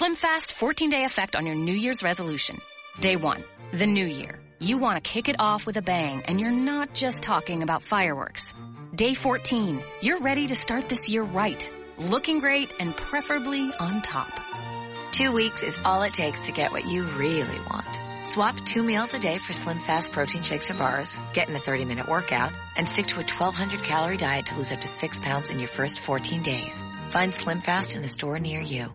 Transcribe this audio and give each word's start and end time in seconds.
SlimFast 0.00 0.52
14 0.52 0.88
day 0.88 1.04
effect 1.04 1.36
on 1.36 1.44
your 1.44 1.54
New 1.54 1.74
Year's 1.74 2.02
resolution. 2.02 2.58
Day 3.00 3.16
one, 3.16 3.44
the 3.74 3.84
new 3.84 4.06
year. 4.06 4.40
You 4.58 4.78
want 4.78 4.96
to 4.96 5.06
kick 5.06 5.28
it 5.28 5.36
off 5.38 5.66
with 5.66 5.76
a 5.76 5.82
bang, 5.82 6.22
and 6.24 6.40
you're 6.40 6.50
not 6.50 6.94
just 6.94 7.22
talking 7.22 7.62
about 7.62 7.82
fireworks. 7.82 8.54
Day 8.94 9.12
14, 9.12 9.82
you're 10.00 10.20
ready 10.20 10.46
to 10.46 10.54
start 10.54 10.88
this 10.88 11.10
year 11.10 11.22
right, 11.22 11.70
looking 11.98 12.40
great 12.40 12.72
and 12.80 12.96
preferably 12.96 13.70
on 13.78 14.00
top. 14.00 14.32
Two 15.12 15.32
weeks 15.32 15.62
is 15.62 15.78
all 15.84 16.00
it 16.00 16.14
takes 16.14 16.46
to 16.46 16.52
get 16.52 16.72
what 16.72 16.88
you 16.88 17.02
really 17.02 17.60
want. 17.70 18.00
Swap 18.26 18.56
two 18.60 18.82
meals 18.82 19.12
a 19.12 19.18
day 19.18 19.36
for 19.36 19.52
Slim 19.52 19.80
Fast 19.80 20.12
protein 20.12 20.42
shakes 20.42 20.70
or 20.70 20.74
bars, 20.74 21.20
get 21.34 21.50
in 21.50 21.56
a 21.56 21.58
30 21.58 21.84
minute 21.84 22.08
workout, 22.08 22.54
and 22.74 22.88
stick 22.88 23.08
to 23.08 23.16
a 23.16 23.28
1200 23.36 23.82
calorie 23.82 24.16
diet 24.16 24.46
to 24.46 24.56
lose 24.56 24.72
up 24.72 24.80
to 24.80 24.88
six 24.88 25.20
pounds 25.20 25.50
in 25.50 25.58
your 25.58 25.68
first 25.68 26.00
14 26.00 26.40
days. 26.40 26.82
Find 27.10 27.34
Slim 27.34 27.60
Fast 27.60 27.94
in 27.94 28.00
a 28.00 28.08
store 28.08 28.38
near 28.38 28.62
you. 28.62 28.94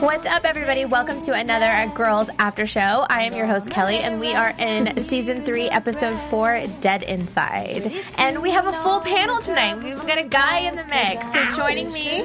What's 0.00 0.26
up, 0.26 0.44
everybody? 0.44 0.84
Welcome 0.84 1.20
to 1.22 1.32
another 1.32 1.90
Girls 1.94 2.28
After 2.38 2.66
Show. 2.66 3.04
I 3.08 3.22
am 3.24 3.34
your 3.34 3.46
host, 3.46 3.68
Kelly, 3.70 3.98
and 3.98 4.20
we 4.20 4.32
are 4.32 4.50
in 4.58 5.08
season 5.08 5.44
three, 5.44 5.68
episode 5.68 6.18
four, 6.30 6.62
Dead 6.80 7.02
Inside. 7.02 7.92
And 8.16 8.40
we 8.40 8.50
have 8.50 8.66
a 8.66 8.72
full 8.74 9.00
panel 9.00 9.40
tonight. 9.40 9.82
We've 9.82 9.96
got 10.06 10.18
a 10.18 10.22
guy 10.24 10.60
in 10.60 10.76
the 10.76 10.84
mix. 10.86 11.26
So 11.32 11.56
joining 11.62 11.92
me, 11.92 12.24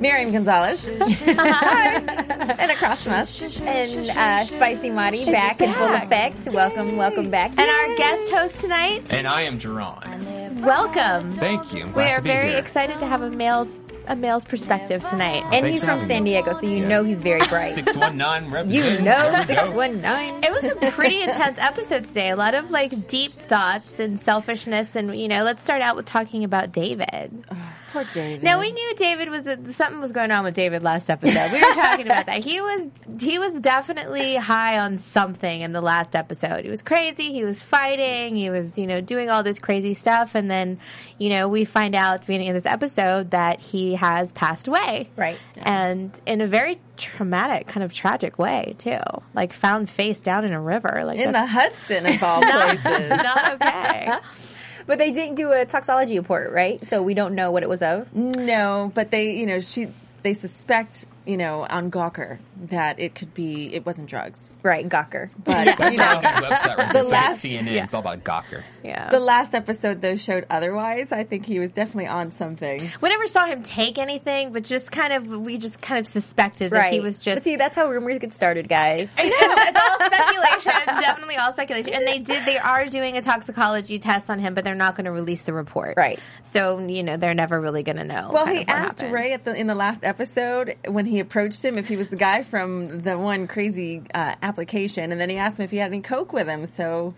Miriam 0.00 0.30
Gonzalez. 0.32 0.80
Hi. 0.84 1.94
and 2.58 2.70
across 2.70 3.02
from 3.04 3.12
us. 3.14 3.42
And 3.60 4.10
uh, 4.10 4.44
Spicy 4.46 4.90
Marty 4.90 5.24
back, 5.24 5.60
in 5.60 5.72
full 5.74 5.94
effect. 5.94 6.46
Welcome, 6.52 6.96
welcome 6.96 7.30
back. 7.30 7.50
and 7.58 7.68
our 7.70 7.96
guest 7.96 8.30
host 8.32 8.58
tonight, 8.60 9.06
And 9.10 9.26
I 9.26 9.42
am 9.42 9.58
Jerron. 9.58 10.60
welcome. 10.60 11.32
Thank 11.32 11.72
you. 11.74 11.84
I'm 11.84 11.92
We 11.92 12.04
are 12.04 12.16
to 12.16 12.22
be 12.22 12.28
very 12.28 12.48
here. 12.50 12.58
excited 12.58 12.96
to 12.98 13.06
have 13.06 13.22
a 13.22 13.30
male's 13.30 13.80
a 14.06 14.14
male's 14.16 14.44
perspective 14.44 15.02
tonight. 15.08 15.42
and 15.44 15.50
Thanks 15.52 15.68
he's 15.68 15.78
for 15.80 15.86
from 15.86 15.92
having 16.00 16.06
San 16.08 16.24
me. 16.24 16.30
Diego, 16.30 16.52
so 16.52 16.66
you 16.66 16.78
Yeah. 16.78 16.88
know 16.88 17.04
he's 17.04 17.20
very 17.20 17.46
bright. 17.48 17.74
619 17.74 18.48
you 18.70 18.82
represent. 18.82 19.04
know, 19.04 19.30
There 19.32 19.40
we 19.40 19.46
go. 19.46 19.54
619. 19.54 20.44
It 20.44 20.50
was 20.52 20.64
a 20.64 20.90
pretty 20.92 21.22
intense 21.22 21.58
episode 21.58 22.04
today. 22.04 22.30
A 22.30 22.36
lot 22.36 22.54
of 22.54 22.70
like 22.70 23.06
deep 23.08 23.40
thoughts 23.42 23.98
and 23.98 24.20
selfishness, 24.20 24.94
and 24.96 25.16
you 25.18 25.28
know, 25.28 25.42
let's 25.44 25.62
start 25.62 25.82
out 25.82 25.96
with 25.96 26.06
talking 26.06 26.44
about 26.44 26.72
David. 26.72 27.44
Poor 27.92 28.02
David. 28.12 28.42
Now 28.42 28.58
we 28.58 28.72
knew 28.72 28.94
David 28.96 29.28
was 29.28 29.44
something 29.76 30.00
was 30.00 30.10
going 30.10 30.32
on 30.32 30.42
with 30.42 30.54
David 30.54 30.82
last 30.82 31.08
episode. 31.08 31.52
We 31.52 31.60
were 31.62 31.74
talking 31.74 32.06
about 32.06 32.26
that. 32.26 32.42
He 32.42 32.60
was 32.60 32.88
he 33.20 33.38
was 33.38 33.60
definitely 33.60 34.34
high 34.34 34.80
on 34.80 34.98
something 34.98 35.60
in 35.60 35.70
the 35.70 35.80
last 35.80 36.16
episode. 36.16 36.64
He 36.64 36.70
was 36.72 36.82
crazy. 36.82 37.32
He 37.32 37.44
was 37.44 37.62
fighting. 37.62 38.34
He 38.34 38.50
was 38.50 38.76
you 38.76 38.88
know 38.88 39.00
doing 39.00 39.30
all 39.30 39.44
this 39.44 39.60
crazy 39.60 39.94
stuff, 39.94 40.34
and 40.34 40.50
then 40.50 40.80
you 41.18 41.28
know 41.28 41.46
we 41.48 41.64
find 41.64 41.94
out 41.94 42.14
at 42.14 42.20
the 42.22 42.26
beginning 42.26 42.48
of 42.48 42.54
this 42.60 42.66
episode 42.66 43.30
that 43.30 43.60
he 43.60 43.93
has 43.94 44.32
passed 44.32 44.68
away. 44.68 45.10
Right. 45.16 45.38
And 45.56 46.18
in 46.26 46.40
a 46.40 46.46
very 46.46 46.80
traumatic, 46.96 47.66
kind 47.66 47.82
of 47.84 47.92
tragic 47.92 48.38
way 48.38 48.74
too. 48.78 49.00
Like 49.34 49.52
found 49.52 49.90
face 49.90 50.18
down 50.18 50.44
in 50.44 50.52
a 50.52 50.60
river. 50.60 51.02
Like 51.04 51.18
In 51.18 51.32
the 51.32 51.46
Hudson, 51.46 52.06
of 52.06 52.22
all 52.22 52.42
places. 52.42 52.84
not 53.10 53.54
okay. 53.54 54.12
but 54.86 54.98
they 54.98 55.10
didn't 55.12 55.36
do 55.36 55.52
a 55.52 55.64
toxology 55.64 56.18
report, 56.18 56.52
right? 56.52 56.86
So 56.86 57.02
we 57.02 57.14
don't 57.14 57.34
know 57.34 57.50
what 57.50 57.62
it 57.62 57.68
was 57.68 57.82
of. 57.82 58.14
No, 58.14 58.92
but 58.94 59.10
they, 59.10 59.36
you 59.36 59.46
know, 59.46 59.60
she, 59.60 59.88
they 60.22 60.34
suspect, 60.34 61.06
you 61.26 61.36
know, 61.36 61.66
on 61.68 61.90
Gawker 61.90 62.38
that 62.68 62.98
it 63.00 63.14
could 63.14 63.32
be, 63.34 63.74
it 63.74 63.84
wasn't 63.86 64.08
drugs. 64.08 64.54
Right, 64.62 64.86
Gawker. 64.88 65.30
But, 65.42 65.66
you 65.66 65.74
Well, 65.78 66.20
know, 66.22 66.28
his 66.28 66.44
website 66.44 66.76
right 66.76 66.88
The 66.88 66.92
there. 66.94 67.02
last- 67.04 67.42
CNN. 67.44 67.72
yeah. 67.72 67.84
It's 67.84 67.94
all 67.94 68.00
about 68.00 68.24
Gawker. 68.24 68.62
Yeah. 68.82 69.08
the 69.10 69.18
last 69.20 69.54
episode 69.54 70.02
though 70.02 70.16
showed 70.16 70.44
otherwise. 70.50 71.10
I 71.12 71.24
think 71.24 71.46
he 71.46 71.58
was 71.58 71.72
definitely 71.72 72.06
on 72.08 72.32
something. 72.32 72.90
we 73.00 73.08
never 73.08 73.26
saw 73.26 73.46
him 73.46 73.62
take 73.62 73.96
anything, 73.98 74.52
but 74.52 74.62
just 74.64 74.92
kind 74.92 75.12
of 75.14 75.26
we 75.26 75.56
just 75.56 75.80
kind 75.80 75.98
of 75.98 76.06
suspected 76.06 76.70
that 76.72 76.92
he 76.92 77.00
was 77.00 77.16
But 77.18 77.24
just. 77.24 77.44
see, 77.44 77.56
that's 77.56 77.74
how 77.76 77.88
rumors 77.88 78.18
get 78.18 78.34
started, 78.34 78.68
guys. 78.68 79.08
I 79.16 79.22
know 79.24 79.30
it's 79.30 79.80
all 79.80 80.06
speculation. 80.06 80.82
It's 80.88 81.00
definitely 81.06 81.36
all 81.36 81.52
speculation. 81.52 81.94
And 81.94 82.06
they 82.06 82.18
did. 82.18 82.44
They 82.44 82.58
are 82.58 82.84
doing 82.86 83.16
a 83.16 83.22
toxicology 83.22 83.98
test 83.98 84.28
on 84.28 84.38
him, 84.38 84.52
but 84.54 84.64
they're 84.64 84.74
not 84.74 84.96
going 84.96 85.06
to 85.06 85.12
release 85.12 85.42
the 85.42 85.52
report. 85.54 85.96
Right. 85.96 86.18
So 86.42 86.78
you 86.78 87.02
know 87.02 87.16
they're 87.16 87.32
never 87.34 87.58
really 87.60 87.82
going 87.82 87.96
to 87.96 88.04
know. 88.04 88.30
Well, 88.32 88.46
he 88.46 88.66
asked 88.66 89.00
happened. 89.00 89.14
Ray 89.14 89.32
at 89.32 89.44
the, 89.44 89.54
in 89.54 89.66
the 89.66 89.74
last 89.74 90.04
episode 90.04 90.76
when 90.86 91.06
he 91.06 91.13
approached 91.20 91.64
him 91.64 91.78
if 91.78 91.88
he 91.88 91.96
was 91.96 92.08
the 92.08 92.16
guy 92.16 92.42
from 92.42 93.00
the 93.02 93.18
one 93.18 93.46
crazy 93.46 94.02
uh, 94.14 94.34
application, 94.42 95.12
and 95.12 95.20
then 95.20 95.30
he 95.30 95.36
asked 95.36 95.58
him 95.58 95.64
if 95.64 95.70
he 95.70 95.76
had 95.78 95.88
any 95.92 96.00
coke 96.00 96.32
with 96.32 96.46
him. 96.48 96.66
So 96.66 97.14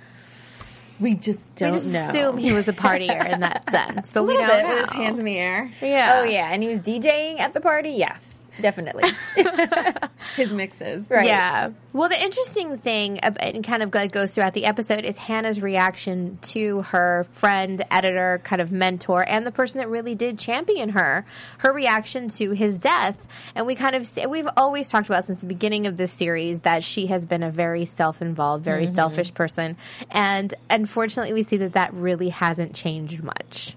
we 0.98 1.14
just 1.14 1.54
don't 1.56 1.72
just 1.74 1.86
know. 1.86 2.08
assume 2.08 2.38
he 2.38 2.52
was 2.52 2.68
a 2.68 2.72
partier 2.72 3.30
in 3.32 3.40
that 3.40 3.68
sense, 3.70 4.10
but 4.12 4.24
we 4.24 4.34
don't 4.36 4.46
bit 4.46 4.62
know. 4.64 4.74
with 4.74 4.80
his 4.84 4.90
hands 4.92 5.18
in 5.18 5.24
the 5.24 5.36
air. 5.38 5.70
yeah. 5.82 6.14
Oh, 6.20 6.24
yeah. 6.24 6.50
And 6.52 6.62
he 6.62 6.68
was 6.70 6.78
DJing 6.80 7.38
at 7.40 7.52
the 7.52 7.60
party? 7.60 7.90
Yeah, 7.90 8.16
definitely. 8.60 9.10
His 10.36 10.52
mixes. 10.52 11.08
Right. 11.08 11.26
Yeah. 11.26 11.70
Well, 11.92 12.08
the 12.08 12.22
interesting 12.22 12.78
thing, 12.78 13.18
and 13.20 13.64
kind 13.64 13.82
of 13.82 13.94
like 13.94 14.12
goes 14.12 14.32
throughout 14.32 14.54
the 14.54 14.66
episode, 14.66 15.04
is 15.04 15.16
Hannah's 15.16 15.60
reaction 15.60 16.38
to 16.42 16.82
her 16.82 17.26
friend, 17.32 17.82
editor, 17.90 18.40
kind 18.44 18.60
of 18.60 18.70
mentor, 18.70 19.26
and 19.26 19.46
the 19.46 19.50
person 19.50 19.78
that 19.78 19.88
really 19.88 20.14
did 20.14 20.38
champion 20.38 20.90
her. 20.90 21.24
Her 21.58 21.72
reaction 21.72 22.28
to 22.30 22.50
his 22.50 22.78
death, 22.78 23.16
and 23.54 23.66
we 23.66 23.74
kind 23.74 23.96
of 23.96 24.08
we've 24.28 24.48
always 24.56 24.88
talked 24.88 25.06
about 25.06 25.24
since 25.24 25.40
the 25.40 25.46
beginning 25.46 25.86
of 25.86 25.96
this 25.96 26.12
series 26.12 26.60
that 26.60 26.84
she 26.84 27.06
has 27.06 27.24
been 27.26 27.42
a 27.42 27.50
very 27.50 27.84
self-involved, 27.84 28.64
very 28.64 28.86
mm-hmm. 28.86 28.94
selfish 28.94 29.32
person, 29.32 29.76
and 30.10 30.54
unfortunately, 30.68 31.32
we 31.32 31.42
see 31.42 31.56
that 31.58 31.74
that 31.74 31.94
really 31.94 32.28
hasn't 32.28 32.74
changed 32.74 33.22
much. 33.22 33.76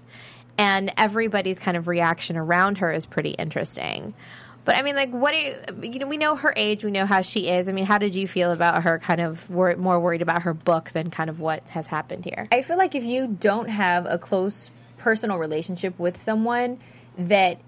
And 0.58 0.92
everybody's 0.98 1.58
kind 1.58 1.78
of 1.78 1.88
reaction 1.88 2.36
around 2.36 2.78
her 2.78 2.92
is 2.92 3.06
pretty 3.06 3.30
interesting. 3.30 4.12
But 4.70 4.76
I 4.76 4.82
mean, 4.82 4.94
like, 4.94 5.10
what 5.10 5.32
do 5.32 5.36
you, 5.36 5.56
you 5.82 5.98
know? 5.98 6.06
We 6.06 6.16
know 6.16 6.36
her 6.36 6.54
age. 6.54 6.84
We 6.84 6.92
know 6.92 7.04
how 7.04 7.22
she 7.22 7.48
is. 7.48 7.68
I 7.68 7.72
mean, 7.72 7.86
how 7.86 7.98
did 7.98 8.14
you 8.14 8.28
feel 8.28 8.52
about 8.52 8.84
her? 8.84 9.00
Kind 9.00 9.20
of 9.20 9.50
wor- 9.50 9.74
more 9.74 9.98
worried 9.98 10.22
about 10.22 10.42
her 10.42 10.54
book 10.54 10.92
than 10.92 11.10
kind 11.10 11.28
of 11.28 11.40
what 11.40 11.68
has 11.70 11.88
happened 11.88 12.24
here. 12.24 12.46
I 12.52 12.62
feel 12.62 12.78
like 12.78 12.94
if 12.94 13.02
you 13.02 13.26
don't 13.26 13.68
have 13.68 14.06
a 14.06 14.16
close 14.16 14.70
personal 14.96 15.38
relationship 15.38 15.98
with 15.98 16.22
someone, 16.22 16.78
that 17.18 17.60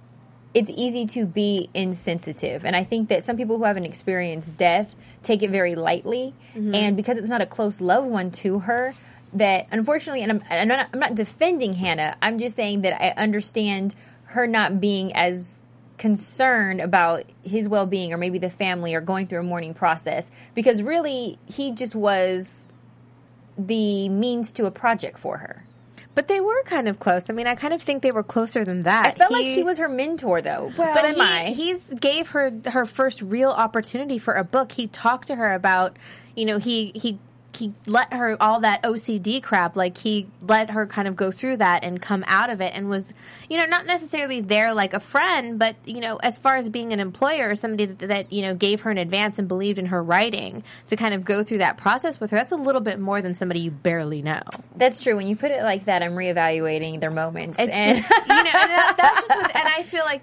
it's 0.54 0.70
easy 0.70 1.04
to 1.06 1.26
be 1.26 1.68
insensitive. 1.74 2.64
And 2.64 2.76
I 2.76 2.84
think 2.84 3.08
that 3.08 3.24
some 3.24 3.36
people 3.36 3.58
who 3.58 3.64
haven't 3.64 3.84
experienced 3.84 4.56
death 4.56 4.94
take 5.24 5.42
it 5.42 5.50
very 5.50 5.74
lightly. 5.74 6.34
Mm-hmm. 6.54 6.72
And 6.72 6.96
because 6.96 7.18
it's 7.18 7.28
not 7.28 7.42
a 7.42 7.46
close 7.46 7.80
loved 7.80 8.06
one 8.06 8.30
to 8.30 8.60
her, 8.60 8.94
that 9.32 9.66
unfortunately, 9.72 10.22
and 10.22 10.30
I'm, 10.30 10.44
and 10.48 10.70
I'm, 10.70 10.78
not, 10.78 10.88
I'm 10.92 11.00
not 11.00 11.16
defending 11.16 11.72
Hannah, 11.72 12.16
I'm 12.22 12.38
just 12.38 12.54
saying 12.54 12.82
that 12.82 13.02
I 13.02 13.08
understand 13.20 13.96
her 14.26 14.46
not 14.46 14.80
being 14.80 15.12
as 15.16 15.61
concerned 15.98 16.80
about 16.80 17.24
his 17.42 17.68
well-being 17.68 18.12
or 18.12 18.16
maybe 18.16 18.38
the 18.38 18.50
family 18.50 18.94
or 18.94 19.00
going 19.00 19.26
through 19.26 19.40
a 19.40 19.44
mourning 19.44 19.74
process 19.74 20.30
because 20.54 20.82
really 20.82 21.38
he 21.46 21.72
just 21.72 21.94
was 21.94 22.66
the 23.58 24.08
means 24.08 24.52
to 24.52 24.66
a 24.66 24.70
project 24.70 25.18
for 25.18 25.38
her. 25.38 25.64
But 26.14 26.28
they 26.28 26.40
were 26.40 26.62
kind 26.64 26.88
of 26.88 26.98
close. 26.98 27.24
I 27.30 27.32
mean, 27.32 27.46
I 27.46 27.54
kind 27.54 27.72
of 27.72 27.80
think 27.80 28.02
they 28.02 28.12
were 28.12 28.22
closer 28.22 28.64
than 28.64 28.82
that. 28.82 29.06
I 29.06 29.10
felt 29.12 29.32
like 29.32 29.46
he 29.46 29.62
was 29.62 29.78
her 29.78 29.88
mentor, 29.88 30.42
though. 30.42 30.70
Well, 30.76 30.94
but 30.94 31.06
am 31.06 31.14
he, 31.14 31.20
I? 31.20 31.44
he's 31.52 31.88
gave 31.94 32.28
her 32.28 32.52
her 32.66 32.84
first 32.84 33.22
real 33.22 33.50
opportunity 33.50 34.18
for 34.18 34.34
a 34.34 34.44
book. 34.44 34.72
He 34.72 34.88
talked 34.88 35.28
to 35.28 35.36
her 35.36 35.54
about, 35.54 35.96
you 36.36 36.44
know, 36.44 36.58
he 36.58 36.92
he 36.94 37.18
he 37.56 37.72
let 37.86 38.12
her 38.12 38.36
all 38.40 38.60
that 38.60 38.82
OCD 38.82 39.42
crap, 39.42 39.76
like 39.76 39.98
he 39.98 40.26
let 40.46 40.70
her 40.70 40.86
kind 40.86 41.06
of 41.06 41.16
go 41.16 41.30
through 41.30 41.58
that 41.58 41.84
and 41.84 42.00
come 42.00 42.24
out 42.26 42.50
of 42.50 42.60
it 42.60 42.72
and 42.74 42.88
was, 42.88 43.12
you 43.48 43.56
know, 43.56 43.66
not 43.66 43.86
necessarily 43.86 44.40
there 44.40 44.74
like 44.74 44.94
a 44.94 45.00
friend, 45.00 45.58
but, 45.58 45.76
you 45.84 46.00
know, 46.00 46.16
as 46.16 46.38
far 46.38 46.56
as 46.56 46.68
being 46.68 46.92
an 46.92 47.00
employer, 47.00 47.50
or 47.50 47.54
somebody 47.54 47.86
that, 47.86 48.08
that, 48.08 48.32
you 48.32 48.42
know, 48.42 48.54
gave 48.54 48.82
her 48.82 48.90
an 48.90 48.98
advance 48.98 49.38
and 49.38 49.48
believed 49.48 49.78
in 49.78 49.86
her 49.86 50.02
writing 50.02 50.64
to 50.88 50.96
kind 50.96 51.14
of 51.14 51.24
go 51.24 51.42
through 51.42 51.58
that 51.58 51.76
process 51.76 52.18
with 52.18 52.30
her, 52.30 52.36
that's 52.36 52.52
a 52.52 52.56
little 52.56 52.80
bit 52.80 52.98
more 52.98 53.22
than 53.22 53.34
somebody 53.34 53.60
you 53.60 53.70
barely 53.70 54.22
know. 54.22 54.42
That's 54.76 55.02
true. 55.02 55.16
When 55.16 55.26
you 55.26 55.36
put 55.36 55.50
it 55.50 55.62
like 55.62 55.84
that, 55.84 56.02
I'm 56.02 56.12
reevaluating 56.12 57.00
their 57.00 57.10
moments. 57.10 57.58
It's 57.58 57.70
and 57.70 57.98
just, 57.98 58.10
you 58.10 58.28
know, 58.28 58.36
and 58.36 58.46
that, 58.46 58.94
that's 58.98 59.28
just, 59.28 59.40
what, 59.40 59.56
and 59.56 59.68
I 59.68 59.82
feel 59.82 60.04
like 60.04 60.22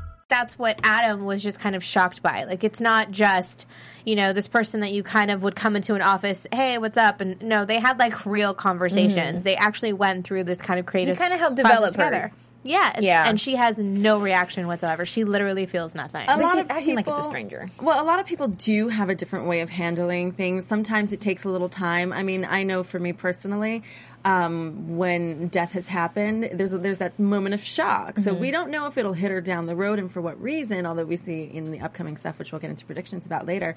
That's 0.31 0.57
what 0.57 0.79
Adam 0.81 1.25
was 1.25 1.43
just 1.43 1.59
kind 1.59 1.75
of 1.75 1.83
shocked 1.83 2.23
by. 2.23 2.45
Like 2.45 2.63
it's 2.63 2.79
not 2.81 3.11
just 3.11 3.67
you 4.03 4.15
know 4.15 4.33
this 4.33 4.47
person 4.47 4.79
that 4.79 4.91
you 4.91 5.03
kind 5.03 5.29
of 5.29 5.43
would 5.43 5.55
come 5.55 5.75
into 5.75 5.93
an 5.93 6.01
office, 6.01 6.47
hey, 6.51 6.79
what's 6.79 6.97
up? 6.97 7.21
And 7.21 7.39
no, 7.43 7.65
they 7.65 7.79
had 7.79 7.99
like 7.99 8.25
real 8.25 8.55
conversations. 8.55 9.17
Mm-hmm. 9.37 9.43
They 9.43 9.55
actually 9.55 9.93
went 9.93 10.25
through 10.25 10.45
this 10.45 10.57
kind 10.57 10.79
of 10.79 10.87
creative. 10.87 11.19
kinda 11.19 11.37
helped 11.37 11.57
process 11.57 11.71
develop 11.71 11.95
her. 11.97 12.03
together. 12.05 12.31
Yeah, 12.63 12.99
Yeah. 12.99 13.27
and 13.27 13.41
she 13.41 13.55
has 13.55 13.79
no 13.79 14.19
reaction 14.19 14.67
whatsoever. 14.67 15.03
She 15.03 15.23
literally 15.23 15.65
feels 15.65 15.95
nothing. 15.95 16.29
a 16.29 16.37
lot 16.37 16.51
she's 16.53 16.61
of 16.61 16.69
acting 16.69 16.97
people, 16.97 17.15
it's 17.17 17.25
a 17.25 17.27
stranger. 17.27 17.71
Well, 17.81 17.99
a 17.99 18.05
lot 18.05 18.19
of 18.19 18.27
people 18.27 18.49
do 18.49 18.87
have 18.89 19.09
a 19.09 19.15
different 19.15 19.47
way 19.47 19.61
of 19.61 19.71
handling 19.71 20.31
things. 20.33 20.67
Sometimes 20.67 21.11
it 21.11 21.21
takes 21.21 21.43
a 21.43 21.49
little 21.49 21.69
time. 21.69 22.13
I 22.13 22.21
mean, 22.21 22.45
I 22.45 22.61
know 22.61 22.83
for 22.83 22.99
me 22.99 23.13
personally, 23.13 23.81
um, 24.23 24.97
when 24.97 25.47
death 25.47 25.71
has 25.71 25.87
happened, 25.87 26.49
there's 26.53 26.71
there's 26.71 26.99
that 26.99 27.17
moment 27.19 27.53
of 27.53 27.63
shock. 27.63 28.19
So 28.19 28.33
we 28.33 28.51
don't 28.51 28.69
know 28.69 28.85
if 28.85 28.97
it'll 28.97 29.13
hit 29.13 29.31
her 29.31 29.41
down 29.41 29.65
the 29.65 29.75
road 29.75 29.97
and 29.99 30.11
for 30.11 30.21
what 30.21 30.39
reason. 30.41 30.85
Although 30.85 31.05
we 31.05 31.17
see 31.17 31.43
in 31.43 31.71
the 31.71 31.79
upcoming 31.79 32.17
stuff, 32.17 32.37
which 32.37 32.51
we'll 32.51 32.61
get 32.61 32.69
into 32.69 32.85
predictions 32.85 33.25
about 33.25 33.45
later. 33.45 33.75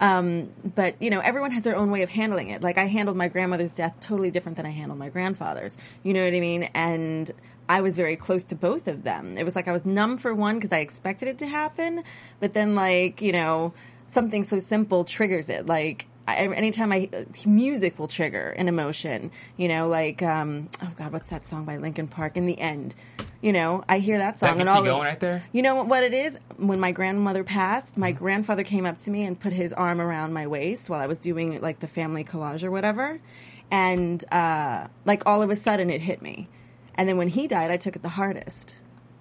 Um, 0.00 0.50
but 0.74 1.00
you 1.00 1.08
know, 1.08 1.20
everyone 1.20 1.50
has 1.52 1.62
their 1.62 1.76
own 1.76 1.90
way 1.90 2.02
of 2.02 2.10
handling 2.10 2.50
it. 2.50 2.62
Like 2.62 2.78
I 2.78 2.86
handled 2.86 3.16
my 3.16 3.28
grandmother's 3.28 3.72
death 3.72 3.96
totally 4.00 4.30
different 4.30 4.56
than 4.56 4.66
I 4.66 4.70
handled 4.70 4.98
my 4.98 5.08
grandfather's. 5.08 5.76
You 6.02 6.12
know 6.12 6.24
what 6.24 6.34
I 6.34 6.40
mean? 6.40 6.64
And 6.74 7.30
I 7.68 7.80
was 7.80 7.96
very 7.96 8.16
close 8.16 8.44
to 8.46 8.54
both 8.54 8.88
of 8.88 9.02
them. 9.02 9.38
It 9.38 9.44
was 9.44 9.56
like 9.56 9.66
I 9.66 9.72
was 9.72 9.84
numb 9.84 10.18
for 10.18 10.34
one 10.34 10.56
because 10.56 10.72
I 10.72 10.78
expected 10.78 11.28
it 11.28 11.38
to 11.38 11.46
happen, 11.46 12.04
but 12.38 12.54
then 12.54 12.74
like 12.74 13.22
you 13.22 13.32
know 13.32 13.72
something 14.08 14.44
so 14.44 14.58
simple 14.58 15.04
triggers 15.04 15.48
it. 15.48 15.66
Like 15.66 16.06
I, 16.26 16.46
anytime 16.46 16.92
I 16.92 17.08
music 17.44 17.98
will 17.98 18.08
trigger 18.08 18.50
an 18.50 18.68
emotion. 18.68 19.30
You 19.56 19.68
know, 19.68 19.88
like 19.88 20.22
um, 20.22 20.68
oh 20.82 20.92
god, 20.96 21.12
what's 21.12 21.30
that 21.30 21.46
song 21.46 21.64
by 21.64 21.76
Linkin 21.76 22.08
Park? 22.08 22.36
In 22.36 22.46
the 22.46 22.58
end, 22.58 22.94
you 23.40 23.52
know, 23.52 23.84
I 23.88 23.98
hear 23.98 24.18
that 24.18 24.38
song 24.38 24.58
That 24.58 24.60
and 24.60 24.68
gets 24.68 24.70
you 24.70 24.90
all 24.90 24.98
going 24.98 25.06
right 25.06 25.20
there? 25.20 25.44
You 25.52 25.62
know 25.62 25.82
what 25.84 26.02
it 26.02 26.12
is? 26.12 26.38
When 26.56 26.80
my 26.80 26.92
grandmother 26.92 27.44
passed, 27.44 27.96
my 27.96 28.12
grandfather 28.12 28.64
came 28.64 28.86
up 28.86 28.98
to 29.00 29.10
me 29.10 29.24
and 29.24 29.38
put 29.38 29.52
his 29.52 29.72
arm 29.72 30.00
around 30.00 30.32
my 30.32 30.46
waist 30.46 30.90
while 30.90 31.00
I 31.00 31.06
was 31.06 31.18
doing 31.18 31.60
like 31.60 31.80
the 31.80 31.88
family 31.88 32.24
collage 32.24 32.64
or 32.64 32.70
whatever, 32.70 33.20
and 33.70 34.24
uh, 34.32 34.88
like 35.04 35.22
all 35.26 35.42
of 35.42 35.50
a 35.50 35.56
sudden 35.56 35.90
it 35.90 36.00
hit 36.00 36.22
me. 36.22 36.48
And 36.96 37.08
then 37.08 37.16
when 37.18 37.28
he 37.28 37.46
died, 37.46 37.70
I 37.70 37.76
took 37.76 37.94
it 37.94 38.02
the 38.02 38.08
hardest. 38.10 38.76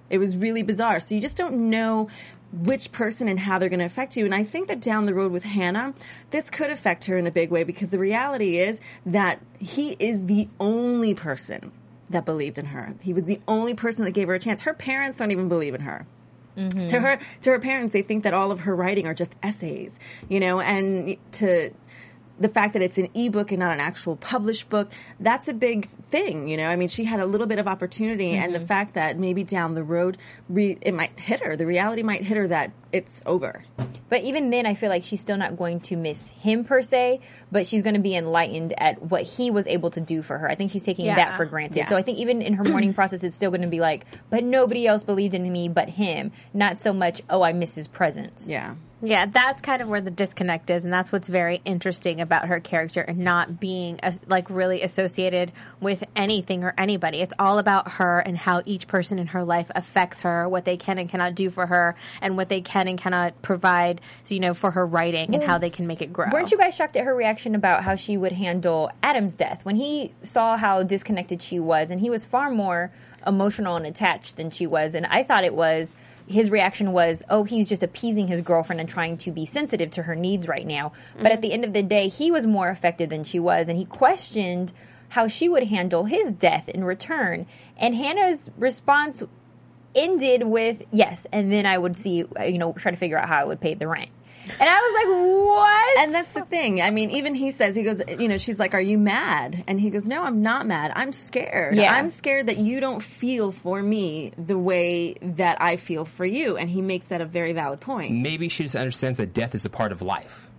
It 0.09 0.17
was 0.17 0.37
really 0.37 0.63
bizarre. 0.63 0.99
So 0.99 1.13
you 1.15 1.21
just 1.21 1.35
don't 1.35 1.69
know 1.69 2.09
which 2.55 2.91
person 2.91 3.27
and 3.27 3.39
how 3.39 3.59
they're 3.59 3.69
going 3.69 3.79
to 3.79 3.85
affect 3.85 4.15
you. 4.15 4.25
And 4.25 4.33
I 4.33 4.43
think 4.43 4.67
that 4.67 4.79
down 4.79 5.05
the 5.05 5.13
road 5.13 5.31
with 5.31 5.43
Hannah, 5.43 5.93
this 6.31 6.49
could 6.49 6.69
affect 6.69 7.05
her 7.05 7.17
in 7.17 7.27
a 7.27 7.31
big 7.31 7.51
way 7.51 7.63
because 7.63 7.89
the 7.89 7.99
reality 7.99 8.57
is 8.57 8.79
that 9.05 9.41
he 9.59 9.91
is 9.99 10.25
the 10.25 10.47
only 10.59 11.13
person 11.13 11.71
that 12.09 12.25
believed 12.25 12.57
in 12.57 12.67
her. 12.67 12.95
He 13.01 13.13
was 13.13 13.25
the 13.25 13.41
only 13.47 13.73
person 13.73 14.05
that 14.05 14.11
gave 14.11 14.27
her 14.27 14.35
a 14.35 14.39
chance. 14.39 14.61
Her 14.61 14.73
parents 14.73 15.17
don't 15.17 15.31
even 15.31 15.49
believe 15.49 15.73
in 15.73 15.81
her. 15.81 16.05
Mm-hmm. 16.57 16.87
To 16.87 16.99
her, 17.01 17.19
to 17.41 17.49
her 17.49 17.59
parents, 17.59 17.91
they 17.91 18.01
think 18.01 18.23
that 18.23 18.33
all 18.33 18.51
of 18.51 18.61
her 18.61 18.73
writing 18.75 19.07
are 19.07 19.13
just 19.13 19.33
essays, 19.43 19.91
you 20.29 20.39
know, 20.39 20.61
and 20.61 21.17
to 21.33 21.71
the 22.39 22.49
fact 22.49 22.73
that 22.73 22.81
it's 22.81 22.97
an 22.97 23.09
ebook 23.13 23.51
and 23.51 23.59
not 23.59 23.73
an 23.73 23.79
actual 23.79 24.15
published 24.15 24.69
book, 24.69 24.91
that's 25.19 25.47
a 25.47 25.53
big 25.53 25.89
thing, 26.09 26.47
you 26.47 26.57
know. 26.57 26.67
I 26.67 26.75
mean, 26.75 26.87
she 26.87 27.03
had 27.05 27.19
a 27.19 27.25
little 27.25 27.47
bit 27.47 27.59
of 27.59 27.67
opportunity, 27.67 28.31
and 28.31 28.53
the 28.53 28.59
mm-hmm. 28.59 28.67
fact 28.67 28.93
that 28.95 29.17
maybe 29.17 29.43
down 29.43 29.75
the 29.75 29.83
road, 29.83 30.17
re- 30.49 30.77
it 30.81 30.93
might 30.93 31.17
hit 31.19 31.41
her. 31.41 31.55
The 31.55 31.65
reality 31.65 32.03
might 32.03 32.23
hit 32.23 32.37
her 32.37 32.47
that 32.49 32.71
it's 32.91 33.21
over. 33.25 33.63
But 34.07 34.23
even 34.23 34.49
then, 34.49 34.65
I 34.65 34.75
feel 34.75 34.89
like 34.89 35.03
she's 35.03 35.19
still 35.19 35.37
not 35.37 35.57
going 35.57 35.79
to 35.81 35.97
miss 35.97 36.29
him 36.29 36.63
per 36.63 36.81
se, 36.81 37.21
but 37.51 37.65
she's 37.65 37.81
going 37.81 37.95
to 37.95 38.01
be 38.01 38.15
enlightened 38.15 38.73
at 38.77 39.01
what 39.01 39.23
he 39.23 39.51
was 39.51 39.67
able 39.67 39.89
to 39.91 40.01
do 40.01 40.21
for 40.21 40.37
her. 40.37 40.49
I 40.49 40.55
think 40.55 40.71
she's 40.71 40.83
taking 40.83 41.05
Yeah. 41.05 41.15
that 41.15 41.37
for 41.37 41.45
granted. 41.45 41.77
Yeah. 41.77 41.87
So 41.87 41.97
I 41.97 42.01
think 42.01 42.19
even 42.19 42.41
in 42.41 42.53
her 42.53 42.63
mourning 42.63 42.93
process, 42.95 43.23
it's 43.23 43.35
still 43.35 43.51
going 43.51 43.61
to 43.61 43.67
be 43.67 43.79
like, 43.79 44.05
but 44.29 44.43
nobody 44.43 44.87
else 44.87 45.03
believed 45.03 45.33
in 45.33 45.51
me 45.51 45.67
but 45.67 45.89
him. 45.89 46.31
Not 46.53 46.79
so 46.79 46.93
much, 46.93 47.21
oh, 47.29 47.41
I 47.41 47.53
miss 47.53 47.75
his 47.75 47.87
presence. 47.87 48.47
Yeah. 48.47 48.75
Yeah, 49.05 49.27
that's 49.27 49.61
kind 49.61 49.81
of 49.81 49.87
where 49.87 50.01
the 50.01 50.11
disconnect 50.11 50.69
is, 50.69 50.83
and 50.83 50.93
that's 50.93 51.11
what's 51.11 51.27
very 51.27 51.61
interesting 51.65 52.21
about 52.21 52.47
her 52.47 52.59
character 52.59 53.01
and 53.01 53.19
not 53.19 53.59
being 53.59 53.99
like 54.27 54.49
really 54.49 54.81
associated 54.81 55.51
with 55.79 56.03
anything 56.15 56.63
or 56.63 56.73
anybody. 56.77 57.19
It's 57.19 57.33
all 57.37 57.59
about 57.59 57.93
her 57.93 58.19
and 58.19 58.37
how 58.37 58.63
each 58.65 58.87
person 58.87 59.19
in 59.19 59.27
her 59.27 59.43
life 59.43 59.67
affects 59.75 60.21
her, 60.21 60.49
what 60.49 60.65
they 60.65 60.77
can 60.77 60.97
and 60.97 61.09
cannot 61.09 61.35
do 61.35 61.49
for 61.49 61.65
her, 61.65 61.95
and 62.21 62.35
what 62.37 62.49
they 62.49 62.61
can 62.61 62.87
and 62.87 62.97
cannot 62.97 63.41
provide, 63.41 64.01
you 64.27 64.39
know, 64.39 64.53
for 64.53 64.71
her 64.71 64.85
writing 64.85 65.33
and 65.35 65.43
how 65.43 65.57
they 65.57 65.69
can 65.69 65.87
make 65.87 66.01
it 66.01 66.11
grow. 66.11 66.27
Weren't 66.31 66.51
you 66.51 66.57
guys 66.57 66.75
shocked 66.75 66.95
at 66.95 67.05
her 67.05 67.15
reaction 67.15 67.55
about 67.55 67.83
how 67.83 67.95
she 67.95 68.17
would 68.17 68.31
handle 68.31 68.89
Adam's 69.03 69.35
death 69.35 69.59
when 69.63 69.75
he 69.75 70.13
saw 70.23 70.57
how 70.57 70.83
disconnected 70.83 71.41
she 71.41 71.59
was 71.59 71.91
and 71.91 71.99
he 71.99 72.09
was 72.09 72.25
far 72.25 72.49
more 72.49 72.91
emotional 73.27 73.75
and 73.75 73.85
attached 73.85 74.37
than 74.37 74.51
she 74.51 74.67
was 74.67 74.93
and 74.95 75.05
I 75.05 75.23
thought 75.23 75.43
it 75.43 75.53
was 75.55 75.95
his 76.27 76.49
reaction 76.49 76.91
was 76.91 77.23
oh 77.29 77.43
he's 77.43 77.69
just 77.69 77.83
appeasing 77.83 78.27
his 78.27 78.41
girlfriend 78.41 78.79
and 78.79 78.89
trying 78.89 79.17
to 79.17 79.31
be 79.31 79.45
sensitive 79.45 79.91
to 79.91 80.03
her 80.03 80.15
needs 80.15 80.47
right 80.47 80.65
now. 80.65 80.91
But 81.17 81.31
at 81.31 81.41
the 81.41 81.51
end 81.51 81.63
of 81.65 81.73
the 81.73 81.83
day 81.83 82.07
he 82.07 82.31
was 82.31 82.45
more 82.45 82.69
affected 82.69 83.09
than 83.09 83.23
she 83.23 83.39
was 83.39 83.69
and 83.69 83.77
he 83.77 83.85
questioned 83.85 84.73
how 85.09 85.27
she 85.27 85.47
would 85.47 85.67
handle 85.67 86.05
his 86.05 86.31
death 86.31 86.67
in 86.67 86.83
return. 86.83 87.45
And 87.77 87.95
Hannah's 87.95 88.49
response 88.57 89.23
ended 89.93 90.43
with 90.43 90.83
yes 90.91 91.25
and 91.31 91.51
then 91.51 91.65
I 91.65 91.77
would 91.77 91.95
see 91.95 92.25
you 92.47 92.57
know 92.57 92.73
try 92.73 92.91
to 92.91 92.97
figure 92.97 93.17
out 93.17 93.29
how 93.29 93.39
I 93.39 93.43
would 93.45 93.61
pay 93.61 93.75
the 93.75 93.87
rent 93.87 94.09
and 94.47 94.69
I 94.69 94.79
was 94.79 94.93
like, 94.95 95.07
what? 95.47 95.99
And 95.99 96.13
that's 96.13 96.33
the 96.33 96.45
thing. 96.45 96.81
I 96.81 96.89
mean, 96.89 97.11
even 97.11 97.35
he 97.35 97.51
says, 97.51 97.75
he 97.75 97.83
goes, 97.83 98.01
you 98.07 98.27
know, 98.27 98.37
she's 98.37 98.59
like, 98.59 98.73
are 98.73 98.81
you 98.81 98.97
mad? 98.97 99.63
And 99.67 99.79
he 99.79 99.89
goes, 99.89 100.07
no, 100.07 100.23
I'm 100.23 100.41
not 100.41 100.65
mad. 100.65 100.91
I'm 100.95 101.11
scared. 101.11 101.75
Yeah. 101.75 101.93
I'm 101.93 102.09
scared 102.09 102.47
that 102.47 102.57
you 102.57 102.79
don't 102.79 103.01
feel 103.01 103.51
for 103.51 103.81
me 103.81 104.31
the 104.37 104.57
way 104.57 105.15
that 105.21 105.61
I 105.61 105.77
feel 105.77 106.05
for 106.05 106.25
you. 106.25 106.57
And 106.57 106.69
he 106.69 106.81
makes 106.81 107.07
that 107.07 107.21
a 107.21 107.25
very 107.25 107.53
valid 107.53 107.81
point. 107.81 108.13
Maybe 108.13 108.49
she 108.49 108.63
just 108.63 108.75
understands 108.75 109.17
that 109.17 109.33
death 109.33 109.55
is 109.55 109.65
a 109.65 109.69
part 109.69 109.91
of 109.91 110.01
life. 110.01 110.49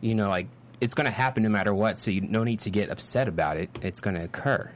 You 0.00 0.14
know, 0.14 0.28
like 0.28 0.48
it's 0.80 0.94
going 0.94 1.06
to 1.06 1.12
happen 1.12 1.42
no 1.42 1.48
matter 1.48 1.74
what, 1.74 1.98
so 1.98 2.10
you 2.10 2.20
no 2.20 2.44
need 2.44 2.60
to 2.60 2.70
get 2.70 2.90
upset 2.90 3.28
about 3.28 3.56
it. 3.56 3.70
It's 3.82 4.00
going 4.00 4.14
to 4.16 4.24
occur. 4.24 4.70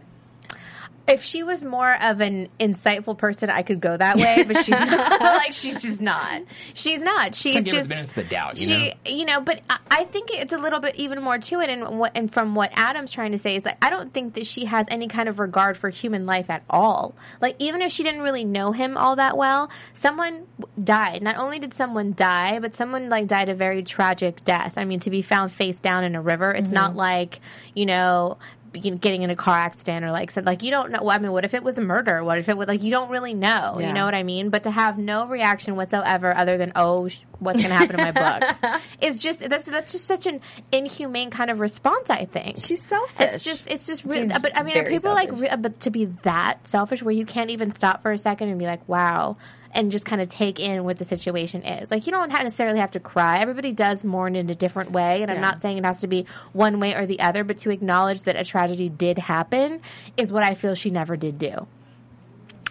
If 1.10 1.24
she 1.24 1.42
was 1.42 1.64
more 1.64 2.00
of 2.00 2.20
an 2.20 2.48
insightful 2.60 3.18
person, 3.18 3.50
I 3.50 3.62
could 3.62 3.80
go 3.80 3.96
that 3.96 4.16
way, 4.16 4.44
but 4.46 4.58
she's 4.64 4.70
not. 4.70 5.20
like 5.20 5.52
she's 5.52 5.82
just 5.82 6.00
not. 6.00 6.42
She's 6.74 7.00
not. 7.00 7.34
She's 7.34 7.54
Can't 7.54 7.66
just 7.66 7.88
the 7.88 7.94
benefit 7.94 8.14
the 8.14 8.24
doubt, 8.24 8.60
you 8.60 8.66
she, 8.68 8.88
know? 8.88 8.94
you 9.06 9.24
know. 9.24 9.40
But 9.40 9.62
I, 9.68 9.78
I 9.90 10.04
think 10.04 10.30
it's 10.32 10.52
a 10.52 10.58
little 10.58 10.78
bit 10.80 10.94
even 10.96 11.22
more 11.22 11.38
to 11.38 11.60
it, 11.60 11.68
and 11.68 11.98
what 11.98 12.12
and 12.14 12.32
from 12.32 12.54
what 12.54 12.70
Adam's 12.74 13.10
trying 13.10 13.32
to 13.32 13.38
say 13.38 13.56
is 13.56 13.64
like 13.64 13.84
I 13.84 13.90
don't 13.90 14.14
think 14.14 14.34
that 14.34 14.46
she 14.46 14.66
has 14.66 14.86
any 14.88 15.08
kind 15.08 15.28
of 15.28 15.40
regard 15.40 15.76
for 15.76 15.88
human 15.90 16.26
life 16.26 16.48
at 16.48 16.62
all. 16.70 17.14
Like 17.40 17.56
even 17.58 17.82
if 17.82 17.90
she 17.90 18.04
didn't 18.04 18.22
really 18.22 18.44
know 18.44 18.72
him 18.72 18.96
all 18.96 19.16
that 19.16 19.36
well, 19.36 19.70
someone 19.94 20.46
died. 20.82 21.22
Not 21.22 21.36
only 21.36 21.58
did 21.58 21.74
someone 21.74 22.14
die, 22.14 22.60
but 22.60 22.74
someone 22.74 23.08
like 23.08 23.26
died 23.26 23.48
a 23.48 23.54
very 23.54 23.82
tragic 23.82 24.44
death. 24.44 24.74
I 24.76 24.84
mean, 24.84 25.00
to 25.00 25.10
be 25.10 25.22
found 25.22 25.52
face 25.52 25.78
down 25.78 26.04
in 26.04 26.14
a 26.14 26.22
river. 26.22 26.52
It's 26.52 26.70
not 26.70 26.90
mm-hmm. 26.90 26.98
like 26.98 27.40
you 27.74 27.86
know 27.86 28.38
you 28.74 28.92
know, 28.92 28.96
getting 28.96 29.22
in 29.22 29.30
a 29.30 29.36
car 29.36 29.54
accident 29.56 30.04
or 30.04 30.10
like 30.12 30.30
said 30.30 30.46
like 30.46 30.62
you 30.62 30.70
don't 30.70 30.90
know 30.92 31.10
I 31.10 31.18
mean 31.18 31.32
what 31.32 31.44
if 31.44 31.54
it 31.54 31.62
was 31.64 31.76
a 31.78 31.80
murder 31.80 32.22
what 32.22 32.38
if 32.38 32.48
it 32.48 32.56
was 32.56 32.68
like 32.68 32.82
you 32.82 32.90
don't 32.90 33.10
really 33.10 33.34
know 33.34 33.76
Yeah. 33.78 33.88
you 33.88 33.92
know 33.92 34.04
what 34.04 34.14
I 34.14 34.22
mean 34.22 34.50
but 34.50 34.62
to 34.62 34.70
have 34.70 34.96
no 34.98 35.26
reaction 35.26 35.74
whatsoever 35.76 36.36
other 36.36 36.56
than 36.56 36.72
oh 36.76 37.08
sh- 37.08 37.20
what's 37.40 37.58
going 37.58 37.70
to 37.70 37.74
happen 37.76 37.96
to 37.96 38.02
my 38.02 38.12
book 38.12 38.80
is 39.00 39.20
just 39.20 39.40
that's 39.40 39.64
that's 39.64 39.92
just 39.92 40.04
such 40.04 40.26
an 40.26 40.40
inhumane 40.70 41.30
kind 41.30 41.50
of 41.50 41.58
response 41.60 42.08
I 42.10 42.26
think 42.26 42.58
She's 42.58 42.84
selfish. 42.84 43.26
it's 43.34 43.44
just 43.44 43.66
it's 43.70 43.86
just 43.86 44.04
really 44.04 44.28
She's 44.28 44.38
but 44.38 44.56
I 44.56 44.62
mean 44.62 44.84
people 44.86 45.12
like 45.12 45.30
re- 45.32 45.54
but 45.58 45.80
to 45.80 45.90
be 45.90 46.04
that 46.22 46.66
selfish 46.66 47.02
where 47.02 47.14
you 47.14 47.26
can't 47.26 47.50
even 47.50 47.74
stop 47.74 48.02
for 48.02 48.12
a 48.12 48.18
second 48.18 48.50
and 48.50 48.58
be 48.58 48.66
like 48.66 48.86
wow 48.88 49.36
and 49.72 49.90
just 49.90 50.04
kind 50.04 50.20
of 50.20 50.28
take 50.28 50.58
in 50.58 50.84
what 50.84 50.98
the 50.98 51.04
situation 51.04 51.62
is. 51.62 51.90
Like 51.90 52.06
you 52.06 52.12
don't 52.12 52.28
necessarily 52.28 52.80
have 52.80 52.92
to 52.92 53.00
cry. 53.00 53.40
Everybody 53.40 53.72
does 53.72 54.04
mourn 54.04 54.36
in 54.36 54.50
a 54.50 54.54
different 54.54 54.92
way, 54.92 55.22
and 55.22 55.30
I'm 55.30 55.40
not 55.40 55.62
saying 55.62 55.78
it 55.78 55.84
has 55.84 56.00
to 56.00 56.08
be 56.08 56.26
one 56.52 56.80
way 56.80 56.94
or 56.94 57.06
the 57.06 57.20
other, 57.20 57.44
but 57.44 57.58
to 57.58 57.70
acknowledge 57.70 58.22
that 58.22 58.36
a 58.36 58.44
tragedy 58.44 58.88
did 58.88 59.18
happen 59.18 59.80
is 60.16 60.32
what 60.32 60.44
I 60.44 60.54
feel 60.54 60.74
she 60.74 60.90
never 60.90 61.16
did 61.16 61.38
do. 61.38 61.66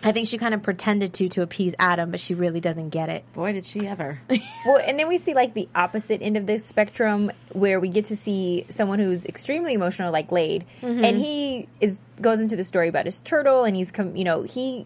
I 0.02 0.12
think 0.14 0.28
she 0.28 0.38
kind 0.38 0.54
of 0.54 0.64
pretended 0.64 1.14
to 1.16 1.30
to 1.30 1.42
appease 1.42 1.76
Adam, 1.78 2.12
but 2.12 2.20
she 2.20 2.34
really 2.34 2.62
doesn't 2.62 2.90
get 2.90 3.10
it. 3.10 3.26
Boy, 3.34 3.54
did 3.54 3.66
she 3.66 3.88
ever. 3.88 4.22
Well, 4.66 4.82
and 4.86 5.00
then 5.00 5.08
we 5.08 5.18
see 5.18 5.34
like 5.34 5.54
the 5.54 5.70
opposite 5.74 6.22
end 6.22 6.36
of 6.36 6.46
this 6.46 6.66
spectrum 6.66 7.32
where 7.54 7.80
we 7.80 7.88
get 7.88 8.06
to 8.06 8.16
see 8.16 8.66
someone 8.70 9.00
who's 9.00 9.26
extremely 9.26 9.74
emotional, 9.74 10.12
like 10.12 10.32
Laird, 10.32 10.66
mm-hmm. 10.82 11.04
and 11.04 11.18
he 11.18 11.68
is 11.80 12.00
goes 12.22 12.40
into 12.40 12.56
the 12.56 12.64
story 12.64 12.90
about 12.90 13.06
his 13.06 13.22
turtle, 13.22 13.64
and 13.64 13.76
he's 13.76 13.92
com- 13.92 14.16
you 14.16 14.26
know 14.26 14.44
he 14.44 14.86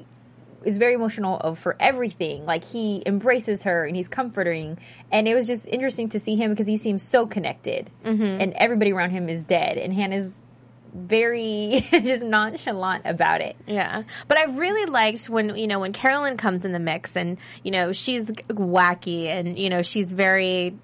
is 0.65 0.77
very 0.77 0.93
emotional 0.93 1.37
of 1.37 1.59
for 1.59 1.75
everything. 1.79 2.45
Like 2.45 2.63
he 2.63 3.03
embraces 3.05 3.63
her 3.63 3.85
and 3.85 3.95
he's 3.95 4.07
comforting, 4.07 4.77
and 5.11 5.27
it 5.27 5.35
was 5.35 5.47
just 5.47 5.67
interesting 5.67 6.09
to 6.09 6.19
see 6.19 6.35
him 6.35 6.51
because 6.51 6.67
he 6.67 6.77
seems 6.77 7.01
so 7.01 7.25
connected, 7.25 7.89
mm-hmm. 8.03 8.23
and 8.23 8.53
everybody 8.53 8.91
around 8.91 9.11
him 9.11 9.29
is 9.29 9.43
dead, 9.43 9.77
and 9.77 9.93
Hannah's 9.93 10.35
very 10.93 11.85
just 11.91 12.23
nonchalant 12.23 13.03
about 13.05 13.41
it. 13.41 13.55
Yeah. 13.65 14.03
But 14.27 14.37
I 14.37 14.43
really 14.45 14.85
liked 14.85 15.27
when, 15.29 15.55
you 15.55 15.67
know, 15.67 15.79
when 15.79 15.93
Carolyn 15.93 16.37
comes 16.37 16.65
in 16.65 16.71
the 16.71 16.79
mix 16.79 17.15
and, 17.15 17.39
you 17.63 17.71
know, 17.71 17.91
she's 17.91 18.25
wacky 18.27 19.25
and, 19.25 19.57
you 19.57 19.69
know, 19.69 19.81
she's 19.81 20.11
very 20.11 20.77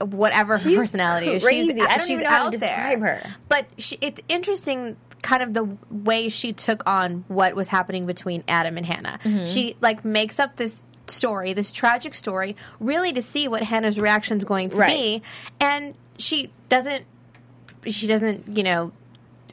whatever 0.00 0.54
her 0.58 0.62
She's 0.62 0.76
personality 0.76 1.28
is. 1.28 1.42
crazy. 1.44 1.74
She's, 1.74 1.80
I 1.80 1.86
don't 1.86 2.00
she's 2.00 2.10
even 2.10 2.24
know 2.24 2.30
how 2.30 2.50
to 2.50 2.58
describe 2.58 3.00
there. 3.00 3.16
her. 3.16 3.30
But 3.48 3.66
she, 3.78 3.98
it's 4.00 4.20
interesting 4.28 4.96
kind 5.22 5.42
of 5.42 5.54
the 5.54 5.76
way 5.90 6.28
she 6.28 6.52
took 6.52 6.82
on 6.86 7.24
what 7.28 7.54
was 7.54 7.68
happening 7.68 8.06
between 8.06 8.42
Adam 8.48 8.76
and 8.76 8.84
Hannah. 8.84 9.18
Mm-hmm. 9.24 9.46
She 9.46 9.76
like 9.80 10.04
makes 10.04 10.38
up 10.38 10.56
this 10.56 10.84
story, 11.06 11.52
this 11.52 11.70
tragic 11.72 12.14
story, 12.14 12.56
really 12.80 13.12
to 13.12 13.22
see 13.22 13.48
what 13.48 13.62
Hannah's 13.62 13.98
reaction 13.98 14.38
is 14.38 14.44
going 14.44 14.70
to 14.70 14.76
Right. 14.76 14.88
be. 14.88 15.22
And 15.60 15.94
she 16.18 16.52
doesn't 16.68 17.04
she 17.86 18.06
doesn't, 18.06 18.56
you 18.56 18.62
know, 18.62 18.92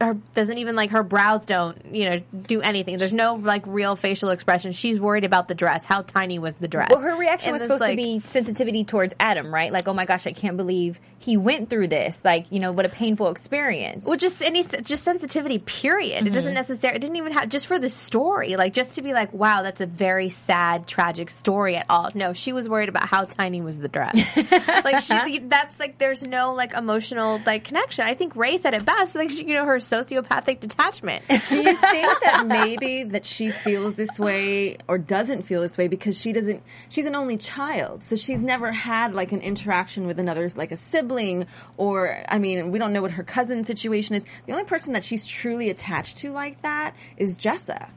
her 0.01 0.15
doesn't 0.33 0.57
even 0.57 0.75
like 0.75 0.91
her 0.91 1.03
brows 1.03 1.45
don't, 1.45 1.93
you 1.93 2.09
know, 2.09 2.21
do 2.41 2.61
anything. 2.61 2.97
There's 2.97 3.13
no 3.13 3.35
like 3.35 3.63
real 3.65 3.95
facial 3.95 4.29
expression. 4.29 4.71
She's 4.71 4.99
worried 4.99 5.23
about 5.23 5.47
the 5.47 5.55
dress. 5.55 5.83
How 5.83 6.01
tiny 6.01 6.39
was 6.39 6.55
the 6.55 6.67
dress? 6.67 6.89
Well, 6.91 7.01
her 7.01 7.15
reaction 7.15 7.49
And 7.49 7.53
was 7.53 7.61
supposed 7.63 7.81
like- 7.81 7.91
to 7.91 7.97
be 7.97 8.19
sensitivity 8.21 8.83
towards 8.83 9.13
Adam, 9.19 9.53
right? 9.53 9.71
Like, 9.71 9.87
oh 9.87 9.93
my 9.93 10.05
gosh, 10.05 10.27
I 10.27 10.31
can't 10.31 10.57
believe 10.57 10.99
he 11.19 11.35
went 11.35 11.69
through 11.69 11.89
this. 11.89 12.21
Like, 12.23 12.51
you 12.51 12.59
know, 12.59 12.71
what 12.71 12.85
a 12.85 12.89
painful 12.89 13.29
experience. 13.29 14.05
Well, 14.05 14.17
just 14.17 14.41
any 14.41 14.63
just 14.63 15.03
sensitivity. 15.03 15.59
Period. 15.59 16.25
It 16.25 16.29
doesn't 16.31 16.49
mm-hmm. 16.49 16.53
necessarily. 16.53 16.97
It 16.97 17.01
didn't 17.01 17.17
even 17.17 17.33
have 17.33 17.49
just 17.49 17.67
for 17.67 17.77
the 17.77 17.89
story. 17.89 18.55
Like 18.55 18.73
just 18.73 18.95
to 18.95 19.01
be 19.01 19.13
like, 19.13 19.33
wow, 19.33 19.61
that's 19.61 19.81
a 19.81 19.85
very 19.85 20.29
sad, 20.29 20.87
tragic 20.87 21.29
story 21.29 21.75
at 21.75 21.85
all. 21.89 22.09
No, 22.13 22.33
she 22.33 22.53
was 22.53 22.69
worried 22.69 22.89
about 22.89 23.07
how 23.07 23.25
tiny 23.25 23.61
was 23.61 23.77
the 23.77 23.89
dress. 23.89 24.15
like 24.85 24.99
she, 25.01 25.39
that's 25.39 25.77
like 25.79 25.97
there's 25.97 26.23
no 26.23 26.53
like 26.53 26.73
emotional 26.73 27.41
like 27.45 27.65
connection. 27.65 28.05
I 28.05 28.13
think 28.13 28.35
Ray 28.35 28.57
said 28.57 28.73
it 28.73 28.85
best. 28.85 29.15
Like 29.15 29.29
she, 29.29 29.43
you 29.43 29.53
know, 29.53 29.65
her 29.65 29.79
sociopathic 29.89 30.59
detachment. 30.59 31.23
Do 31.49 31.57
you 31.57 31.75
think 31.75 32.19
that 32.21 32.45
maybe 32.45 33.03
that 33.03 33.25
she 33.25 33.51
feels 33.51 33.95
this 33.95 34.19
way 34.19 34.77
or 34.87 34.97
doesn't 34.97 35.43
feel 35.43 35.61
this 35.61 35.77
way 35.77 35.87
because 35.87 36.19
she 36.19 36.33
doesn't 36.33 36.63
she's 36.89 37.05
an 37.05 37.15
only 37.15 37.37
child. 37.37 38.03
So 38.03 38.15
she's 38.15 38.41
never 38.41 38.71
had 38.71 39.13
like 39.13 39.31
an 39.31 39.41
interaction 39.41 40.07
with 40.07 40.19
another 40.19 40.49
like 40.55 40.71
a 40.71 40.77
sibling 40.77 41.47
or 41.77 42.23
I 42.27 42.39
mean, 42.39 42.71
we 42.71 42.79
don't 42.79 42.93
know 42.93 43.01
what 43.01 43.11
her 43.11 43.23
cousin 43.23 43.65
situation 43.65 44.15
is. 44.15 44.25
The 44.45 44.53
only 44.53 44.65
person 44.65 44.93
that 44.93 45.03
she's 45.03 45.25
truly 45.25 45.69
attached 45.69 46.17
to 46.17 46.31
like 46.31 46.61
that 46.61 46.95
is 47.17 47.37
Jessa. 47.37 47.89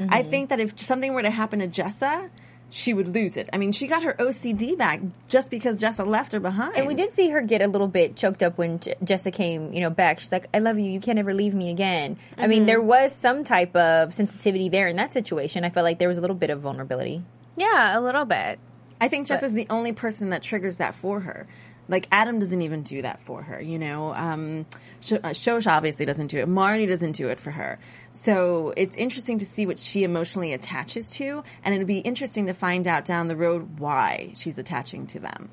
I 0.00 0.22
mm-hmm. 0.22 0.30
think 0.30 0.48
that 0.50 0.60
if 0.60 0.78
something 0.80 1.14
were 1.14 1.22
to 1.22 1.30
happen 1.30 1.60
to 1.60 1.68
Jessa, 1.68 2.30
she 2.74 2.92
would 2.92 3.06
lose 3.06 3.36
it. 3.36 3.48
I 3.52 3.56
mean, 3.56 3.70
she 3.70 3.86
got 3.86 4.02
her 4.02 4.14
OCD 4.14 4.76
back 4.76 5.00
just 5.28 5.48
because 5.48 5.80
Jessa 5.80 6.04
left 6.04 6.32
her 6.32 6.40
behind. 6.40 6.76
And 6.76 6.88
we 6.88 6.94
did 6.94 7.12
see 7.12 7.30
her 7.30 7.40
get 7.40 7.62
a 7.62 7.68
little 7.68 7.86
bit 7.86 8.16
choked 8.16 8.42
up 8.42 8.58
when 8.58 8.80
J- 8.80 8.96
Jessa 9.04 9.32
came, 9.32 9.72
you 9.72 9.80
know, 9.80 9.90
back. 9.90 10.18
She's 10.18 10.32
like, 10.32 10.48
"I 10.52 10.58
love 10.58 10.76
you. 10.76 10.86
You 10.86 10.98
can't 10.98 11.20
ever 11.20 11.32
leave 11.34 11.54
me 11.54 11.70
again." 11.70 12.18
I 12.36 12.48
mean, 12.48 12.60
mm-hmm. 12.60 12.66
there 12.66 12.80
was 12.80 13.14
some 13.14 13.44
type 13.44 13.76
of 13.76 14.12
sensitivity 14.12 14.70
there 14.70 14.88
in 14.88 14.96
that 14.96 15.12
situation. 15.12 15.64
I 15.64 15.70
felt 15.70 15.84
like 15.84 16.00
there 16.00 16.08
was 16.08 16.18
a 16.18 16.20
little 16.20 16.34
bit 16.34 16.50
of 16.50 16.62
vulnerability. 16.62 17.22
yeah, 17.56 17.96
a 17.96 18.00
little 18.00 18.24
bit. 18.24 18.58
I 19.00 19.08
think 19.08 19.28
Jess 19.28 19.44
is 19.44 19.52
the 19.52 19.68
only 19.70 19.92
person 19.92 20.30
that 20.30 20.42
triggers 20.42 20.78
that 20.78 20.96
for 20.96 21.20
her. 21.20 21.46
Like 21.88 22.08
Adam 22.10 22.38
doesn't 22.38 22.62
even 22.62 22.82
do 22.82 23.02
that 23.02 23.20
for 23.20 23.42
her, 23.42 23.60
you 23.60 23.78
know. 23.78 24.14
Um, 24.14 24.66
uh, 25.12 25.30
Shosh 25.30 25.70
obviously 25.70 26.06
doesn't 26.06 26.28
do 26.28 26.38
it. 26.38 26.48
Marnie 26.48 26.88
doesn't 26.88 27.12
do 27.12 27.28
it 27.28 27.38
for 27.38 27.50
her. 27.50 27.78
So 28.12 28.72
it's 28.76 28.96
interesting 28.96 29.38
to 29.40 29.46
see 29.46 29.66
what 29.66 29.78
she 29.78 30.02
emotionally 30.02 30.52
attaches 30.54 31.10
to, 31.12 31.44
and 31.62 31.74
it'll 31.74 31.86
be 31.86 31.98
interesting 31.98 32.46
to 32.46 32.54
find 32.54 32.86
out 32.86 33.04
down 33.04 33.28
the 33.28 33.36
road 33.36 33.78
why 33.78 34.32
she's 34.36 34.58
attaching 34.58 35.06
to 35.08 35.20
them. 35.20 35.50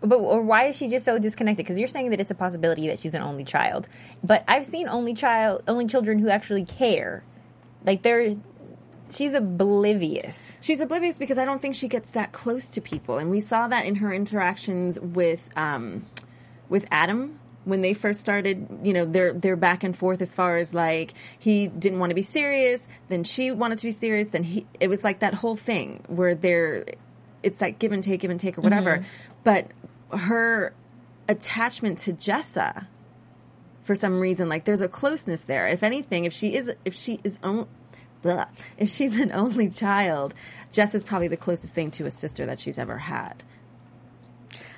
But 0.00 0.16
or 0.18 0.42
why 0.42 0.66
is 0.66 0.76
she 0.76 0.88
just 0.88 1.04
so 1.04 1.18
disconnected? 1.18 1.64
Because 1.64 1.78
you're 1.78 1.88
saying 1.88 2.10
that 2.10 2.20
it's 2.20 2.30
a 2.30 2.34
possibility 2.34 2.86
that 2.88 2.98
she's 2.98 3.14
an 3.14 3.22
only 3.22 3.44
child, 3.44 3.88
but 4.22 4.44
I've 4.46 4.66
seen 4.66 4.88
only 4.88 5.14
child, 5.14 5.62
only 5.66 5.86
children 5.86 6.18
who 6.18 6.28
actually 6.28 6.64
care. 6.64 7.24
Like 7.84 8.02
there's, 8.02 8.36
she's 9.10 9.34
oblivious. 9.34 10.38
She's 10.60 10.80
oblivious 10.80 11.18
because 11.18 11.38
I 11.38 11.44
don't 11.44 11.60
think 11.60 11.74
she 11.74 11.88
gets 11.88 12.08
that 12.10 12.32
close 12.32 12.70
to 12.70 12.80
people, 12.80 13.18
and 13.18 13.30
we 13.30 13.40
saw 13.40 13.68
that 13.68 13.86
in 13.86 13.96
her 13.96 14.12
interactions 14.12 14.98
with 15.00 15.48
um, 15.56 16.06
with 16.68 16.86
Adam 16.90 17.38
when 17.64 17.80
they 17.82 17.94
first 17.94 18.20
started. 18.20 18.80
You 18.82 18.92
know, 18.92 19.04
their 19.04 19.32
their 19.32 19.56
back 19.56 19.84
and 19.84 19.96
forth 19.96 20.20
as 20.20 20.34
far 20.34 20.56
as 20.56 20.74
like 20.74 21.14
he 21.38 21.66
didn't 21.66 21.98
want 21.98 22.10
to 22.10 22.14
be 22.14 22.22
serious, 22.22 22.86
then 23.08 23.24
she 23.24 23.50
wanted 23.50 23.78
to 23.78 23.86
be 23.86 23.92
serious, 23.92 24.28
then 24.28 24.42
he. 24.42 24.66
It 24.80 24.88
was 24.88 25.02
like 25.02 25.20
that 25.20 25.34
whole 25.34 25.56
thing 25.56 26.04
where 26.08 26.34
they're, 26.34 26.84
it's 27.42 27.58
that 27.58 27.78
give 27.78 27.92
and 27.92 28.02
take, 28.02 28.20
give 28.20 28.30
and 28.30 28.40
take, 28.40 28.58
or 28.58 28.62
whatever. 28.62 29.04
But 29.44 29.68
her 30.12 30.72
attachment 31.28 31.98
to 32.00 32.12
Jessa 32.12 32.86
for 33.84 33.94
some 33.94 34.20
reason 34.20 34.50
like 34.50 34.64
there's 34.64 34.82
a 34.82 34.88
closeness 34.88 35.40
there 35.42 35.66
if 35.66 35.82
anything 35.82 36.26
if 36.26 36.32
she 36.32 36.54
is 36.54 36.70
if 36.84 36.94
she 36.94 37.20
is 37.24 37.38
blah, 38.22 38.46
if 38.76 38.88
she's 38.90 39.18
an 39.18 39.32
only 39.32 39.68
child 39.68 40.34
jess 40.72 40.94
is 40.94 41.04
probably 41.04 41.28
the 41.28 41.36
closest 41.36 41.72
thing 41.72 41.90
to 41.90 42.06
a 42.06 42.10
sister 42.10 42.46
that 42.46 42.60
she's 42.60 42.78
ever 42.78 42.98
had 42.98 43.42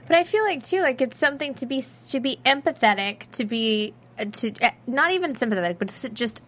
But 0.07 0.17
I 0.19 0.25
feel 0.25 0.45
like 0.45 0.65
too, 0.65 0.81
like 0.81 1.01
it's 1.01 1.19
something 1.19 1.55
to 1.55 1.67
be 1.67 1.85
to 2.11 2.21
be 2.21 2.39
empathetic, 2.45 3.31
to 3.33 3.45
be 3.45 3.95
to 4.33 4.53
uh, 4.61 4.71
not 4.87 5.13
even 5.13 5.37
sympathetic, 5.37 5.79
but 5.79 5.89
just 6.13 6.41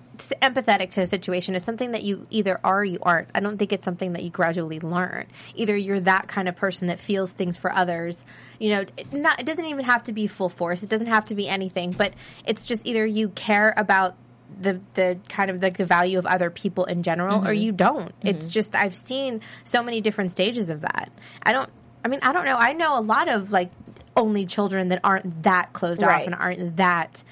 empathetic 0.42 0.90
to 0.92 1.00
a 1.00 1.06
situation 1.06 1.54
is 1.54 1.64
something 1.64 1.92
that 1.92 2.02
you 2.02 2.26
either 2.30 2.60
are 2.64 2.80
or 2.80 2.84
you 2.84 2.98
aren't. 3.02 3.28
I 3.34 3.40
don't 3.40 3.58
think 3.58 3.72
it's 3.72 3.84
something 3.84 4.12
that 4.12 4.22
you 4.22 4.30
gradually 4.30 4.80
learn. 4.80 5.26
Either 5.54 5.76
you're 5.76 6.00
that 6.00 6.28
kind 6.28 6.48
of 6.48 6.56
person 6.56 6.88
that 6.88 7.00
feels 7.00 7.32
things 7.32 7.56
for 7.56 7.72
others. 7.72 8.24
You 8.58 8.70
know, 8.70 8.84
not 9.12 9.40
it 9.40 9.46
doesn't 9.46 9.64
even 9.64 9.84
have 9.84 10.04
to 10.04 10.12
be 10.12 10.26
full 10.26 10.48
force. 10.48 10.82
It 10.82 10.88
doesn't 10.88 11.06
have 11.06 11.26
to 11.26 11.34
be 11.34 11.48
anything, 11.48 11.92
but 11.92 12.14
it's 12.46 12.66
just 12.66 12.86
either 12.86 13.06
you 13.06 13.30
care 13.30 13.72
about 13.76 14.16
the 14.60 14.80
the 14.94 15.18
kind 15.28 15.50
of 15.50 15.62
like 15.62 15.76
the 15.76 15.86
value 15.86 16.18
of 16.18 16.26
other 16.26 16.50
people 16.50 16.84
in 16.84 17.02
general 17.02 17.46
or 17.46 17.52
you 17.52 17.72
don't. 17.72 18.12
It's 18.22 18.50
just 18.50 18.74
I've 18.74 18.94
seen 18.94 19.40
so 19.64 19.82
many 19.82 20.00
different 20.00 20.30
stages 20.30 20.68
of 20.70 20.80
that. 20.82 21.10
I 21.42 21.52
don't 21.52 21.70
I 22.04 22.08
mean, 22.08 22.20
I 22.22 22.32
don't 22.32 22.44
know. 22.44 22.56
I 22.56 22.72
know 22.72 22.98
a 22.98 23.00
lot 23.00 23.28
of 23.28 23.52
like 23.52 23.70
only 24.16 24.44
children 24.46 24.88
that 24.88 25.00
aren't 25.04 25.44
that 25.44 25.72
closed 25.72 26.02
off 26.02 26.22
and 26.26 26.34
aren't 26.34 26.76
that 26.76 27.22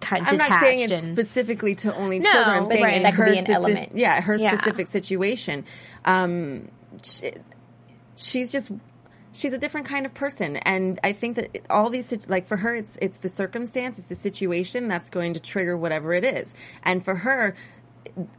kind 0.00 0.22
of 0.22 0.28
i'm 0.28 0.38
not 0.38 0.60
saying 0.62 0.88
it's 0.90 1.06
specifically 1.08 1.74
to 1.74 1.94
only 1.94 2.20
No, 2.20 2.30
children 2.30 2.56
i'm 2.56 2.62
but 2.62 2.68
saying 2.72 2.82
right, 2.84 3.02
that 3.02 3.14
could 3.14 3.26
be 3.26 3.36
an 3.38 3.44
speci- 3.44 3.54
element. 3.54 3.90
yeah 3.94 4.22
her 4.22 4.36
Yeah. 4.36 4.54
specific 4.56 4.86
situation 4.86 5.66
um 6.06 6.68
she, 7.02 7.32
she's 8.16 8.50
just 8.50 8.70
she's 9.32 9.52
a 9.52 9.58
different 9.58 9.86
kind 9.86 10.06
of 10.06 10.14
person 10.14 10.56
and 10.56 10.98
i 11.04 11.12
think 11.12 11.36
that 11.36 11.58
all 11.70 11.90
these 11.90 12.28
like 12.28 12.46
for 12.46 12.56
her 12.56 12.74
it's 12.74 12.96
it's 13.00 13.18
the 13.18 13.28
circumstance 13.28 13.98
it's 13.98 14.08
the 14.08 14.14
situation 14.14 14.88
that's 14.88 15.10
going 15.10 15.32
to 15.34 15.40
trigger 15.40 15.76
whatever 15.76 16.12
it 16.12 16.24
is 16.24 16.54
and 16.82 17.04
for 17.04 17.14
her 17.16 17.54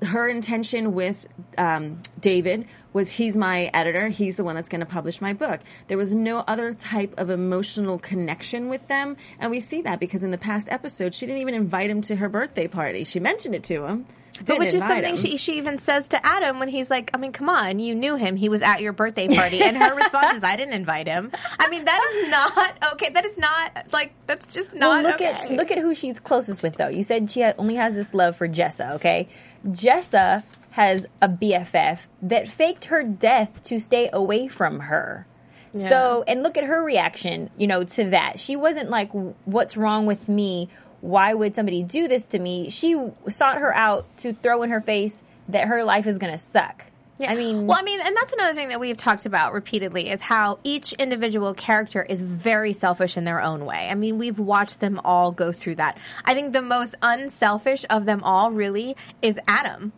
her 0.04 0.28
intention 0.28 0.94
with 0.94 1.26
um, 1.58 2.02
David 2.20 2.68
was 2.94 3.12
he's 3.12 3.36
my 3.36 3.70
editor. 3.74 4.10
He's 4.10 4.36
the 4.36 4.44
one 4.44 4.56
that's 4.56 4.70
going 4.70 4.82
to 4.82 4.86
publish 4.86 5.22
my 5.22 5.34
book. 5.34 5.62
There 5.88 5.98
was 5.98 6.14
no 6.14 6.40
other 6.40 6.74
type 6.74 7.14
of 7.18 7.30
emotional 7.30 8.00
connection 8.00 8.70
with 8.70 8.88
them, 8.88 9.18
and 9.40 9.52
we 9.52 9.60
see 9.60 9.82
that 9.84 10.00
because 10.00 10.24
in 10.24 10.32
the 10.32 10.38
past 10.38 10.68
episode, 10.70 11.14
she 11.14 11.26
didn't 11.26 11.42
even 11.42 11.54
invite 11.54 11.90
him 11.90 12.02
to 12.02 12.16
her 12.18 12.30
birthday 12.30 12.68
party. 12.68 13.04
She 13.04 13.20
mentioned 13.20 13.56
it 13.56 13.64
to 13.66 13.86
him, 13.86 14.06
but 14.46 14.60
which 14.60 14.74
is 14.74 14.82
something 14.82 15.16
him. 15.16 15.18
she 15.18 15.38
she 15.38 15.58
even 15.58 15.80
says 15.80 16.08
to 16.10 16.26
Adam 16.26 16.60
when 16.60 16.70
he's 16.70 16.90
like, 16.90 17.12
I 17.14 17.18
mean, 17.18 17.32
come 17.32 17.50
on, 17.50 17.80
you 17.80 17.96
knew 17.96 18.16
him. 18.16 18.36
He 18.36 18.50
was 18.50 18.62
at 18.62 18.82
your 18.82 18.94
birthday 18.94 19.28
party, 19.28 19.62
and 19.62 19.78
her 19.78 19.96
response 19.96 20.38
is, 20.38 20.44
I 20.44 20.56
didn't 20.56 20.74
invite 20.74 21.08
him. 21.08 21.32
I 21.60 21.68
mean, 21.70 21.86
that 21.86 22.12
is 22.14 22.30
not 22.30 22.78
okay. 22.94 23.10
That 23.10 23.26
is 23.26 23.38
not 23.38 23.88
like 23.92 24.14
that's 24.28 24.54
just 24.54 24.74
not 24.76 24.90
Well, 24.90 25.04
look 25.04 25.16
okay. 25.16 25.26
at 25.32 25.52
look 25.52 25.72
at 25.72 25.78
who 25.78 25.94
she's 25.94 26.20
closest 26.20 26.64
with, 26.64 26.76
though. 26.76 26.88
You 26.90 27.04
said 27.04 27.30
she 27.32 27.44
only 27.44 27.76
has 27.76 27.96
this 27.96 28.14
love 28.14 28.36
for 28.36 28.48
Jessa. 28.48 28.96
Okay, 28.96 29.30
Jessa 29.68 30.44
has 30.72 31.06
a 31.22 31.28
BFF 31.28 32.00
that 32.22 32.48
faked 32.48 32.86
her 32.86 33.04
death 33.04 33.64
to 33.66 33.80
stay 33.80 34.10
away 34.14 34.48
from 34.48 34.82
her. 34.82 35.28
So, 35.74 36.26
and 36.28 36.44
look 36.44 36.58
at 36.58 36.66
her 36.66 36.84
reaction, 36.84 37.50
you 37.58 37.66
know, 37.66 37.86
to 37.86 38.10
that. 38.10 38.42
She 38.42 38.58
wasn't 38.58 38.90
like, 38.90 39.10
"What's 39.46 39.78
wrong 39.78 40.06
with 40.06 40.28
me? 40.28 40.68
Why 41.02 41.34
would 41.34 41.56
somebody 41.56 41.84
do 41.84 42.08
this 42.08 42.26
to 42.28 42.40
me?" 42.40 42.70
She 42.70 42.96
sought 43.30 43.58
her 43.58 43.76
out 43.76 44.06
to 44.20 44.34
throw 44.34 44.64
in 44.64 44.70
her 44.70 44.82
face 44.82 45.22
that 45.50 45.68
her 45.68 45.84
life 45.84 46.08
is 46.08 46.18
going 46.18 46.32
to 46.32 46.38
suck. 46.38 46.86
Yeah. 47.22 47.32
I 47.32 47.36
mean, 47.36 47.68
well, 47.68 47.78
I 47.78 47.84
mean, 47.84 48.00
and 48.02 48.16
that's 48.16 48.34
another 48.34 48.56
thing 48.56 48.70
that 48.70 48.80
we've 48.80 48.98
talked 48.98 49.28
about 49.28 49.54
repeatedly 49.54 50.10
is 50.10 50.22
how 50.22 50.58
each 50.64 50.94
individual 50.94 51.54
character 51.54 52.02
is 52.02 52.24
very 52.24 52.74
selfish 52.74 53.16
in 53.16 53.26
their 53.26 53.40
own 53.40 53.64
way. 53.66 53.88
I 53.92 53.94
mean, 53.94 54.18
we've 54.18 54.40
watched 54.40 54.80
them 54.80 55.00
all 55.06 55.32
go 55.32 55.52
through 55.52 55.76
that. 55.76 56.00
I 56.26 56.34
think 56.34 56.52
the 56.52 56.64
most 56.64 56.96
unselfish 57.04 57.86
of 57.92 58.06
them 58.06 58.24
all 58.24 58.50
really 58.52 58.96
is 59.22 59.40
Adam. 59.48 59.92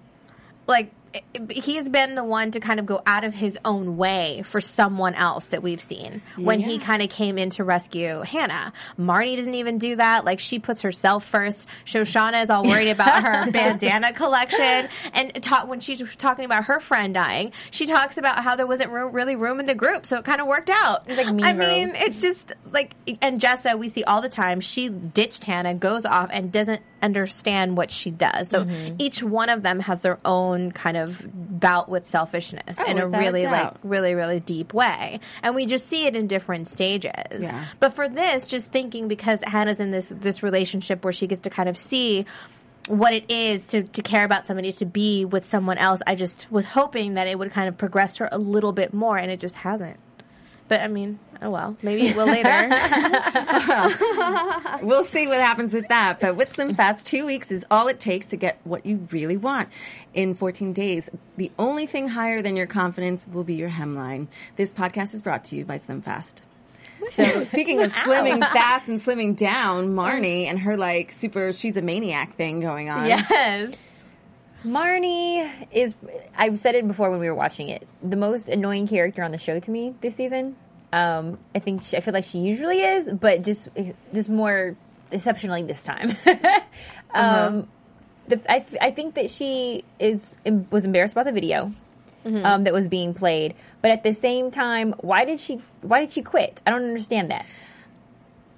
Like, 0.67 0.91
he's 1.49 1.89
been 1.89 2.15
the 2.15 2.23
one 2.23 2.51
to 2.51 2.59
kind 2.59 2.79
of 2.79 2.85
go 2.85 3.01
out 3.05 3.23
of 3.23 3.33
his 3.33 3.57
own 3.63 3.97
way 3.97 4.41
for 4.45 4.59
someone 4.61 5.13
else 5.15 5.45
that 5.45 5.61
we've 5.61 5.81
seen 5.81 6.21
when 6.37 6.59
he 6.59 6.79
kind 6.79 7.01
of 7.01 7.09
came 7.09 7.37
in 7.37 7.49
to 7.51 7.63
rescue 7.63 8.21
Hannah. 8.21 8.73
Marnie 8.99 9.37
doesn't 9.37 9.53
even 9.53 9.77
do 9.77 9.95
that. 9.97 10.25
Like 10.25 10.39
she 10.39 10.59
puts 10.59 10.81
herself 10.81 11.23
first. 11.25 11.67
Shoshana 11.85 12.43
is 12.43 12.49
all 12.49 12.63
worried 12.63 12.89
about 12.89 13.23
her 13.23 13.51
bandana 13.51 14.13
collection 14.13 14.89
and 15.13 15.43
ta- 15.43 15.65
when 15.65 15.79
she's 15.79 16.01
talking 16.15 16.45
about 16.45 16.65
her 16.65 16.79
friend 16.79 17.13
dying, 17.13 17.51
she 17.71 17.85
talks 17.85 18.17
about 18.17 18.43
how 18.43 18.55
there 18.55 18.67
wasn't 18.67 18.89
room, 18.91 19.11
really 19.11 19.35
room 19.35 19.59
in 19.59 19.65
the 19.65 19.75
group, 19.75 20.05
so 20.07 20.17
it 20.17 20.25
kind 20.25 20.41
of 20.41 20.47
worked 20.47 20.69
out. 20.71 21.03
It's 21.07 21.17
like 21.17 21.33
Mean 21.33 21.45
I 21.45 21.53
Girls. 21.53 21.69
mean, 21.69 21.95
it 21.95 22.13
just 22.19 22.51
like 22.71 22.95
and 23.21 23.39
Jessa 23.39 23.77
we 23.77 23.89
see 23.89 24.03
all 24.03 24.21
the 24.21 24.29
time. 24.29 24.61
She 24.61 24.89
ditched 24.89 25.43
Hannah, 25.45 25.75
goes 25.75 26.05
off 26.05 26.29
and 26.33 26.51
doesn't 26.51 26.81
understand 27.01 27.75
what 27.77 27.91
she 27.91 28.09
does. 28.09 28.49
So 28.49 28.63
Mm-hmm. 28.63 28.95
each 28.99 29.21
one 29.21 29.49
of 29.49 29.61
them 29.61 29.81
has 29.81 29.99
their 30.01 30.19
own 30.23 30.71
kind 30.71 30.95
of 30.95 31.02
bout 31.07 31.89
with 31.89 32.07
selfishness 32.07 32.77
Oh, 32.77 32.85
in 32.85 32.99
a 32.99 33.07
really 33.07 33.43
like 33.43 33.73
really 33.83 34.15
really 34.15 34.39
deep 34.39 34.73
way. 34.73 35.19
And 35.41 35.55
we 35.55 35.65
just 35.65 35.87
see 35.87 36.05
it 36.05 36.15
in 36.15 36.27
different 36.27 36.67
stages. 36.67 37.13
Yeah. 37.39 37.65
But 37.79 37.93
for 37.93 38.07
this 38.09 38.47
just 38.47 38.71
thinking 38.71 39.07
because 39.07 39.41
Hannah's 39.43 39.79
in 39.79 39.91
this 39.91 40.07
this 40.09 40.43
relationship 40.43 41.03
where 41.03 41.13
she 41.13 41.27
gets 41.27 41.41
to 41.41 41.49
kind 41.49 41.69
of 41.69 41.77
see 41.77 42.25
what 42.87 43.13
it 43.13 43.29
is 43.29 43.67
to, 43.67 43.83
to 43.83 44.01
care 44.01 44.25
about 44.25 44.45
somebody 44.45 44.71
to 44.73 44.85
be 44.85 45.25
with 45.25 45.45
someone 45.47 45.77
else. 45.77 46.01
I 46.05 46.15
just 46.15 46.51
was 46.51 46.65
hoping 46.65 47.13
that 47.13 47.27
it 47.27 47.39
would 47.39 47.51
kind 47.51 47.69
of 47.69 47.77
progress 47.77 48.17
her 48.17 48.27
a 48.31 48.37
little 48.37 48.73
bit 48.73 48.93
more 48.93 49.17
and 49.17 49.31
it 49.31 49.39
just 49.39 49.55
hasn't. 49.55 49.97
But 50.67 50.81
I 50.81 50.87
mean, 50.87 51.19
oh 51.41 51.49
well, 51.49 51.77
maybe 51.83 52.07
it 52.07 52.15
will 52.15 52.25
later. 52.25 52.69
We'll 54.81 55.03
see 55.05 55.27
what 55.27 55.39
happens 55.39 55.73
with 55.73 55.87
that. 55.89 56.19
But 56.19 56.35
with 56.35 56.53
Slim 56.53 56.75
Fast, 56.75 57.07
two 57.07 57.25
weeks 57.25 57.51
is 57.51 57.65
all 57.71 57.87
it 57.87 57.99
takes 57.99 58.25
to 58.27 58.37
get 58.37 58.59
what 58.63 58.85
you 58.85 59.07
really 59.11 59.37
want. 59.37 59.69
In 60.13 60.35
14 60.35 60.73
days, 60.73 61.09
the 61.37 61.51
only 61.57 61.85
thing 61.85 62.09
higher 62.09 62.41
than 62.41 62.55
your 62.57 62.67
confidence 62.67 63.25
will 63.27 63.43
be 63.45 63.55
your 63.55 63.69
hemline. 63.69 64.27
This 64.57 64.73
podcast 64.73 65.13
is 65.13 65.21
brought 65.21 65.45
to 65.45 65.55
you 65.55 65.63
by 65.63 65.77
Slim 65.77 66.01
Fast. 66.01 66.41
So 67.13 67.43
speaking 67.45 67.81
of 67.81 67.93
slimming 67.93 68.39
fast 68.39 68.89
and 68.89 69.01
slimming 69.01 69.35
down, 69.37 69.93
Marnie 69.93 70.45
and 70.45 70.59
her 70.59 70.75
like 70.77 71.11
super 71.11 71.53
she's 71.53 71.77
a 71.77 71.81
maniac 71.81 72.35
thing 72.35 72.59
going 72.59 72.89
on. 72.89 73.07
yes. 73.07 73.75
Marnie 74.63 75.49
is. 75.71 75.95
I've 76.37 76.59
said 76.59 76.75
it 76.75 76.87
before 76.87 77.09
when 77.09 77.19
we 77.19 77.29
were 77.29 77.35
watching 77.35 77.69
it. 77.69 77.87
The 78.01 78.15
most 78.15 78.49
annoying 78.49 78.87
character 78.87 79.23
on 79.23 79.31
the 79.31 79.37
show 79.37 79.59
to 79.59 79.71
me 79.71 79.93
this 80.01 80.15
season. 80.15 80.55
Um, 80.91 81.39
I 81.55 81.59
think 81.59 81.83
she, 81.83 81.97
I 81.97 81.99
feel 82.01 82.13
like 82.13 82.23
she 82.23 82.39
usually 82.39 82.81
is, 82.81 83.09
but 83.09 83.43
just 83.43 83.69
just 84.13 84.29
more 84.29 84.75
exceptionally 85.11 85.63
this 85.63 85.83
time. 85.83 86.15
um, 87.13 87.67
the, 88.27 88.39
I 88.49 88.65
I 88.79 88.91
think 88.91 89.15
that 89.15 89.29
she 89.29 89.83
is 89.99 90.35
was 90.71 90.85
embarrassed 90.85 91.13
about 91.13 91.25
the 91.25 91.31
video 91.31 91.73
um, 92.25 92.63
that 92.63 92.73
was 92.73 92.87
being 92.87 93.13
played, 93.13 93.55
but 93.81 93.91
at 93.91 94.03
the 94.03 94.13
same 94.13 94.51
time, 94.51 94.93
why 94.99 95.25
did 95.25 95.39
she 95.39 95.61
why 95.81 95.99
did 95.99 96.11
she 96.11 96.21
quit? 96.21 96.61
I 96.65 96.69
don't 96.69 96.83
understand 96.83 97.31
that. 97.31 97.45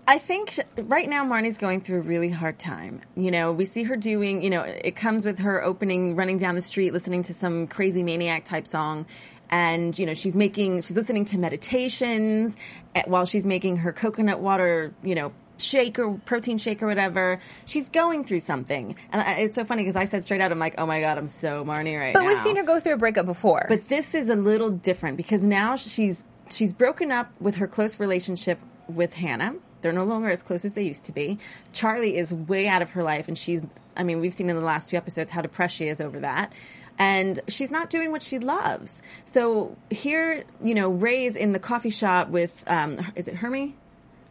I 0.07 0.19
think 0.19 0.59
right 0.77 1.09
now 1.09 1.25
Marnie's 1.25 1.57
going 1.57 1.81
through 1.81 1.97
a 1.97 2.01
really 2.01 2.29
hard 2.29 2.59
time. 2.59 3.01
You 3.15 3.31
know, 3.31 3.51
we 3.51 3.65
see 3.65 3.83
her 3.83 3.95
doing, 3.95 4.43
you 4.43 4.49
know, 4.49 4.61
it 4.61 4.95
comes 4.95 5.25
with 5.25 5.39
her 5.39 5.63
opening, 5.63 6.15
running 6.15 6.37
down 6.37 6.55
the 6.55 6.61
street, 6.61 6.93
listening 6.93 7.23
to 7.23 7.33
some 7.33 7.67
crazy 7.67 8.03
maniac 8.03 8.45
type 8.45 8.67
song. 8.67 9.07
And, 9.49 9.97
you 9.97 10.05
know, 10.05 10.13
she's 10.13 10.35
making, 10.35 10.81
she's 10.81 10.95
listening 10.95 11.25
to 11.25 11.37
meditations 11.37 12.55
eh, 12.93 13.03
while 13.05 13.25
she's 13.25 13.45
making 13.45 13.77
her 13.77 13.91
coconut 13.93 14.39
water, 14.39 14.93
you 15.03 15.15
know, 15.15 15.31
shake 15.57 15.97
or 15.97 16.19
protein 16.25 16.57
shake 16.57 16.83
or 16.83 16.87
whatever. 16.87 17.39
She's 17.65 17.89
going 17.89 18.25
through 18.25 18.41
something. 18.41 18.95
And 19.11 19.39
it's 19.39 19.55
so 19.55 19.65
funny 19.65 19.83
because 19.83 19.95
I 19.95 20.05
said 20.05 20.23
straight 20.23 20.41
out, 20.41 20.51
I'm 20.51 20.59
like, 20.59 20.75
oh 20.77 20.85
my 20.85 20.99
God, 21.01 21.17
I'm 21.17 21.27
so 21.27 21.63
Marnie 21.63 21.97
right 21.97 22.13
But 22.13 22.21
now. 22.21 22.25
But 22.25 22.29
we've 22.35 22.41
seen 22.41 22.57
her 22.57 22.63
go 22.63 22.79
through 22.79 22.93
a 22.93 22.97
breakup 22.97 23.25
before. 23.25 23.65
But 23.69 23.87
this 23.87 24.13
is 24.13 24.29
a 24.29 24.35
little 24.35 24.69
different 24.69 25.17
because 25.17 25.43
now 25.43 25.75
she's 25.75 26.23
she's 26.51 26.73
broken 26.73 27.11
up 27.11 27.31
with 27.39 27.55
her 27.55 27.67
close 27.67 27.99
relationship 27.99 28.59
with 28.87 29.13
Hannah. 29.13 29.55
They're 29.85 29.93
no 29.93 30.03
longer 30.03 30.31
as 30.31 30.41
close 30.41 30.65
as 30.65 30.73
they 30.73 30.81
used 30.81 31.05
to 31.05 31.11
be. 31.11 31.37
Charlie 31.71 32.17
is 32.17 32.33
way 32.33 32.67
out 32.67 32.81
of 32.81 32.89
her 32.89 33.03
life, 33.03 33.27
and 33.27 33.37
she's. 33.37 33.61
I 33.95 34.01
mean, 34.01 34.19
we've 34.19 34.33
seen 34.33 34.49
in 34.49 34.55
the 34.55 34.63
last 34.63 34.89
two 34.89 34.97
episodes 34.97 35.29
how 35.29 35.43
depressed 35.43 35.75
she 35.75 35.87
is 35.87 36.01
over 36.01 36.21
that. 36.21 36.53
And 36.97 37.39
she's 37.47 37.69
not 37.69 37.91
doing 37.91 38.09
what 38.09 38.23
she 38.23 38.39
loves. 38.39 39.03
So 39.25 39.77
here, 39.91 40.43
you 40.59 40.73
know, 40.73 40.89
Ray's 40.89 41.35
in 41.35 41.51
the 41.51 41.59
coffee 41.59 41.91
shop 41.91 42.29
with, 42.29 42.63
um, 42.65 43.11
is 43.15 43.27
it 43.27 43.35
Hermie? 43.35 43.75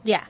Yeah. 0.02 0.25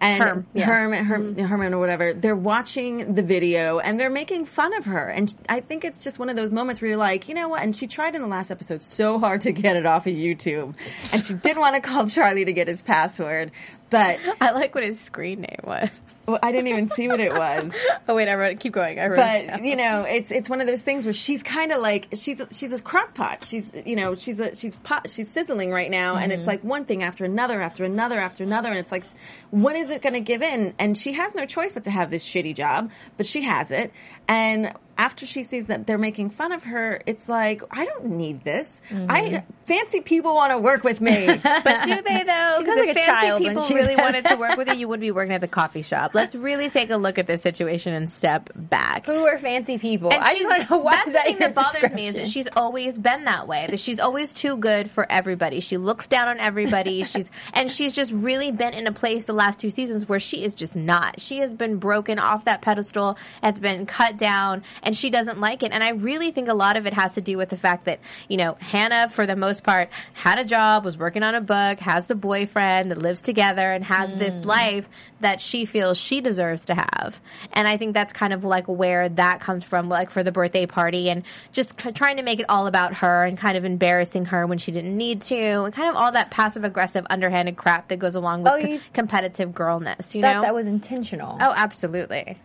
And 0.00 0.22
Herm, 0.22 0.46
yeah. 0.52 0.64
Herm, 0.66 0.92
Herm, 0.92 1.34
mm-hmm. 1.34 1.44
Herman 1.44 1.74
or 1.74 1.78
whatever, 1.78 2.12
they're 2.12 2.36
watching 2.36 3.14
the 3.14 3.22
video 3.22 3.78
and 3.78 3.98
they're 3.98 4.10
making 4.10 4.46
fun 4.46 4.74
of 4.74 4.84
her. 4.84 5.08
And 5.08 5.34
I 5.48 5.60
think 5.60 5.84
it's 5.84 6.04
just 6.04 6.18
one 6.18 6.28
of 6.28 6.36
those 6.36 6.52
moments 6.52 6.80
where 6.80 6.90
you're 6.90 6.98
like, 6.98 7.28
you 7.28 7.34
know 7.34 7.48
what? 7.48 7.62
And 7.62 7.74
she 7.74 7.86
tried 7.86 8.14
in 8.14 8.22
the 8.22 8.28
last 8.28 8.50
episode 8.50 8.82
so 8.82 9.18
hard 9.18 9.40
to 9.42 9.52
get 9.52 9.76
it 9.76 9.86
off 9.86 10.06
of 10.06 10.12
YouTube. 10.12 10.74
And 11.12 11.24
she 11.24 11.34
didn't 11.34 11.60
want 11.60 11.76
to 11.76 11.80
call 11.80 12.06
Charlie 12.06 12.44
to 12.44 12.52
get 12.52 12.68
his 12.68 12.82
password, 12.82 13.52
but 13.90 14.18
I 14.40 14.50
like 14.50 14.74
what 14.74 14.84
his 14.84 15.00
screen 15.00 15.40
name 15.40 15.60
was. 15.64 15.90
Well, 16.26 16.38
I 16.42 16.52
didn't 16.52 16.68
even 16.68 16.90
see 16.90 17.08
what 17.08 17.20
it 17.20 17.32
was. 17.32 17.70
Oh 18.08 18.14
wait, 18.14 18.28
I 18.28 18.34
wrote 18.36 18.52
it. 18.52 18.60
Keep 18.60 18.74
going. 18.74 19.00
I 19.00 19.06
wrote 19.08 19.18
it 19.18 19.46
down. 19.48 19.58
But 19.58 19.64
you 19.66 19.74
know, 19.74 20.02
it's 20.02 20.30
it's 20.30 20.48
one 20.48 20.60
of 20.60 20.68
those 20.68 20.80
things 20.80 21.04
where 21.04 21.12
she's 21.12 21.42
kind 21.42 21.72
of 21.72 21.80
like 21.80 22.06
she's 22.14 22.40
she's 22.52 22.72
a 22.72 22.80
crock 22.80 23.14
pot. 23.14 23.44
She's 23.44 23.66
you 23.84 23.96
know 23.96 24.14
she's 24.14 24.38
a 24.38 24.54
she's 24.54 24.76
pot 24.76 25.10
she's 25.10 25.28
sizzling 25.32 25.72
right 25.72 25.90
now, 25.90 26.14
and 26.14 26.30
Mm-hmm. 26.30 26.40
it's 26.40 26.46
like 26.46 26.62
one 26.62 26.84
thing 26.84 27.02
after 27.02 27.24
another 27.24 27.60
after 27.60 27.84
another 27.84 28.20
after 28.20 28.44
another, 28.44 28.68
and 28.68 28.78
it's 28.78 28.92
like 28.92 29.04
when 29.50 29.74
is 29.74 29.90
it 29.90 30.02
going 30.02 30.12
to 30.12 30.20
give 30.20 30.40
in? 30.40 30.72
And 30.78 30.96
she 30.96 31.14
has 31.14 31.34
no 31.34 31.46
choice 31.46 31.72
but 31.72 31.82
to 31.84 31.90
have 31.90 32.10
this 32.10 32.24
shitty 32.24 32.54
job, 32.54 32.92
but 33.16 33.26
she 33.26 33.42
has 33.42 33.72
it. 33.72 33.92
And 34.28 34.72
after 34.98 35.26
she 35.26 35.42
sees 35.42 35.66
that 35.66 35.86
they're 35.86 35.98
making 35.98 36.30
fun 36.30 36.52
of 36.52 36.64
her, 36.64 37.02
it's 37.06 37.28
like 37.28 37.62
I 37.70 37.84
don't 37.84 38.06
need 38.06 38.44
this. 38.44 38.68
Mm-hmm. 38.90 39.10
I 39.10 39.44
fancy 39.66 40.00
people 40.00 40.34
want 40.34 40.52
to 40.52 40.58
work 40.58 40.84
with 40.84 41.00
me. 41.00 41.26
But 41.66 41.84
do 41.84 42.02
they 42.02 42.22
though? 42.22 42.54
Because 42.58 42.78
like 42.78 42.88
if 42.88 42.96
a 42.96 43.00
fancy 43.00 43.06
child 43.06 43.42
people 43.42 43.68
really 43.68 43.96
wanted 43.96 44.24
to 44.26 44.36
work 44.36 44.56
with 44.56 44.68
you, 44.68 44.74
you 44.74 44.88
wouldn't 44.88 45.02
be 45.02 45.10
working 45.10 45.34
at 45.34 45.40
the 45.40 45.48
coffee 45.48 45.82
shop. 45.82 46.14
Let's 46.14 46.34
really 46.34 46.70
take 46.70 46.90
a 46.90 46.96
look 46.96 47.18
at 47.18 47.26
this 47.26 47.42
situation 47.42 47.94
and 47.94 48.10
step 48.10 48.50
back. 48.54 49.06
Who 49.06 49.26
are 49.26 49.38
fancy 49.38 49.78
people? 49.78 50.12
And 50.12 50.22
I 50.22 50.34
just 50.34 50.44
want 50.44 50.62
to 50.62 50.70
know 50.70 50.78
why 50.80 50.92
that's 50.92 51.06
the 51.06 51.12
that 51.12 51.26
thing 51.26 51.38
that 51.38 51.54
bothers 51.54 51.92
me 51.92 52.06
is 52.08 52.14
that 52.14 52.28
she's 52.28 52.46
always 52.54 52.98
been 52.98 53.24
that 53.24 53.48
way. 53.48 53.66
That 53.68 53.80
she's 53.80 53.98
always 53.98 54.32
too 54.32 54.56
good 54.56 54.90
for 54.90 55.10
everybody. 55.10 55.60
She 55.60 55.76
looks 55.76 56.06
down 56.06 56.28
on 56.28 56.38
everybody. 56.38 57.02
She's 57.16 57.30
and 57.52 57.70
she's 57.70 57.92
just 57.92 58.12
really 58.12 58.50
been 58.50 58.74
in 58.74 58.86
a 58.86 58.92
place 58.92 59.24
the 59.24 59.32
last 59.32 59.60
two 59.60 59.70
seasons 59.70 60.08
where 60.08 60.20
she 60.20 60.44
is 60.44 60.54
just 60.54 60.76
not. 60.76 61.20
She 61.20 61.38
has 61.38 61.54
been 61.54 61.78
broken 61.78 62.18
off 62.18 62.44
that 62.44 62.62
pedestal, 62.62 63.16
has 63.42 63.58
been 63.58 63.86
cut 63.86 64.15
down, 64.18 64.62
and 64.82 64.96
she 64.96 65.10
doesn't 65.10 65.40
like 65.40 65.62
it. 65.62 65.72
And 65.72 65.82
I 65.84 65.90
really 65.90 66.30
think 66.30 66.48
a 66.48 66.54
lot 66.54 66.76
of 66.76 66.86
it 66.86 66.92
has 66.94 67.14
to 67.14 67.20
do 67.20 67.36
with 67.36 67.48
the 67.48 67.56
fact 67.56 67.84
that 67.86 68.00
you 68.28 68.36
know 68.36 68.56
Hannah, 68.60 69.08
for 69.08 69.26
the 69.26 69.36
most 69.36 69.62
part, 69.62 69.88
had 70.14 70.38
a 70.38 70.44
job, 70.44 70.84
was 70.84 70.96
working 70.96 71.22
on 71.22 71.34
a 71.34 71.40
book, 71.40 71.78
has 71.80 72.06
the 72.06 72.14
boyfriend 72.14 72.90
that 72.90 72.98
lives 73.02 73.20
together, 73.20 73.72
and 73.72 73.84
has 73.84 74.10
this 74.18 74.34
Mm. 74.34 74.44
life 74.44 74.88
that 75.20 75.40
she 75.40 75.64
feels 75.64 75.96
she 75.98 76.20
deserves 76.20 76.66
to 76.66 76.74
have. 76.74 77.20
And 77.52 77.66
I 77.66 77.76
think 77.76 77.94
that's 77.94 78.12
kind 78.12 78.32
of 78.32 78.44
like 78.44 78.66
where 78.66 79.08
that 79.10 79.40
comes 79.40 79.64
from, 79.64 79.88
like 79.88 80.10
for 80.10 80.22
the 80.22 80.32
birthday 80.32 80.66
party 80.66 81.08
and 81.08 81.22
just 81.52 81.80
c- 81.80 81.92
trying 81.92 82.18
to 82.18 82.22
make 82.22 82.38
it 82.40 82.46
all 82.48 82.66
about 82.66 82.94
her 82.96 83.24
and 83.24 83.38
kind 83.38 83.56
of 83.56 83.64
embarrassing 83.64 84.26
her 84.26 84.46
when 84.46 84.58
she 84.58 84.72
didn't 84.72 84.96
need 84.96 85.22
to 85.22 85.62
and 85.64 85.72
kind 85.74 85.88
of 85.88 85.96
all 85.96 86.12
that 86.12 86.30
passive 86.30 86.64
aggressive 86.64 87.06
underhanded 87.08 87.56
crap 87.56 87.88
that 87.88 87.98
goes 87.98 88.14
along 88.14 88.42
with 88.42 88.52
Oh, 88.52 88.56
you- 88.56 88.80
competitive 88.92 89.54
girlness, 89.54 90.14
you 90.14 90.20
know? 90.20 90.42
that 90.42 90.54
was 90.54 90.66
intentional. 90.66 91.38
oh, 91.40 91.52
absolutely. 91.56 92.38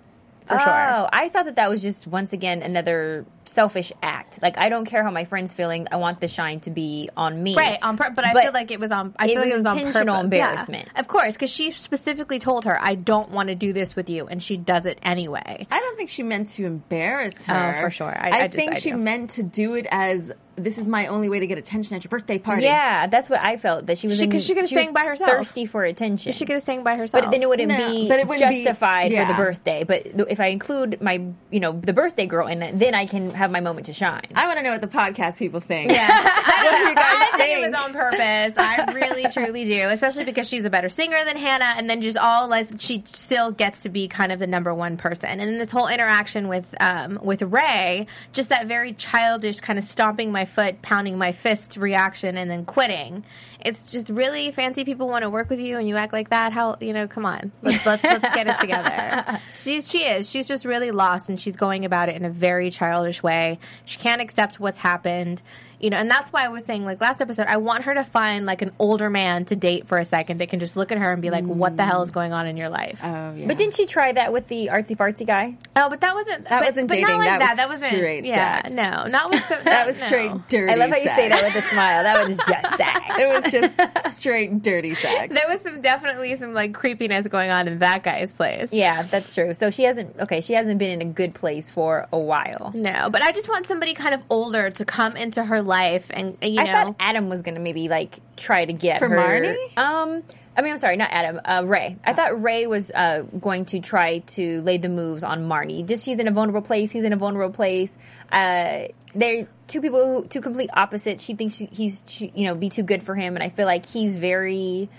For 0.52 0.60
oh, 0.62 0.64
sure. 0.64 1.10
I 1.14 1.30
thought 1.30 1.46
that 1.46 1.56
that 1.56 1.70
was 1.70 1.82
just 1.82 2.08
once 2.08 2.34
again 2.34 2.62
another 2.62 3.26
selfish 3.46 3.92
act. 4.04 4.40
Like 4.42 4.58
I 4.58 4.70
don't 4.70 4.86
care 4.86 5.04
how 5.04 5.12
my 5.12 5.24
friend's 5.26 5.54
feeling. 5.54 5.88
I 5.92 5.96
want 5.98 6.20
the 6.22 6.28
shine 6.28 6.60
to 6.62 6.70
be 6.70 7.10
on 7.18 7.42
me. 7.42 7.56
Right, 7.56 7.80
on 7.82 7.98
pur- 7.98 8.12
but 8.16 8.26
I 8.26 8.34
But 8.34 8.44
feel 8.44 8.54
like 8.54 8.72
it 8.72 8.80
was 8.80 8.92
on. 8.92 9.14
I 9.18 9.26
it 9.26 9.30
feel 9.30 9.36
like 9.38 9.46
was 9.46 9.54
it 9.54 9.58
was 9.58 9.66
on 9.66 9.78
intentional 9.80 10.16
purpose. 10.16 10.24
embarrassment. 10.26 10.90
Yeah, 10.94 11.00
of 11.00 11.08
course, 11.08 11.34
because 11.36 11.50
she 11.50 11.72
specifically 11.72 12.40
told 12.40 12.66
her, 12.66 12.78
"I 12.82 12.96
don't 12.96 13.32
want 13.32 13.50
to 13.50 13.56
do 13.56 13.74
this 13.74 13.96
with 13.96 14.10
you," 14.10 14.28
and 14.28 14.42
she 14.42 14.58
does 14.58 14.86
it 14.86 15.00
anyway. 15.02 15.68
I 15.72 15.80
don't 15.80 15.98
think 15.98 16.10
she 16.10 16.24
meant 16.24 16.50
to 16.52 16.66
embarrass 16.66 17.34
oh, 17.50 17.54
her. 17.54 17.76
Oh, 17.78 17.82
for 17.82 17.90
sure. 17.92 18.16
I- 18.18 18.30
I 18.30 18.48
just- 18.48 18.56
think 18.56 18.74
I 18.74 18.80
she 18.80 18.92
do. 18.92 18.98
meant 18.98 19.32
to 19.32 19.44
do 19.44 19.76
it 19.76 19.88
as 19.92 20.32
this 20.56 20.78
is 20.78 20.86
my 20.88 21.08
only 21.08 21.30
way 21.30 21.40
to 21.40 21.48
get 21.48 21.58
attention 21.58 21.96
at 21.96 22.04
your 22.04 22.10
birthday 22.10 22.38
party. 22.38 22.64
Yeah, 22.64 23.08
that's 23.08 23.30
what 23.30 23.40
I 23.44 23.58
felt. 23.58 23.88
That 23.88 23.98
she 23.98 24.08
was. 24.08 24.20
'cause 24.22 24.46
she 24.46 24.54
could've 24.54 24.70
sang 24.70 24.94
by 24.94 25.02
herself. 25.06 25.30
thirsty 25.30 25.66
for 25.66 25.84
attention. 25.84 26.34
She 26.34 26.46
could 26.46 26.56
have 26.56 26.64
sang 26.66 26.84
by 26.84 26.96
herself, 26.98 27.24
But 27.24 27.32
then 27.32 27.42
it 27.42 27.50
wouldn't 27.50 27.70
No, 27.70 27.78
be 27.92 28.08
but 28.08 28.20
it 28.20 28.28
wouldn't 28.28 28.50
be- 28.52 28.64
justified 28.64 29.12
for 29.14 29.26
the 29.26 29.34
birthday. 29.34 29.84
But 29.84 30.08
if 30.30 30.40
I 30.40 30.48
include 30.48 31.02
my, 31.02 31.22
you 31.50 31.60
know, 31.60 31.74
the 31.82 31.94
birthday 31.94 32.26
girl 32.26 32.48
in 32.48 32.62
it, 32.62 32.78
then 32.78 32.94
I 32.96 33.06
can 33.06 33.32
have 33.32 33.50
my 33.52 33.60
moment 33.62 33.86
to 33.88 33.94
shine. 33.94 34.22
I 34.36 34.46
want 34.48 34.58
to 34.60 34.64
know 34.64 34.72
what 34.72 34.82
the 34.82 34.88
podcast 34.88 35.38
people 35.40 35.60
think. 35.60 35.92
Yeah, 35.92 36.08
I, 36.10 36.62
What 36.64 36.72
do 36.72 36.90
you 36.90 36.96
guys 36.96 37.06
I 37.34 37.38
think 37.38 37.58
it 37.58 37.66
was 37.68 37.74
on 37.76 37.94
purpose. 37.94 38.54
I 38.58 38.92
really, 38.94 39.26
truly 39.32 39.66
do, 39.66 39.90
especially 39.90 40.26
because 40.26 40.48
she's 40.48 40.66
a 40.66 40.70
better 40.70 40.90
singer 40.90 41.24
than 41.26 41.38
Hannah, 41.38 41.74
and 41.78 41.90
then 41.90 42.02
just 42.02 42.18
all 42.18 42.48
like 42.48 42.68
she 42.78 43.04
still 43.08 43.52
gets 43.52 43.82
to 43.84 43.90
be 43.90 44.08
kind 44.08 44.32
of 44.32 44.40
the 44.40 44.48
number 44.48 44.74
one 44.74 44.98
person. 44.98 45.30
And 45.30 45.40
then 45.42 45.58
this 45.58 45.72
whole 45.72 45.88
interaction 45.88 46.48
with 46.48 46.74
um, 46.80 47.20
with 47.22 47.42
Ray, 47.42 48.08
just 48.34 48.50
that 48.50 48.68
very 48.68 48.94
childish 48.94 49.60
kind 49.60 49.80
of 49.80 49.86
stomping 49.86 50.32
my 50.32 50.46
foot, 50.52 50.82
pounding 50.82 51.18
my 51.18 51.32
fist 51.32 51.78
reaction, 51.78 52.38
and 52.38 52.50
then 52.50 52.66
quitting. 52.66 53.24
It's 53.64 53.92
just 53.92 54.10
really 54.10 54.52
fancy 54.52 54.84
people 54.84 55.08
want 55.08 55.24
to 55.24 55.30
work 55.30 55.50
with 55.50 55.60
you, 55.60 55.78
and 55.78 55.88
you 55.88 55.96
act 55.96 56.14
like 56.14 56.30
that. 56.30 56.52
How 56.52 56.78
you 56.80 56.94
know? 56.94 57.08
Come 57.08 57.26
on, 57.26 57.52
let's 57.62 57.86
let's, 57.86 58.04
let's 58.04 58.36
get 58.36 58.48
it 58.48 58.60
together. 58.60 59.40
She 59.54 59.82
she 59.82 60.00
is. 60.00 60.30
She's 60.30 60.48
just 60.48 60.66
really 60.66 60.92
lost, 60.92 61.30
and 61.30 61.40
she's 61.40 61.56
going 61.56 61.86
about 61.86 62.10
it 62.10 62.16
in 62.16 62.26
a 62.26 62.30
very 62.30 62.72
childish 62.72 63.22
way. 63.22 63.60
She 63.86 64.00
can't 64.00 64.22
accept 64.22 64.60
what's 64.60 64.78
happened. 64.78 65.42
You 65.82 65.90
know, 65.90 65.98
and 65.98 66.10
that's 66.12 66.32
why 66.32 66.46
I 66.46 66.50
was 66.50 66.64
saying, 66.64 66.86
like 66.86 67.02
last 67.02 67.22
episode, 67.22 67.48
I 67.48 67.58
want 67.58 67.84
her 67.86 67.94
to 67.96 68.04
find 68.04 68.46
like 68.46 68.62
an 68.62 68.72
older 68.78 69.10
man 69.10 69.46
to 69.46 69.56
date 69.56 69.88
for 69.88 69.98
a 69.98 70.06
second 70.06 70.38
that 70.40 70.50
can 70.50 70.60
just 70.60 70.78
look 70.78 70.92
at 70.92 71.00
her 71.00 71.12
and 71.12 71.22
be 71.22 71.32
like, 71.32 71.44
"What 71.44 71.76
the 71.76 71.86
hell 71.86 72.04
is 72.04 72.12
going 72.12 72.34
on 72.34 72.46
in 72.48 72.56
your 72.56 72.70
life?" 72.70 73.00
Oh 73.04 73.34
yeah. 73.34 73.48
But 73.48 73.58
didn't 73.58 73.76
she 73.76 73.86
try 73.88 74.12
that 74.12 74.32
with 74.32 74.48
the 74.48 74.68
artsy 74.68 74.96
fartsy 74.96 75.26
guy? 75.26 75.56
Oh, 75.76 75.90
but 75.90 76.02
that 76.02 76.14
wasn't 76.14 76.44
That 76.48 76.60
but, 76.60 76.70
wasn't 76.70 76.88
but 76.88 76.94
dating. 76.94 77.08
Not 77.10 77.18
like 77.18 77.40
That 77.40 77.40
that. 77.40 77.50
was 77.50 77.58
That 77.58 77.68
wasn't 77.70 77.96
straight 77.98 78.26
Yeah, 78.26 78.62
sex. 78.62 78.72
no, 78.74 79.08
not 79.08 79.32
with 79.32 79.50
the, 79.50 79.56
that 79.66 79.88
was 79.88 80.00
no. 80.00 80.06
straight 80.06 80.32
dirty. 80.50 80.72
I 80.72 80.76
love 80.76 80.90
how 80.92 80.98
you 80.98 81.08
say 81.10 81.30
that 81.30 81.44
with 81.44 81.56
a 81.66 81.68
smile. 81.70 82.04
That 82.04 82.28
was 82.28 82.38
just 82.38 82.48
sex. 82.78 83.00
It 83.18 83.44
was 83.44 83.52
just 83.52 84.18
straight 84.18 84.62
dirty 84.62 84.94
sex. 84.94 85.34
There 85.34 85.50
was 85.50 85.62
some 85.62 85.82
definitely 85.82 86.36
some 86.36 86.54
like 86.54 86.74
creepiness 86.76 87.28
going 87.28 87.50
on 87.50 87.68
in 87.68 87.80
that 87.80 88.04
guy's 88.04 88.32
place. 88.32 88.70
Yeah, 88.72 89.02
that's 89.02 89.34
true. 89.34 89.56
So 89.56 89.72
she 89.72 89.84
hasn't. 89.84 90.20
Okay, 90.20 90.42
she 90.42 90.54
hasn't 90.54 90.78
been 90.78 91.02
in 91.02 91.02
a 91.02 91.12
good 91.12 91.34
place 91.34 91.72
for 91.72 92.08
a 92.14 92.20
while. 92.20 92.72
No, 92.76 93.10
but 93.12 93.24
I 93.24 93.32
just 93.32 93.50
want 93.50 93.66
somebody 93.66 93.96
kind 93.96 94.14
of 94.14 94.22
older 94.30 94.70
to 94.70 94.86
come 94.86 95.18
into 95.18 95.44
her 95.44 95.62
life 95.62 95.71
and 95.72 96.38
and, 96.42 96.54
you 96.54 96.62
I 96.62 96.66
know. 96.66 96.72
thought 96.72 96.96
Adam 97.00 97.30
was 97.30 97.42
going 97.42 97.56
to 97.56 97.62
maybe 97.62 97.88
like 97.90 98.20
try 98.36 98.66
to 98.66 98.74
get 98.74 99.00
For 99.00 99.10
her. 99.10 99.16
Marnie? 99.18 99.78
Um, 99.78 100.24
I 100.56 100.62
mean, 100.62 100.74
I'm 100.74 100.80
sorry, 100.80 100.98
not 100.98 101.10
Adam. 101.12 101.40
Uh, 101.46 101.64
Ray. 101.66 101.98
I 102.04 102.14
thought 102.14 102.42
Ray 102.42 102.68
was 102.68 102.92
uh, 102.92 103.22
going 103.40 103.66
to 103.66 103.80
try 103.80 104.20
to 104.20 104.62
lay 104.62 104.78
the 104.78 104.90
moves 104.90 105.24
on 105.24 105.48
Marnie. 105.48 105.88
Just 105.88 106.04
she's 106.04 106.20
in 106.20 106.28
a 106.28 106.32
vulnerable 106.32 106.62
place. 106.62 106.92
He's 106.92 107.06
in 107.06 107.14
a 107.14 107.18
vulnerable 107.18 107.54
place. 107.54 107.98
Uh, 108.32 108.88
they're 109.16 109.48
two 109.68 109.82
people, 109.82 110.06
who, 110.06 110.28
two 110.28 110.42
complete 110.42 110.70
opposites. 110.74 111.24
She 111.24 111.36
thinks 111.36 111.56
she, 111.56 111.66
he's, 111.68 112.04
she, 112.06 112.34
you 112.36 112.48
know, 112.48 112.56
be 112.56 112.70
too 112.70 112.84
good 112.84 113.02
for 113.02 113.16
him, 113.16 113.36
and 113.36 113.44
I 113.44 113.50
feel 113.50 113.66
like 113.66 113.86
he's 113.86 114.18
very 114.18 114.90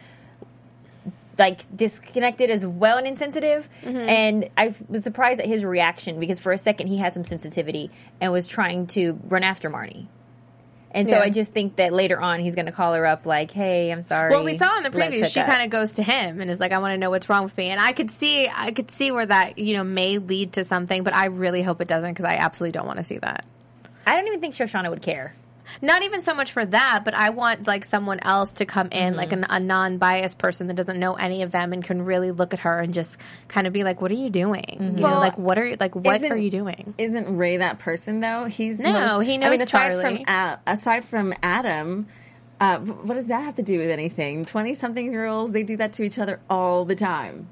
like 1.39 1.65
disconnected 1.75 2.51
as 2.51 2.65
well 2.65 2.99
and 2.99 3.07
insensitive. 3.07 3.69
And 3.83 4.51
I 4.57 4.75
was 4.89 5.03
surprised 5.03 5.41
at 5.41 5.47
his 5.47 5.65
reaction 5.65 6.21
because 6.21 6.39
for 6.39 6.53
a 6.53 6.59
second 6.59 6.89
he 6.89 6.99
had 6.99 7.15
some 7.15 7.25
sensitivity 7.25 7.91
and 8.21 8.33
was 8.33 8.47
trying 8.47 8.87
to 8.89 9.19
run 9.25 9.43
after 9.43 9.71
Marnie. 9.71 10.07
And 10.95 11.09
so 11.09 11.17
Yeah. 11.17 11.23
I 11.23 11.31
just 11.31 11.53
think 11.53 11.77
that 11.77 11.93
later 11.93 12.21
on 12.21 12.41
he's 12.41 12.55
going 12.55 12.67
to 12.67 12.73
call 12.73 12.93
her 12.95 13.07
up 13.07 13.27
like, 13.27 13.51
"Hey, 13.51 13.91
I'm 13.91 14.03
sorry." 14.03 14.31
well, 14.31 14.45
we 14.45 14.59
saw 14.59 14.77
in 14.77 14.83
the 14.83 14.91
preview 14.91 15.25
she 15.25 15.43
kind 15.43 15.63
of 15.63 15.71
goes 15.71 15.93
to 15.95 16.03
him 16.03 16.41
and 16.41 16.51
is 16.51 16.61
like, 16.61 16.73
"I 16.73 16.79
want 16.79 16.93
to 16.93 16.99
know 16.99 17.11
what's 17.11 17.29
wrong 17.29 17.45
with 17.45 17.57
me," 17.57 17.71
and 17.71 17.81
I 17.81 17.93
could 17.93 18.11
see, 18.11 18.49
I 18.49 18.73
could 18.73 18.91
see 18.91 19.11
where 19.11 19.27
that 19.27 19.59
you 19.59 19.75
know 19.75 19.85
may 19.85 20.19
lead 20.19 20.53
to 20.55 20.65
something, 20.65 21.03
but 21.03 21.15
I 21.15 21.27
really 21.27 21.63
hope 21.63 21.81
it 21.81 21.89
doesn't 21.89 22.11
because 22.11 22.27
I 22.27 22.37
absolutely 22.37 22.73
don't 22.73 22.87
want 22.87 22.99
to 22.99 23.05
see 23.05 23.19
that. 23.19 23.47
I 24.07 24.17
don't 24.17 24.27
even 24.27 24.41
think 24.41 24.55
Shoshana 24.55 24.91
would 24.91 25.03
care. 25.03 25.35
Not 25.81 26.03
even 26.03 26.21
so 26.21 26.35
much 26.35 26.53
for 26.53 26.65
that, 26.67 27.03
but 27.05 27.15
I 27.15 27.31
want 27.31 27.67
like 27.67 27.85
someone 27.85 28.21
else 28.21 28.53
to 28.53 28.67
come 28.67 28.89
in, 28.93 29.17
like 29.17 29.31
Mm-hmm. 29.31 29.45
an, 29.45 29.51
a 29.51 29.61
non-biased 29.61 30.37
person 30.39 30.67
that 30.67 30.75
doesn't 30.75 30.99
know 30.99 31.15
any 31.15 31.43
of 31.43 31.51
them 31.51 31.73
and 31.73 31.83
can 31.83 32.03
really 32.03 32.31
look 32.31 32.53
at 32.53 32.61
her 32.61 32.79
and 32.81 32.93
just 32.93 33.17
kind 33.49 33.67
of 33.67 33.73
be 33.73 33.83
like, 33.85 34.01
"What 34.01 34.11
are 34.11 34.15
you 34.15 34.29
doing? 34.31 34.65
Mm-hmm. 34.81 34.99
You 34.99 35.03
know, 35.05 35.19
like 35.19 35.39
what 35.39 35.59
are 35.59 35.77
like 35.81 35.95
what 35.95 36.23
are 36.23 36.37
you 36.37 36.51
doing?" 36.51 36.95
Isn't 36.99 37.37
Ray 37.37 37.57
that 37.59 37.79
person 37.79 38.21
though? 38.21 38.45
He's 38.45 38.79
No, 38.79 38.93
most- 39.19 39.27
he 39.27 39.35
I 39.35 39.37
knows 39.39 39.51
mean, 39.51 39.61
aside 39.63 40.03
Charlie. 40.03 40.25
from 40.25 40.59
aside 40.67 41.05
from 41.05 41.35
Adam, 41.43 42.07
uh, 42.61 42.79
what 42.79 43.15
does 43.15 43.27
that 43.27 43.43
have 43.43 43.57
to 43.57 43.63
do 43.63 43.79
with 43.79 43.91
anything? 43.91 44.45
Twenty 44.45 44.75
something 44.75 45.11
year 45.13 45.27
olds 45.27 45.53
they 45.53 45.63
do 45.63 45.77
that 45.79 45.93
to 45.95 46.03
each 46.03 46.19
other 46.19 46.41
all 46.51 46.85
the 46.85 46.95
time. 46.95 47.49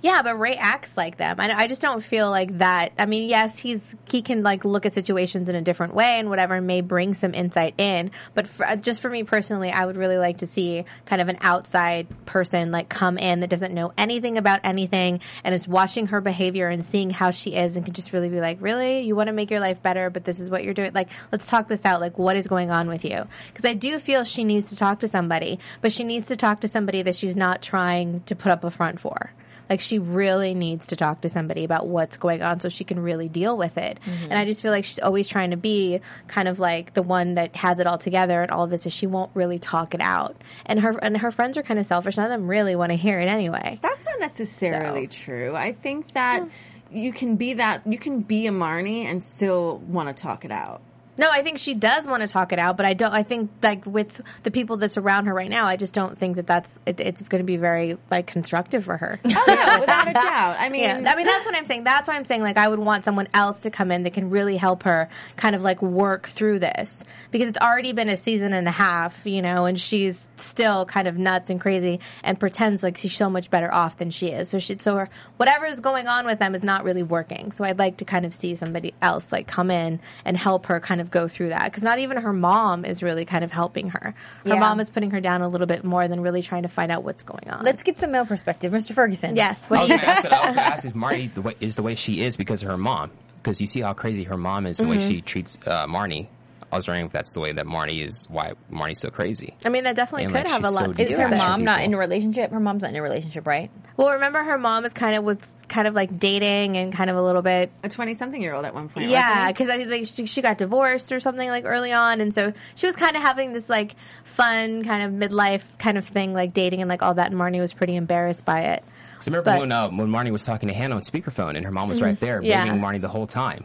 Yeah, 0.00 0.22
but 0.22 0.38
Ray 0.38 0.56
acts 0.56 0.96
like 0.96 1.16
them. 1.16 1.40
I, 1.40 1.52
I 1.52 1.66
just 1.66 1.82
don't 1.82 2.02
feel 2.02 2.30
like 2.30 2.58
that. 2.58 2.92
I 2.98 3.06
mean, 3.06 3.28
yes, 3.28 3.58
he's 3.58 3.96
he 4.10 4.22
can 4.22 4.42
like 4.42 4.64
look 4.64 4.86
at 4.86 4.94
situations 4.94 5.48
in 5.48 5.54
a 5.54 5.62
different 5.62 5.94
way 5.94 6.18
and 6.18 6.28
whatever, 6.28 6.60
may 6.60 6.80
bring 6.80 7.14
some 7.14 7.34
insight 7.34 7.74
in. 7.78 8.10
But 8.34 8.46
for, 8.46 8.66
uh, 8.66 8.76
just 8.76 9.00
for 9.00 9.10
me 9.10 9.24
personally, 9.24 9.70
I 9.70 9.86
would 9.86 9.96
really 9.96 10.18
like 10.18 10.38
to 10.38 10.46
see 10.46 10.84
kind 11.06 11.22
of 11.22 11.28
an 11.28 11.38
outside 11.40 12.06
person 12.26 12.70
like 12.70 12.88
come 12.88 13.18
in 13.18 13.40
that 13.40 13.50
doesn't 13.50 13.74
know 13.74 13.92
anything 13.96 14.38
about 14.38 14.60
anything 14.64 15.20
and 15.44 15.54
is 15.54 15.66
watching 15.66 16.08
her 16.08 16.20
behavior 16.20 16.68
and 16.68 16.84
seeing 16.84 17.10
how 17.10 17.30
she 17.30 17.54
is 17.54 17.76
and 17.76 17.84
can 17.84 17.94
just 17.94 18.12
really 18.12 18.28
be 18.28 18.40
like, 18.40 18.58
really, 18.60 19.00
you 19.00 19.16
want 19.16 19.28
to 19.28 19.32
make 19.32 19.50
your 19.50 19.60
life 19.60 19.82
better, 19.82 20.10
but 20.10 20.24
this 20.24 20.40
is 20.40 20.50
what 20.50 20.64
you're 20.64 20.74
doing. 20.74 20.92
Like, 20.92 21.08
let's 21.30 21.48
talk 21.48 21.68
this 21.68 21.84
out. 21.84 22.00
Like, 22.00 22.18
what 22.18 22.36
is 22.36 22.46
going 22.46 22.70
on 22.70 22.88
with 22.88 23.04
you? 23.04 23.26
Because 23.48 23.64
I 23.64 23.74
do 23.74 23.98
feel 23.98 24.24
she 24.24 24.44
needs 24.44 24.70
to 24.70 24.76
talk 24.76 25.00
to 25.00 25.08
somebody, 25.08 25.58
but 25.80 25.92
she 25.92 26.04
needs 26.04 26.26
to 26.26 26.36
talk 26.36 26.60
to 26.60 26.68
somebody 26.68 27.02
that 27.02 27.14
she's 27.14 27.36
not 27.36 27.62
trying 27.62 28.22
to 28.22 28.34
put 28.34 28.52
up 28.52 28.64
a 28.64 28.70
front 28.70 29.00
for. 29.00 29.32
Like 29.68 29.80
she 29.80 29.98
really 29.98 30.54
needs 30.54 30.86
to 30.86 30.96
talk 30.96 31.22
to 31.22 31.28
somebody 31.28 31.64
about 31.64 31.86
what's 31.86 32.16
going 32.16 32.42
on 32.42 32.60
so 32.60 32.68
she 32.68 32.84
can 32.84 33.00
really 33.00 33.28
deal 33.28 33.56
with 33.56 33.78
it. 33.78 33.98
Mm-hmm. 34.04 34.24
And 34.24 34.34
I 34.34 34.44
just 34.44 34.62
feel 34.62 34.70
like 34.70 34.84
she's 34.84 34.98
always 34.98 35.28
trying 35.28 35.50
to 35.50 35.56
be 35.56 36.00
kind 36.28 36.48
of 36.48 36.58
like 36.58 36.94
the 36.94 37.02
one 37.02 37.34
that 37.34 37.56
has 37.56 37.78
it 37.78 37.86
all 37.86 37.98
together 37.98 38.42
and 38.42 38.50
all 38.50 38.64
of 38.64 38.70
this 38.70 38.86
is 38.86 38.92
she 38.92 39.06
won't 39.06 39.30
really 39.34 39.58
talk 39.58 39.94
it 39.94 40.00
out. 40.00 40.36
And 40.66 40.80
her 40.80 40.98
and 40.98 41.16
her 41.18 41.30
friends 41.30 41.56
are 41.56 41.62
kind 41.62 41.80
of 41.80 41.86
selfish. 41.86 42.16
None 42.16 42.26
of 42.26 42.32
them 42.32 42.48
really 42.48 42.76
want 42.76 42.90
to 42.90 42.96
hear 42.96 43.18
it 43.20 43.28
anyway. 43.28 43.78
That's 43.80 44.04
not 44.04 44.20
necessarily 44.20 45.06
true. 45.06 45.54
I 45.56 45.72
think 45.72 46.12
that 46.12 46.46
you 46.90 47.12
can 47.12 47.36
be 47.36 47.54
that 47.54 47.86
you 47.86 47.98
can 47.98 48.20
be 48.20 48.46
a 48.46 48.50
Marnie 48.50 49.04
and 49.04 49.22
still 49.22 49.78
want 49.78 50.14
to 50.14 50.22
talk 50.22 50.44
it 50.44 50.50
out. 50.50 50.82
No, 51.18 51.28
I 51.30 51.42
think 51.42 51.58
she 51.58 51.74
does 51.74 52.06
want 52.06 52.22
to 52.22 52.28
talk 52.28 52.52
it 52.52 52.58
out, 52.58 52.78
but 52.78 52.86
I 52.86 52.94
don't. 52.94 53.12
I 53.12 53.22
think 53.22 53.50
like 53.62 53.84
with 53.84 54.20
the 54.44 54.50
people 54.50 54.78
that's 54.78 54.96
around 54.96 55.26
her 55.26 55.34
right 55.34 55.50
now, 55.50 55.66
I 55.66 55.76
just 55.76 55.92
don't 55.92 56.16
think 56.18 56.36
that 56.36 56.46
that's 56.46 56.78
it, 56.86 57.00
it's 57.00 57.20
going 57.20 57.42
to 57.42 57.46
be 57.46 57.58
very 57.58 57.98
like 58.10 58.26
constructive 58.26 58.84
for 58.84 58.96
her. 58.96 59.20
Oh 59.44 59.44
yeah, 59.48 59.80
without 59.80 60.08
a 60.08 60.12
doubt. 60.12 60.56
I 60.58 60.68
mean, 60.68 60.82
Yeah, 60.82 61.12
I 61.12 61.16
mean 61.16 61.26
that's 61.26 61.44
what 61.44 61.56
I'm 61.56 61.66
saying. 61.66 61.84
That's 61.84 62.06
why 62.06 62.14
I'm 62.14 62.24
saying 62.24 62.42
like 62.42 62.56
I 62.56 62.68
would 62.68 62.78
want 62.78 63.04
someone 63.04 63.28
else 63.34 63.58
to 63.60 63.70
come 63.70 63.90
in 63.90 64.04
that 64.04 64.12
can 64.12 64.30
really 64.30 64.56
help 64.56 64.84
her 64.84 65.08
kind 65.36 65.56
of 65.56 65.62
like 65.62 65.82
work 65.82 66.28
through 66.28 66.60
this 66.60 67.02
because 67.30 67.48
it's 67.48 67.58
already 67.58 67.92
been 67.92 68.08
a 68.08 68.16
season 68.16 68.52
and 68.52 68.68
a 68.68 68.72
half, 68.72 69.26
you 69.26 69.42
know, 69.42 69.64
and 69.64 69.78
she's 69.80 70.28
still 70.36 70.84
kind 70.86 71.08
of 71.08 71.18
nuts 71.18 71.50
and 71.50 71.60
crazy 71.60 72.00
and 72.22 72.38
pretends 72.38 72.82
like 72.82 72.96
she's 72.96 73.16
so 73.16 73.28
much 73.28 73.50
better 73.50 73.72
off 73.72 73.98
than 73.98 74.10
she 74.10 74.28
is. 74.28 74.48
So 74.48 74.58
she 74.58 74.78
so 74.78 74.96
her 74.96 75.10
whatever 75.36 75.66
is 75.66 75.80
going 75.80 76.06
on 76.06 76.24
with 76.24 76.38
them 76.38 76.54
is 76.54 76.62
not 76.62 76.84
really 76.84 77.02
working. 77.02 77.52
So 77.52 77.64
I'd 77.64 77.78
like 77.78 77.98
to 77.98 78.04
kind 78.04 78.24
of 78.24 78.32
see 78.32 78.54
somebody 78.54 78.94
else 79.02 79.30
like 79.32 79.46
come 79.46 79.70
in 79.70 80.00
and 80.24 80.36
help 80.36 80.66
her 80.66 80.78
kind 80.78 81.00
of 81.00 81.10
go 81.12 81.28
through 81.28 81.50
that 81.50 81.64
because 81.64 81.82
not 81.84 81.98
even 82.00 82.16
her 82.16 82.32
mom 82.32 82.84
is 82.84 83.02
really 83.02 83.24
kind 83.24 83.44
of 83.44 83.52
helping 83.52 83.90
her. 83.90 84.14
Her 84.44 84.54
Yeah. 84.54 84.58
mom 84.58 84.80
is 84.80 84.90
putting 84.90 85.10
her 85.12 85.20
down 85.20 85.42
a 85.42 85.48
little 85.48 85.66
bit 85.68 85.84
more 85.84 86.08
than 86.08 86.20
really 86.20 86.42
trying 86.42 86.62
to 86.64 86.68
find 86.68 86.90
out 86.90 87.04
what's 87.04 87.22
going 87.22 87.48
on. 87.48 87.64
Let's 87.64 87.82
get 87.84 87.98
some 87.98 88.10
male 88.10 88.26
perspective, 88.26 88.72
Mr. 88.72 88.92
Ferguson. 88.92 89.36
yes. 89.36 89.60
I 89.64 89.68
What 89.68 89.80
was 89.80 89.88
going 89.88 90.00
to 90.00 90.08
ask 90.08 90.22
that. 90.22 90.32
I 90.32 90.46
was 90.46 90.56
going 90.56 90.66
to 90.66 90.72
ask 90.74 90.84
if 90.86 90.94
Marnie 90.94 91.32
the 91.32 91.42
way, 91.42 91.54
is 91.60 91.76
the 91.76 91.82
way 91.82 91.94
she 91.94 92.20
is 92.22 92.36
because 92.36 92.62
of 92.62 92.68
her 92.68 92.78
mom. 92.78 93.10
Because 93.36 93.60
you 93.60 93.66
see 93.66 93.80
how 93.80 93.92
crazy 93.92 94.24
her 94.24 94.36
mom 94.36 94.66
is, 94.66 94.76
the 94.78 94.86
way 94.86 95.00
she 95.00 95.20
treats 95.20 95.58
uh, 95.66 95.86
Marnie. 95.86 96.28
I 96.72 96.76
was 96.76 96.88
wondering 96.88 97.06
if 97.06 97.12
that's 97.12 97.32
the 97.34 97.40
way 97.40 97.52
that 97.52 97.66
Marnie 97.66 98.02
is. 98.02 98.26
Why 98.30 98.54
Marnie's 98.72 98.98
so 98.98 99.10
crazy? 99.10 99.54
I 99.64 99.68
mean, 99.68 99.84
that 99.84 99.94
definitely 99.94 100.24
And, 100.24 100.32
could 100.32 100.44
like, 100.44 100.52
have 100.52 100.64
a 100.64 100.70
lot 100.70 100.86
so 100.86 100.92
to 100.94 101.02
Is 101.02 101.10
do 101.10 101.16
her 101.18 101.24
with 101.24 101.34
it. 101.34 101.36
mom 101.38 101.62
not 101.64 101.82
in 101.82 101.92
a 101.92 101.98
relationship? 101.98 102.50
Her 102.50 102.58
mom's 102.60 102.82
not 102.82 102.88
in 102.90 102.96
a 102.96 103.02
relationship, 103.02 103.46
right? 103.46 103.70
Well, 103.98 104.08
remember 104.14 104.42
her 104.42 104.56
mom 104.56 104.84
is 104.86 104.92
kind 104.94 105.14
of 105.14 105.22
was 105.22 105.36
kind 105.68 105.86
of 105.86 105.92
like 105.94 106.18
dating 106.18 106.78
and 106.78 106.92
kind 106.92 107.10
of 107.10 107.16
a 107.16 107.22
little 107.22 107.42
bit. 107.42 107.70
a 107.82 107.88
twenty 107.90 108.14
something 108.14 108.40
year 108.40 108.54
old 108.54 108.64
at 108.64 108.72
one 108.74 108.88
point. 108.88 109.10
Yeah, 109.10 109.48
because 109.52 109.68
I 109.68 109.76
think 109.76 109.90
like, 109.90 110.06
she, 110.06 110.24
she 110.26 110.40
got 110.40 110.56
divorced 110.56 111.12
or 111.12 111.20
something 111.20 111.48
like 111.48 111.64
early 111.66 111.92
on, 111.92 112.20
and 112.22 112.32
so 112.32 112.52
she 112.74 112.86
was 112.86 112.96
kind 112.96 113.16
of 113.16 113.22
having 113.22 113.52
this 113.52 113.68
like 113.68 113.94
fun 114.24 114.82
kind 114.82 115.02
of 115.22 115.30
midlife 115.30 115.62
kind 115.78 115.98
of 115.98 116.06
thing, 116.08 116.32
like 116.32 116.54
dating 116.54 116.80
and 116.80 116.88
like 116.88 117.02
all 117.02 117.12
that. 117.14 117.30
And 117.30 117.38
Marnie 117.38 117.60
was 117.60 117.74
pretty 117.74 117.96
embarrassed 117.96 118.44
by 118.46 118.62
it. 118.62 118.84
So 119.18 119.30
remember 119.30 119.50
But- 119.50 119.60
when 119.60 119.72
uh, 119.72 119.88
when 119.90 120.08
Marnie 120.08 120.30
was 120.32 120.44
talking 120.44 120.68
to 120.70 120.74
Hannah 120.74 120.96
on 120.96 121.02
speakerphone 121.02 121.54
and 121.56 121.64
her 121.66 121.70
mom 121.70 121.90
was 121.90 122.00
right 122.00 122.18
there, 122.18 122.42
Yeah. 122.42 122.64
blaming 122.64 122.80
Marnie 122.80 123.00
the 123.02 123.08
whole 123.08 123.26
time. 123.26 123.64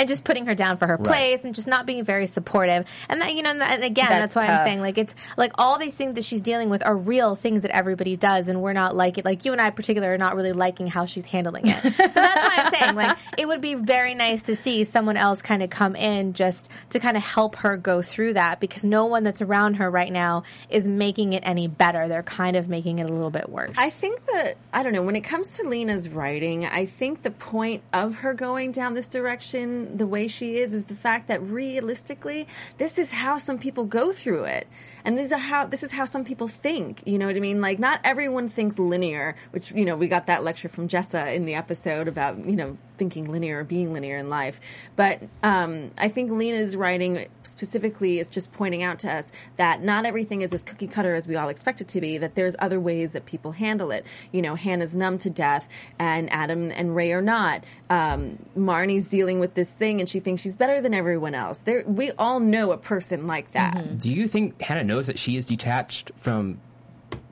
And 0.00 0.08
just 0.08 0.24
putting 0.24 0.46
her 0.46 0.54
down 0.54 0.78
for 0.78 0.86
her 0.86 0.96
Right. 0.96 1.06
place 1.06 1.44
and 1.44 1.54
just 1.54 1.68
not 1.68 1.84
being 1.86 2.04
very 2.04 2.26
supportive. 2.26 2.86
And 3.08 3.20
that, 3.20 3.34
you 3.34 3.42
know, 3.42 3.50
and 3.50 3.60
that- 3.60 3.74
and 3.74 3.84
again, 3.84 4.08
that's, 4.08 4.34
That's 4.34 4.46
why 4.48 4.52
I'm 4.52 4.66
saying 4.66 4.80
like 4.80 4.96
it's 4.98 5.14
like 5.36 5.52
all 5.58 5.78
these 5.78 5.94
things 5.94 6.14
that 6.14 6.24
she's 6.24 6.40
dealing 6.40 6.70
with 6.70 6.84
are 6.84 6.96
real 6.96 7.34
things 7.36 7.62
that 7.62 7.70
everybody 7.70 8.16
does, 8.16 8.48
and 8.48 8.62
we're 8.62 8.72
not 8.72 8.96
like 8.96 9.18
it. 9.18 9.24
Like 9.24 9.44
you 9.44 9.52
and 9.52 9.60
I, 9.60 9.66
in 9.68 9.72
particular, 9.74 10.12
are 10.14 10.18
not 10.18 10.34
really 10.34 10.52
liking 10.52 10.86
how 10.86 11.04
she's 11.06 11.26
handling 11.26 11.66
it. 11.68 11.82
so 11.82 11.90
that's 11.90 12.16
why 12.16 12.54
I'm 12.56 12.74
saying 12.74 12.94
like 12.96 13.16
it 13.38 13.46
would 13.46 13.60
be 13.60 13.74
very 13.74 14.14
nice 14.14 14.42
to 14.42 14.56
see 14.56 14.84
someone 14.84 15.16
else 15.18 15.42
kind 15.42 15.62
of 15.62 15.68
come 15.70 15.94
in 15.94 16.32
just 16.32 16.68
to 16.90 16.98
kind 16.98 17.16
of 17.16 17.22
help 17.22 17.56
her 17.56 17.76
go 17.76 18.00
through 18.02 18.34
that 18.34 18.58
because 18.60 18.82
no 18.84 19.04
one 19.06 19.22
that's 19.22 19.42
around 19.42 19.74
her 19.74 19.90
right 19.90 20.10
now 20.12 20.42
is 20.70 20.88
making 20.88 21.34
it 21.34 21.42
any 21.46 21.68
better. 21.68 22.08
They're 22.08 22.22
kind 22.22 22.56
of 22.56 22.68
making 22.68 22.98
it 23.00 23.10
a 23.10 23.12
little 23.12 23.30
bit 23.30 23.48
worse. 23.50 23.74
I 23.76 23.90
think 23.90 24.24
that 24.26 24.56
I 24.72 24.82
don't 24.82 24.92
know 24.94 25.02
when 25.02 25.16
it 25.16 25.20
comes 25.22 25.46
to 25.58 25.68
Lena's 25.68 26.08
writing. 26.08 26.64
I 26.64 26.86
think 26.86 27.22
the 27.22 27.30
point 27.30 27.82
of 27.92 28.16
her 28.16 28.32
going 28.34 28.72
down 28.72 28.94
this 28.94 29.08
direction, 29.08 29.89
the 29.96 30.06
way 30.06 30.28
she 30.28 30.56
is, 30.56 30.72
is 30.72 30.84
the 30.84 30.94
fact 30.94 31.28
that 31.28 31.42
realistically, 31.42 32.46
this 32.78 32.98
is 32.98 33.12
how 33.12 33.38
some 33.38 33.58
people 33.58 33.84
go 33.84 34.12
through 34.12 34.44
it, 34.44 34.66
and 35.04 35.18
these 35.18 35.32
are 35.32 35.38
how 35.38 35.66
this 35.66 35.82
is 35.82 35.92
how 35.92 36.04
some 36.04 36.24
people 36.24 36.48
think. 36.48 37.02
You 37.06 37.18
know 37.18 37.26
what 37.26 37.36
I 37.36 37.40
mean? 37.40 37.60
Like 37.60 37.78
not 37.78 38.00
everyone 38.04 38.48
thinks 38.48 38.78
linear, 38.78 39.36
which 39.50 39.70
you 39.72 39.84
know 39.84 39.96
we 39.96 40.08
got 40.08 40.26
that 40.26 40.44
lecture 40.44 40.68
from 40.68 40.88
Jessa 40.88 41.34
in 41.34 41.46
the 41.46 41.54
episode 41.54 42.08
about 42.08 42.44
you 42.44 42.56
know 42.56 42.76
thinking 42.96 43.30
linear 43.30 43.60
or 43.60 43.64
being 43.64 43.92
linear 43.92 44.18
in 44.18 44.28
life. 44.28 44.60
But 44.96 45.22
um, 45.42 45.90
I 45.96 46.08
think 46.08 46.30
Lena's 46.30 46.76
writing 46.76 47.26
specifically 47.44 48.18
is 48.18 48.28
just 48.28 48.52
pointing 48.52 48.82
out 48.82 48.98
to 49.00 49.10
us 49.10 49.32
that 49.56 49.82
not 49.82 50.04
everything 50.04 50.42
is 50.42 50.52
as 50.52 50.62
cookie 50.62 50.86
cutter 50.86 51.14
as 51.14 51.26
we 51.26 51.36
all 51.36 51.48
expect 51.48 51.80
it 51.80 51.88
to 51.88 52.00
be, 52.00 52.18
that 52.18 52.34
there's 52.34 52.54
other 52.58 52.78
ways 52.78 53.12
that 53.12 53.24
people 53.24 53.52
handle 53.52 53.90
it. 53.90 54.04
You 54.32 54.42
know, 54.42 54.54
Hannah's 54.54 54.94
numb 54.94 55.18
to 55.20 55.30
death 55.30 55.68
and 55.98 56.30
Adam 56.30 56.70
and 56.70 56.94
Ray 56.94 57.12
are 57.12 57.22
not. 57.22 57.64
Um, 57.88 58.38
Marnie's 58.56 59.08
dealing 59.08 59.40
with 59.40 59.54
this 59.54 59.69
this 59.69 59.69
thing 59.70 60.00
and 60.00 60.08
she 60.08 60.20
thinks 60.20 60.42
she's 60.42 60.56
better 60.56 60.80
than 60.80 60.94
everyone 60.94 61.34
else. 61.34 61.58
There, 61.64 61.82
we 61.86 62.10
all 62.12 62.40
know 62.40 62.72
a 62.72 62.76
person 62.78 63.26
like 63.26 63.52
that. 63.52 63.98
Do 63.98 64.12
you 64.12 64.28
think 64.28 64.60
Hannah 64.60 64.84
knows 64.84 65.06
that 65.08 65.18
she 65.18 65.36
is 65.36 65.46
detached 65.46 66.10
from 66.18 66.60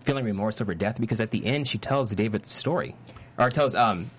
feeling 0.00 0.24
remorse 0.24 0.60
over 0.60 0.74
death? 0.74 1.00
Because 1.00 1.20
at 1.20 1.30
the 1.30 1.44
end, 1.44 1.68
she 1.68 1.78
tells 1.78 2.10
David 2.14 2.42
the 2.42 2.48
story, 2.48 2.94
or 3.38 3.50
tells 3.50 3.74
um 3.74 4.10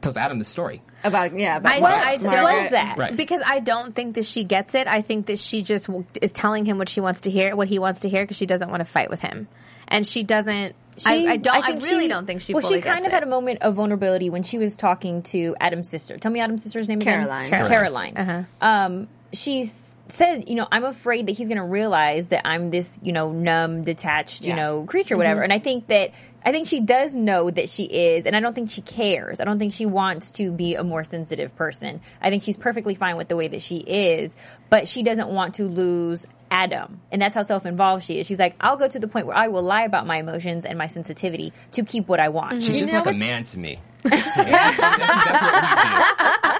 tells 0.00 0.16
Adam 0.16 0.38
the 0.38 0.44
story. 0.44 0.82
About 1.04 1.38
yeah, 1.38 1.56
about 1.56 1.72
I, 1.76 1.80
Mar- 1.80 1.90
I 1.90 2.16
Margaret. 2.18 2.70
don't 2.70 2.98
Right. 2.98 3.16
because 3.16 3.42
I 3.44 3.60
don't 3.60 3.94
think 3.94 4.16
that 4.16 4.24
she 4.24 4.44
gets 4.44 4.74
it. 4.74 4.86
I 4.86 5.02
think 5.02 5.26
that 5.26 5.38
she 5.38 5.62
just 5.62 5.88
is 6.20 6.32
telling 6.32 6.64
him 6.66 6.78
what 6.78 6.88
she 6.88 7.00
wants 7.00 7.22
to 7.22 7.30
hear, 7.30 7.54
what 7.54 7.68
he 7.68 7.78
wants 7.78 8.00
to 8.00 8.08
hear, 8.08 8.22
because 8.24 8.36
she 8.36 8.46
doesn't 8.46 8.70
want 8.70 8.80
to 8.80 8.84
fight 8.84 9.08
with 9.10 9.20
him, 9.20 9.48
and 9.88 10.06
she 10.06 10.22
doesn't. 10.22 10.74
I, 11.04 11.14
I 11.26 11.36
don't. 11.36 11.56
I, 11.56 11.66
think 11.66 11.82
really 11.82 12.04
she- 12.04 12.08
don't 12.08 12.26
think 12.26 12.40
she. 12.40 12.54
Well, 12.54 12.62
she 12.66 12.80
kind 12.80 13.04
of 13.04 13.12
had 13.12 13.22
a 13.22 13.26
moment 13.26 13.62
of 13.62 13.74
vulnerability 13.74 14.30
when 14.30 14.42
she 14.42 14.58
was 14.58 14.76
talking 14.76 15.22
to 15.24 15.54
Adam's 15.60 15.88
sister. 15.88 16.16
Tell 16.16 16.32
me 16.32 16.40
Adam's 16.40 16.62
sister's 16.62 16.88
name 16.88 17.00
Caroline. 17.00 17.46
again. 17.46 17.66
Caroline. 17.66 18.14
Caroline. 18.14 18.46
Um, 18.60 19.08
she 19.32 19.64
said, 20.08 20.48
you 20.48 20.54
know, 20.54 20.68
I'm 20.70 20.84
afraid 20.84 21.26
that 21.26 21.32
he's 21.32 21.48
going 21.48 21.58
to 21.58 21.64
realize 21.64 22.28
that 22.28 22.46
I'm 22.46 22.70
this, 22.70 22.98
you 23.02 23.12
know, 23.12 23.32
numb, 23.32 23.82
detached, 23.84 24.44
you 24.44 24.54
know, 24.54 24.84
creature, 24.84 25.16
whatever. 25.16 25.42
And 25.42 25.52
I 25.52 25.58
think 25.58 25.88
that. 25.88 26.12
I 26.44 26.52
think 26.52 26.68
she 26.68 26.80
does 26.80 27.14
know 27.14 27.50
that 27.50 27.68
she 27.68 27.84
is, 27.84 28.26
and 28.26 28.36
I 28.36 28.40
don't 28.40 28.54
think 28.54 28.70
she 28.70 28.80
cares. 28.80 29.40
I 29.40 29.44
don't 29.44 29.58
think 29.58 29.72
she 29.72 29.86
wants 29.86 30.32
to 30.32 30.52
be 30.52 30.74
a 30.74 30.84
more 30.84 31.04
sensitive 31.04 31.54
person. 31.56 32.00
I 32.20 32.30
think 32.30 32.42
she's 32.42 32.56
perfectly 32.56 32.94
fine 32.94 33.16
with 33.16 33.28
the 33.28 33.36
way 33.36 33.48
that 33.48 33.62
she 33.62 33.78
is, 33.78 34.36
but 34.70 34.86
she 34.86 35.02
doesn't 35.02 35.28
want 35.28 35.56
to 35.56 35.64
lose 35.64 36.26
Adam. 36.50 37.00
And 37.10 37.20
that's 37.20 37.34
how 37.34 37.42
self 37.42 37.66
involved 37.66 38.04
she 38.04 38.18
is. 38.18 38.26
She's 38.26 38.38
like, 38.38 38.56
I'll 38.60 38.76
go 38.76 38.88
to 38.88 38.98
the 38.98 39.08
point 39.08 39.26
where 39.26 39.36
I 39.36 39.48
will 39.48 39.62
lie 39.62 39.82
about 39.82 40.06
my 40.06 40.18
emotions 40.18 40.64
and 40.64 40.78
my 40.78 40.86
sensitivity 40.86 41.52
to 41.72 41.84
keep 41.84 42.08
what 42.08 42.20
I 42.20 42.28
want. 42.28 42.62
She's 42.62 42.78
just 42.78 42.92
know 42.92 43.00
like 43.00 43.14
a 43.14 43.18
man 43.18 43.44
to 43.44 43.58
me. 43.58 43.78
That's 44.10 44.36
exactly 44.36 44.84
what 44.84 44.98
we 44.98 46.56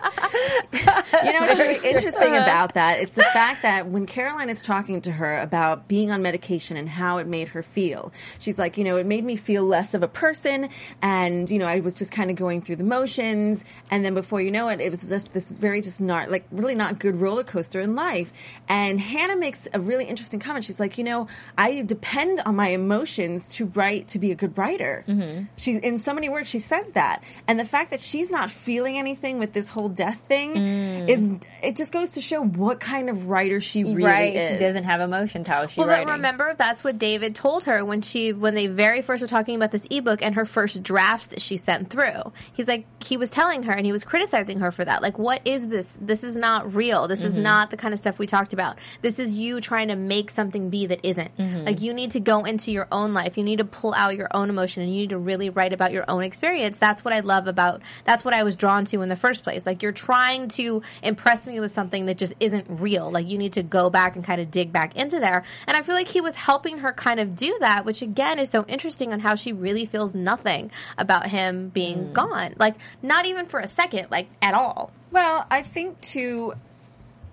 You 1.24 1.32
know 1.32 1.46
what's 1.46 1.59
really 1.59 1.88
interesting 1.88 2.35
uh-huh. 2.35 2.42
about 2.42 2.74
that? 2.74 3.00
It's 3.00 3.12
the 3.12 3.22
fact 3.22 3.62
that 3.62 3.88
when 3.88 4.06
Caroline 4.06 4.50
is 4.50 4.61
talking 4.61 5.00
to 5.02 5.12
her 5.12 5.38
about 5.38 5.88
being 5.88 6.11
on 6.11 6.22
medication 6.22 6.76
and 6.76 6.88
how 6.88 7.18
it 7.18 7.26
made 7.26 7.48
her 7.48 7.62
feel, 7.62 8.12
she's 8.38 8.59
like, 8.59 8.76
you 8.76 8.85
know, 8.85 8.96
it 8.96 9.06
made 9.06 9.24
me 9.24 9.37
feel 9.37 9.64
less 9.64 9.94
of 9.94 10.02
a 10.02 10.09
person, 10.09 10.68
and 11.02 11.50
you 11.50 11.59
know, 11.59 11.66
I 11.66 11.80
was 11.80 11.94
just 11.94 12.12
kind 12.12 12.30
of 12.30 12.37
going 12.37 12.61
through 12.62 12.76
the 12.76 12.85
motions, 12.85 13.61
and 13.90 14.04
then 14.04 14.14
before 14.14 14.40
you 14.40 14.50
know 14.50 14.68
it, 14.68 14.80
it 14.80 14.90
was 14.90 15.00
just 15.00 15.32
this 15.32 15.48
very 15.48 15.80
just 15.80 16.00
not 16.00 16.30
like 16.30 16.46
really 16.50 16.74
not 16.74 16.98
good 16.98 17.16
roller 17.16 17.44
coaster 17.44 17.80
in 17.80 17.94
life. 17.94 18.32
And 18.68 19.00
Hannah 19.00 19.37
makes 19.37 19.66
a 19.72 19.80
really 19.80 20.04
interesting 20.04 20.40
comment. 20.40 20.64
She's 20.64 20.80
like, 20.80 20.98
you 20.98 21.04
know, 21.04 21.28
I 21.56 21.82
depend 21.82 22.40
on 22.40 22.56
my 22.56 22.68
emotions 22.68 23.48
to 23.50 23.66
write 23.66 24.09
to 24.09 24.18
be 24.18 24.32
a 24.32 24.35
good 24.35 24.56
writer. 24.59 25.04
Mm-hmm. 25.09 25.44
She 25.56 25.76
in 25.76 25.98
so 26.00 26.12
many 26.12 26.28
words 26.28 26.48
she 26.48 26.59
says 26.59 26.87
that, 26.92 27.22
and 27.49 27.59
the 27.59 27.64
fact 27.64 27.90
that 27.90 28.01
she's 28.01 28.31
not 28.31 28.51
feeling 28.51 28.99
anything 28.99 29.38
with 29.38 29.53
this 29.53 29.68
whole 29.68 29.88
death 29.88 30.18
thing 30.29 30.55
mm. 30.55 31.09
is 31.09 31.49
it 31.62 31.77
just 31.77 31.92
goes 31.92 32.11
to 32.11 32.20
show 32.20 32.42
what 32.42 32.81
kind 32.81 33.09
of 33.09 33.29
writer 33.29 33.61
she 33.61 33.85
really 33.85 34.05
right? 34.05 34.37
is. 34.37 34.53
She 34.53 34.64
doesn't 34.64 34.85
have 34.85 35.01
emotions. 35.01 35.46
How 35.46 35.62
is 35.62 35.72
she 35.72 35.81
Well, 35.81 35.88
writing? 35.88 36.07
but 36.07 36.12
remember, 36.12 36.55
that's 36.55 36.85
what 36.85 36.99
David 36.99 37.35
told 37.35 37.64
her 37.64 37.85
when 37.85 38.03
she 38.03 38.33
when 38.33 38.55
they 38.55 38.66
very 38.66 39.03
first 39.03 39.22
were 39.22 39.29
talking 39.29 39.57
about 39.57 39.72
this 39.72 39.87
ebook 39.90 40.22
and 40.22 40.35
her 40.35 40.44
first 40.44 40.83
drafts 40.83 41.29
that 41.29 41.40
she 41.40 41.57
sent 41.57 41.90
through. 41.90 42.33
He's 42.53 42.68
like 42.68 42.87
he 43.05 43.16
was 43.16 43.31
telling 43.31 43.64
her 43.64 43.72
and 43.72 43.87
he 43.87 43.92
was 43.92 44.05
criticizing 44.05 44.61
her 44.61 44.70
for 44.70 44.85
that. 44.85 45.03
Like, 45.03 45.18
what 45.18 45.40
is 45.44 45.66
this? 45.68 45.88
This 46.01 46.25
is 46.25 46.37
not 46.37 46.75
real. 46.75 47.09
This 47.09 47.20
is 47.20 47.35
mm-hmm. 47.35 47.42
not 47.42 47.70
the 47.70 47.77
kind 47.77 47.94
of 47.94 48.01
stuff 48.01 48.18
we 48.18 48.27
talked 48.27 48.53
about. 48.53 48.79
This 49.03 49.18
is 49.18 49.33
you 49.33 49.61
trying 49.61 49.88
to 49.88 49.96
make 49.96 50.31
something 50.31 50.70
be 50.70 50.87
that 50.87 51.01
isn't. 51.03 51.37
Mm-hmm. 51.37 51.64
Like, 51.64 51.81
you 51.81 51.92
need 51.92 52.12
to 52.12 52.20
go 52.20 52.44
into 52.44 52.72
your 52.72 52.88
own 52.90 53.14
life. 53.14 53.37
You 53.37 53.44
need 53.44 53.59
to 53.59 53.64
pull 53.64 53.94
out 53.94 54.16
your 54.16 54.29
own 54.33 54.51
emotion 54.51 54.83
and 54.83 54.92
you 54.92 55.03
need 55.03 55.11
to 55.11 55.18
really 55.18 55.51
write 55.51 55.72
about 55.72 55.92
your 55.92 56.05
own 56.09 56.22
experience. 56.22 56.79
That's 56.79 57.05
what 57.05 57.14
I 57.14 57.15
love 57.20 57.46
about. 57.46 57.83
That's 58.05 58.24
what 58.24 58.35
I 58.35 58.42
was 58.42 58.57
drawn 58.57 58.85
to 58.87 59.02
in 59.02 59.09
the 59.09 59.16
first 59.16 59.42
place. 59.42 59.66
Like, 59.66 59.83
you're 59.83 59.92
trying 59.92 60.48
to 60.50 60.83
impress 61.02 61.46
me 61.46 61.61
with 61.61 61.72
something 61.72 62.07
that 62.07 62.18
just 62.18 62.35
isn't 62.40 62.66
real. 62.68 63.11
Like, 63.11 63.29
you 63.29 63.38
need 63.38 63.55
to 63.55 63.62
go 63.62 63.90
back 63.90 64.16
and 64.16 64.24
kind 64.24 64.40
of 64.40 64.50
dig 64.50 64.72
back 64.72 64.96
into 64.96 65.20
there. 65.20 65.44
And 65.66 65.76
I 65.76 65.83
feel 65.83 65.94
like 65.94 66.09
he 66.09 66.20
was 66.20 66.35
helping 66.35 66.79
her 66.79 66.92
kind 66.92 67.20
of 67.20 67.37
do 67.37 67.57
that, 67.61 67.85
which 67.85 68.02
again 68.02 68.38
is 68.38 68.50
so 68.50 68.64
interesting 68.66 69.12
on 69.12 69.20
how 69.20 69.35
she 69.35 69.52
really 69.52 69.87
feels 69.87 70.14
nothing 70.14 70.70
about 70.98 71.29
him 71.29 71.68
being 71.68 72.12
gone. 72.12 72.55
Like, 72.59 72.76
not 73.02 73.26
even 73.26 73.46
for 73.46 73.61
a 73.61 73.66
second, 73.66 74.09
like 74.11 74.29
at 74.42 74.55
all. 74.55 74.90
Well, 75.11 75.46
I 75.50 75.62
think 75.62 76.00
to 76.12 76.55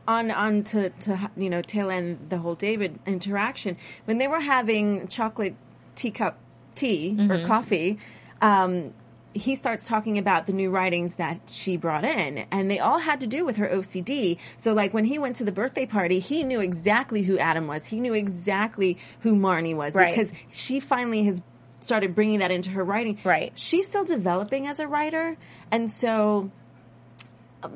on 0.08 0.32
on 0.32 0.63
to 0.63 0.89
to 0.89 1.30
you 1.38 1.50
know 1.50 1.62
tail 1.62 1.89
end 1.89 2.28
the 2.30 2.38
whole 2.38 2.56
David 2.56 3.00
interaction 3.06 3.78
when 4.06 4.17
they 4.17 4.28
were 4.28 4.41
having 4.41 5.08
chocolate 5.08 5.56
teacup 5.96 6.38
tea 6.76 7.17
or 7.30 7.46
coffee. 7.46 8.00
Um, 8.41 8.93
he 9.34 9.56
starts 9.56 9.88
talking 9.88 10.17
about 10.17 10.46
the 10.48 10.54
new 10.54 10.69
writings 10.69 11.15
that 11.15 11.39
she 11.48 11.78
brought 11.78 12.06
in, 12.06 12.46
and 12.52 12.69
they 12.69 12.80
all 12.80 13.00
had 13.00 13.19
to 13.22 13.28
do 13.28 13.46
with 13.46 13.58
her 13.58 13.67
OCD. 13.67 14.38
So, 14.58 14.74
like 14.74 14.93
when 14.93 15.06
he 15.06 15.17
went 15.19 15.36
to 15.38 15.43
the 15.43 15.52
birthday 15.52 15.86
party, 15.86 16.19
he 16.19 16.43
knew 16.43 16.60
exactly 16.62 17.24
who 17.24 17.38
Adam 17.38 17.67
was. 17.67 17.86
He 17.86 18.00
knew 18.00 18.13
exactly 18.13 18.98
who 19.22 19.36
Marnie 19.36 19.76
was 19.76 19.96
Right. 19.96 20.15
because 20.15 20.32
she 20.52 20.80
finally 20.80 21.24
has 21.26 21.41
started 21.80 22.15
bringing 22.15 22.39
that 22.39 22.52
into 22.52 22.69
her 22.72 22.84
writing. 22.84 23.17
Right. 23.24 23.52
She's 23.56 23.88
still 23.88 24.06
developing 24.06 24.67
as 24.67 24.80
a 24.80 24.88
writer, 24.88 25.38
and 25.72 25.91
so 25.91 26.52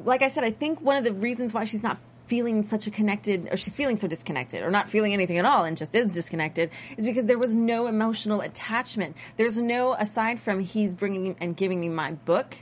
like 0.04 0.22
I 0.22 0.30
said, 0.30 0.44
I 0.44 0.52
think 0.52 0.82
one 0.82 0.98
of 0.98 1.04
the 1.04 1.14
reasons 1.14 1.54
why 1.54 1.64
she's 1.66 1.84
not 1.84 1.98
feeling 2.28 2.68
such 2.68 2.88
a 2.88 2.92
connected, 2.92 3.50
or 3.52 3.58
she's 3.58 3.76
feeling 3.76 3.98
so 3.98 4.08
disconnected, 4.08 4.62
or 4.64 4.70
not 4.70 4.90
feeling 4.90 5.14
anything 5.14 5.38
at 5.38 5.46
all 5.46 5.64
and 5.64 5.78
just 5.78 5.96
is 5.96 6.14
disconnected, 6.14 6.70
is 6.98 7.06
because 7.06 7.26
there 7.26 7.38
was 7.38 7.56
no 7.56 7.88
emotional 7.88 8.42
attachment. 8.42 9.16
There's 9.38 9.58
no, 9.58 9.94
aside 9.94 10.40
from 10.40 10.60
he's 10.60 10.94
bringing 10.94 11.36
and 11.42 11.56
giving 11.56 11.80
me 11.80 11.90
my 11.90 12.12
book 12.12 12.56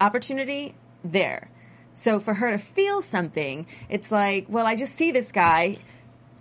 opportunity, 0.00 0.74
there. 1.04 1.50
So 1.92 2.18
for 2.18 2.34
her 2.34 2.50
to 2.50 2.58
feel 2.58 3.02
something, 3.02 3.66
it's 3.88 4.10
like, 4.10 4.46
well, 4.48 4.66
I 4.66 4.74
just 4.74 4.96
see 4.96 5.12
this 5.12 5.30
guy. 5.30 5.76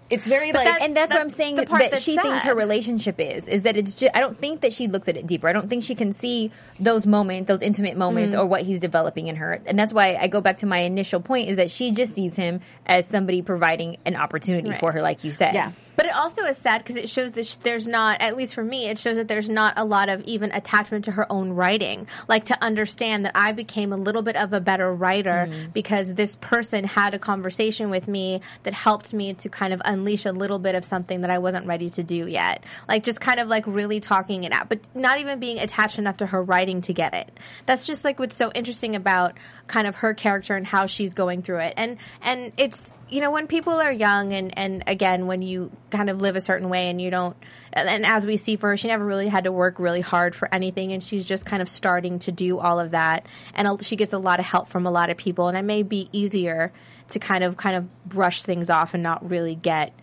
It's 0.10 0.28
very 0.28 0.52
like, 0.52 0.66
that- 0.66 0.82
and 0.82 0.96
that's 0.96 1.12
what 1.12 1.22
I'm 1.22 1.30
saying 1.30 1.56
the 1.56 1.62
that, 1.62 1.70
part 1.70 1.92
that 1.92 2.02
she 2.02 2.18
thinks 2.18 2.44
her 2.44 2.54
relationship 2.54 3.20
is 3.20 3.48
is 3.48 3.64
that 3.64 3.78
it's 3.78 3.94
just 3.96 4.16
I 4.16 4.20
don't 4.20 4.38
think 4.40 4.62
that 4.62 4.72
she 4.74 4.88
looks 4.88 5.08
at 5.08 5.18
it 5.18 5.26
deeper. 5.26 5.48
I 5.48 5.54
don't 5.54 5.70
think 5.70 5.84
she 5.84 5.96
can 5.96 6.14
see 6.14 6.52
those 6.80 7.06
moments, 7.08 7.48
those 7.48 7.62
intimate 7.62 7.98
moments 7.98 8.34
Mm-hmm. 8.34 8.42
or 8.42 8.46
what 8.46 8.62
he's 8.62 8.80
developing 8.80 9.28
in 9.28 9.38
her. 9.38 9.62
And 9.66 9.78
that's 9.80 9.92
why 9.94 10.16
I 10.16 10.28
go 10.28 10.42
back 10.42 10.58
to 10.58 10.66
my 10.66 10.80
initial 10.80 11.20
point 11.20 11.50
is 11.50 11.58
that 11.58 11.72
she 11.72 11.92
just 11.92 12.14
sees 12.14 12.36
him 12.36 12.62
as 12.86 13.08
somebody 13.08 13.42
providing 13.42 13.98
an 14.06 14.16
opportunity 14.16 14.70
Right. 14.70 14.80
for 14.80 14.92
her 14.92 15.02
like 15.02 15.24
you 15.24 15.32
said. 15.34 15.54
Yeah. 15.56 15.72
But 15.96 16.06
it 16.06 16.16
also 16.16 16.44
is 16.44 16.58
sad 16.58 16.80
because 16.80 16.96
it 16.96 17.10
shows 17.10 17.34
that 17.34 17.46
sh- 17.46 17.56
there's 17.56 17.88
not, 17.88 18.22
at 18.22 18.36
least 18.36 18.54
for 18.54 18.64
me, 18.64 18.88
it 18.90 18.98
shows 18.98 19.18
that 19.18 19.28
there's 19.28 19.50
not 19.50 19.74
a 19.78 19.86
lot 19.86 20.10
of 20.10 20.22
even 20.24 20.52
attachment 20.52 21.06
to 21.06 21.12
her 21.12 21.32
own 21.32 21.52
writing. 21.52 22.08
Like 22.28 22.46
to 22.46 22.64
understand 22.64 23.26
that 23.26 23.34
I 23.36 23.52
became 23.52 23.94
a 23.94 23.98
little 23.98 24.22
bit 24.22 24.36
of 24.36 24.54
a 24.54 24.62
better 24.62 24.94
writer 24.94 25.48
mm-hmm. 25.50 25.70
because 25.72 26.14
this 26.14 26.36
person 26.38 26.84
had 26.84 27.14
a 27.14 27.20
conversation 27.20 27.90
with 27.90 28.08
me 28.08 28.42
that 28.64 28.74
helped 28.74 29.14
me 29.14 29.34
to 29.36 29.50
kind 29.50 29.74
of 29.74 29.82
unleash 29.86 30.26
a 30.26 30.32
little 30.32 30.60
bit 30.60 30.76
of 30.76 30.86
something 30.86 31.22
that 31.22 31.30
I 31.30 31.40
wasn't 31.40 31.68
ready 31.68 31.90
to 31.92 32.04
do 32.04 32.28
yet. 32.28 32.64
Like 32.88 33.04
just 33.04 33.20
kind 33.20 33.40
of 33.40 33.48
like 33.48 33.66
really 33.68 34.00
talking 34.00 34.44
it 34.44 34.52
out, 34.52 34.70
but 34.70 34.80
not 34.96 35.20
even 35.20 35.40
being 35.40 35.60
attached 35.60 36.00
enough 36.00 36.18
to 36.18 36.26
her 36.28 36.42
writing 36.42 36.82
to 36.82 36.94
get 36.94 37.14
it. 37.14 37.32
That's 37.66 37.86
just 37.86 38.04
like 38.04 38.20
what's 38.20 38.36
so 38.36 38.52
interesting 38.54 38.96
about 38.96 39.38
kind 39.68 39.88
of 39.88 39.96
her 39.96 40.14
character 40.14 40.56
and 40.56 40.66
how 40.66 40.86
she's 40.86 41.14
going 41.14 41.42
through 41.42 41.60
it. 41.60 41.74
And, 41.78 41.98
and 42.22 42.52
it's, 42.58 42.80
you 43.10 43.22
know, 43.22 43.32
when 43.32 43.48
people 43.48 43.74
are 43.74 43.92
young 43.92 44.34
and, 44.34 44.58
and 44.58 44.84
again, 44.88 45.28
when 45.28 45.42
you 45.42 45.72
kind 45.92 46.10
of 46.10 46.22
live 46.22 46.36
a 46.36 46.42
certain 46.42 46.70
way 46.70 46.90
and 46.90 47.02
you 47.02 47.12
don't, 47.12 47.36
and, 47.72 48.06
as 48.06 48.26
we 48.26 48.38
see 48.38 48.56
for 48.56 48.70
her, 48.70 48.78
she 48.78 48.88
never 48.88 49.06
really 49.06 49.28
had 49.28 49.44
to 49.46 49.52
work 49.52 49.80
really 49.80 50.02
hard 50.02 50.36
for 50.36 50.54
anything 50.54 50.92
and 50.92 51.04
she's 51.04 51.26
just 51.26 51.46
kind 51.46 51.62
of 51.62 51.70
starting 51.70 52.20
to 52.20 52.32
do 52.32 52.60
all 52.60 52.80
of 52.80 52.92
that. 52.92 53.26
And 53.54 53.84
she 53.86 53.96
gets 53.96 54.14
a 54.14 54.18
lot 54.18 54.40
of 54.40 54.46
help 54.46 54.70
from 54.70 54.86
a 54.86 54.92
lot 54.92 55.10
of 55.10 55.18
people 55.18 55.48
and 55.48 55.58
it 55.58 55.64
may 55.64 55.84
be 55.84 56.10
easier 56.12 56.72
to 57.10 57.20
kind 57.20 57.44
of, 57.44 57.58
kind 57.58 57.76
of 57.76 58.10
brush 58.10 58.42
things 58.42 58.70
off 58.70 58.94
and 58.94 59.04
not 59.04 59.30
really 59.30 59.56
get 59.56 59.94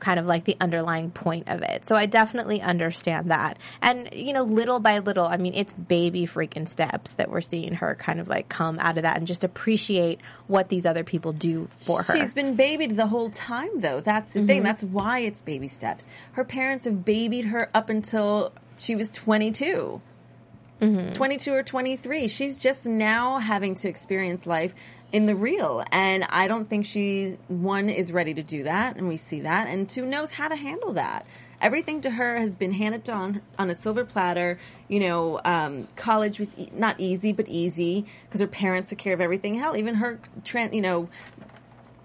kind 0.00 0.18
of 0.18 0.26
like 0.26 0.44
the 0.44 0.56
underlying 0.60 1.10
point 1.10 1.48
of 1.48 1.62
it. 1.62 1.86
So 1.86 1.96
I 1.96 2.06
definitely 2.06 2.60
understand 2.60 3.30
that. 3.30 3.58
And, 3.82 4.08
you 4.12 4.32
know, 4.32 4.42
little 4.42 4.80
by 4.80 4.98
little, 4.98 5.26
I 5.26 5.36
mean, 5.36 5.54
it's 5.54 5.74
baby 5.74 6.26
freaking 6.26 6.68
steps 6.68 7.12
that 7.14 7.30
we're 7.30 7.40
seeing 7.40 7.74
her 7.74 7.94
kind 7.94 8.20
of 8.20 8.28
like 8.28 8.48
come 8.48 8.78
out 8.78 8.96
of 8.96 9.02
that 9.02 9.16
and 9.16 9.26
just 9.26 9.44
appreciate 9.44 10.20
what 10.46 10.68
these 10.68 10.86
other 10.86 11.04
people 11.04 11.32
do 11.32 11.68
for 11.78 12.02
her. 12.02 12.16
She's 12.16 12.34
been 12.34 12.56
babied 12.56 12.96
the 12.96 13.06
whole 13.06 13.30
time, 13.30 13.80
though. 13.80 14.00
That's 14.00 14.30
the 14.30 14.44
thing. 14.46 14.58
Mm-hmm. 14.58 14.64
That's 14.64 14.84
why 14.84 15.20
it's 15.20 15.42
baby 15.42 15.68
steps. 15.68 16.06
Her 16.32 16.44
parents 16.44 16.84
have 16.84 17.04
babied 17.04 17.46
her 17.46 17.70
up 17.74 17.88
until 17.88 18.52
she 18.76 18.94
was 18.94 19.10
22. 19.10 20.00
Mm-hmm. 20.80 21.14
22 21.14 21.54
or 21.54 21.62
23. 21.62 22.28
She's 22.28 22.58
just 22.58 22.84
now 22.84 23.38
having 23.38 23.74
to 23.76 23.88
experience 23.88 24.46
life 24.46 24.74
in 25.12 25.26
the 25.26 25.36
real. 25.36 25.84
And 25.92 26.24
I 26.24 26.48
don't 26.48 26.68
think 26.68 26.86
she, 26.86 27.38
one, 27.48 27.88
is 27.88 28.12
ready 28.12 28.34
to 28.34 28.42
do 28.42 28.64
that, 28.64 28.96
and 28.96 29.08
we 29.08 29.16
see 29.16 29.40
that, 29.40 29.68
and 29.68 29.88
two, 29.88 30.04
knows 30.04 30.32
how 30.32 30.48
to 30.48 30.56
handle 30.56 30.92
that. 30.94 31.26
Everything 31.60 32.02
to 32.02 32.10
her 32.10 32.38
has 32.38 32.54
been 32.54 32.72
handed 32.72 33.02
down 33.02 33.40
on 33.58 33.70
a 33.70 33.74
silver 33.74 34.04
platter. 34.04 34.58
You 34.88 35.00
know, 35.00 35.40
um, 35.44 35.88
college 35.96 36.38
was 36.38 36.56
e- 36.58 36.68
not 36.72 37.00
easy, 37.00 37.32
but 37.32 37.48
easy 37.48 38.04
because 38.24 38.42
her 38.42 38.46
parents 38.46 38.90
took 38.90 38.98
care 38.98 39.14
of 39.14 39.22
everything. 39.22 39.54
Hell, 39.54 39.74
even 39.76 39.94
her, 39.96 40.20
tran 40.44 40.74
you 40.74 40.82
know, 40.82 41.08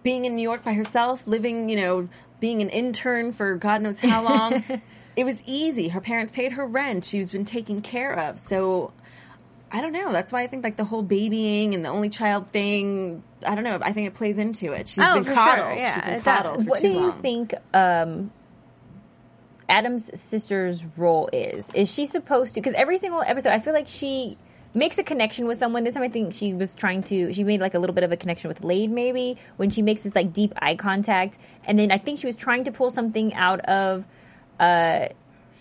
being 0.03 0.23
in 0.23 0.35
New 0.35 0.41
York 0.41 0.63
by 0.63 0.73
herself, 0.73 1.27
living, 1.27 1.67
you 1.69 1.75
know, 1.75 2.07
being 2.39 2.61
an 2.61 2.69
intern 2.69 3.33
for 3.33 3.55
God 3.55 3.81
knows 3.81 3.99
how 3.99 4.23
long. 4.23 4.63
it 5.15 5.25
was 5.25 5.41
easy. 5.45 5.89
Her 5.89 6.01
parents 6.01 6.31
paid 6.31 6.53
her 6.53 6.65
rent. 6.65 7.03
She's 7.03 7.31
been 7.31 7.45
taken 7.45 7.81
care 7.81 8.17
of. 8.17 8.39
So 8.39 8.93
I 9.73 9.79
don't 9.81 9.93
know. 9.93 10.11
That's 10.11 10.33
why 10.33 10.41
I 10.43 10.47
think 10.47 10.63
like 10.63 10.75
the 10.75 10.83
whole 10.83 11.01
babying 11.01 11.73
and 11.73 11.85
the 11.85 11.89
only 11.89 12.09
child 12.09 12.49
thing. 12.51 13.23
I 13.45 13.55
don't 13.55 13.63
know. 13.63 13.79
I 13.81 13.93
think 13.93 14.07
it 14.07 14.13
plays 14.15 14.37
into 14.37 14.73
it. 14.73 14.87
She's 14.89 15.03
Oh, 15.03 15.15
been 15.15 15.23
for 15.23 15.33
coddled. 15.33 15.67
sure, 15.67 15.73
yeah, 15.77 15.93
She's 15.95 16.03
been 16.03 16.13
it 16.15 16.23
coddled 16.23 16.63
for 16.65 16.69
what 16.69 16.81
too 16.81 16.87
do 16.89 16.93
you 16.93 16.99
long. 16.99 17.11
think 17.21 17.53
um, 17.73 18.31
Adam's 19.69 20.11
sister's 20.19 20.83
role 20.97 21.29
is? 21.31 21.69
Is 21.73 21.91
she 21.91 22.05
supposed 22.05 22.55
to? 22.55 22.59
Because 22.61 22.73
every 22.73 22.97
single 22.97 23.21
episode, 23.21 23.51
I 23.51 23.59
feel 23.59 23.73
like 23.73 23.87
she 23.87 24.37
makes 24.73 24.97
a 24.97 25.03
connection 25.03 25.47
with 25.47 25.57
someone. 25.57 25.85
This 25.85 25.93
time, 25.93 26.03
I 26.03 26.09
think 26.09 26.33
she 26.33 26.53
was 26.53 26.75
trying 26.75 27.03
to. 27.03 27.31
She 27.31 27.43
made 27.45 27.61
like 27.61 27.73
a 27.73 27.79
little 27.79 27.93
bit 27.93 28.03
of 28.03 28.11
a 28.11 28.17
connection 28.17 28.49
with 28.49 28.63
Laird, 28.65 28.89
maybe 28.91 29.37
when 29.55 29.69
she 29.69 29.81
makes 29.81 30.01
this 30.01 30.13
like 30.15 30.33
deep 30.33 30.53
eye 30.61 30.75
contact, 30.75 31.37
and 31.63 31.79
then 31.79 31.91
I 31.91 31.97
think 31.97 32.19
she 32.19 32.25
was 32.27 32.35
trying 32.35 32.65
to 32.65 32.71
pull 32.71 32.89
something 32.91 33.33
out 33.33 33.61
of 33.61 34.05
uh, 34.59 35.07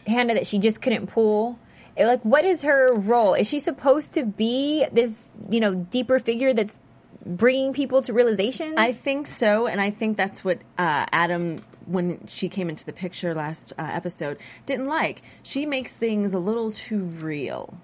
Hannah 0.06 0.34
that 0.34 0.46
she 0.46 0.58
just 0.58 0.82
couldn't 0.82 1.06
pull. 1.06 1.58
Like, 1.98 2.22
what 2.22 2.44
is 2.44 2.62
her 2.62 2.92
role? 2.94 3.34
Is 3.34 3.48
she 3.48 3.60
supposed 3.60 4.14
to 4.14 4.24
be 4.24 4.86
this, 4.92 5.30
you 5.48 5.60
know, 5.60 5.74
deeper 5.74 6.18
figure 6.18 6.52
that's 6.52 6.80
bringing 7.24 7.72
people 7.72 8.02
to 8.02 8.12
realizations? 8.12 8.74
I 8.76 8.92
think 8.92 9.26
so, 9.26 9.66
and 9.66 9.80
I 9.80 9.90
think 9.90 10.16
that's 10.16 10.44
what 10.44 10.58
uh, 10.78 11.06
Adam, 11.12 11.62
when 11.86 12.26
she 12.26 12.48
came 12.48 12.68
into 12.68 12.84
the 12.84 12.92
picture 12.92 13.34
last 13.34 13.72
uh, 13.78 13.88
episode, 13.92 14.38
didn't 14.66 14.86
like. 14.86 15.22
She 15.42 15.66
makes 15.66 15.92
things 15.92 16.32
a 16.32 16.38
little 16.38 16.70
too 16.70 17.00
real. 17.02 17.78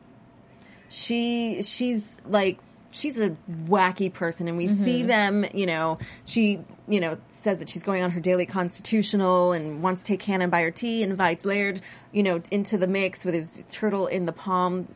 She 0.89 1.63
she's 1.63 2.17
like 2.25 2.59
she's 2.97 3.19
a 3.19 3.37
wacky 3.67 4.13
person, 4.13 4.49
and 4.49 4.57
we 4.57 4.69
see 4.69 5.01
mm-hmm. 5.01 5.09
them. 5.09 5.47
You 5.55 5.67
know, 5.67 5.99
she 6.25 6.61
you 6.89 7.01
know 7.01 7.19
says 7.31 7.59
that 7.59 7.69
she's 7.71 7.83
going 7.83 8.03
on 8.03 8.11
her 8.11 8.21
daily 8.21 8.47
constitutional 8.47 9.53
and 9.53 9.83
wants 9.83 10.03
to 10.03 10.09
take 10.09 10.23
Hannah 10.23 10.45
and 10.45 10.51
buy 10.51 10.63
her 10.63 10.71
tea, 10.71 11.03
invites 11.03 11.45
Laird, 11.45 11.81
you 12.13 12.23
know, 12.23 12.43
into 12.51 12.79
the 12.79 12.87
mix 12.87 13.25
with 13.25 13.35
his 13.35 13.65
turtle 13.71 14.07
in 14.07 14.27
the 14.27 14.33
palm 14.33 14.89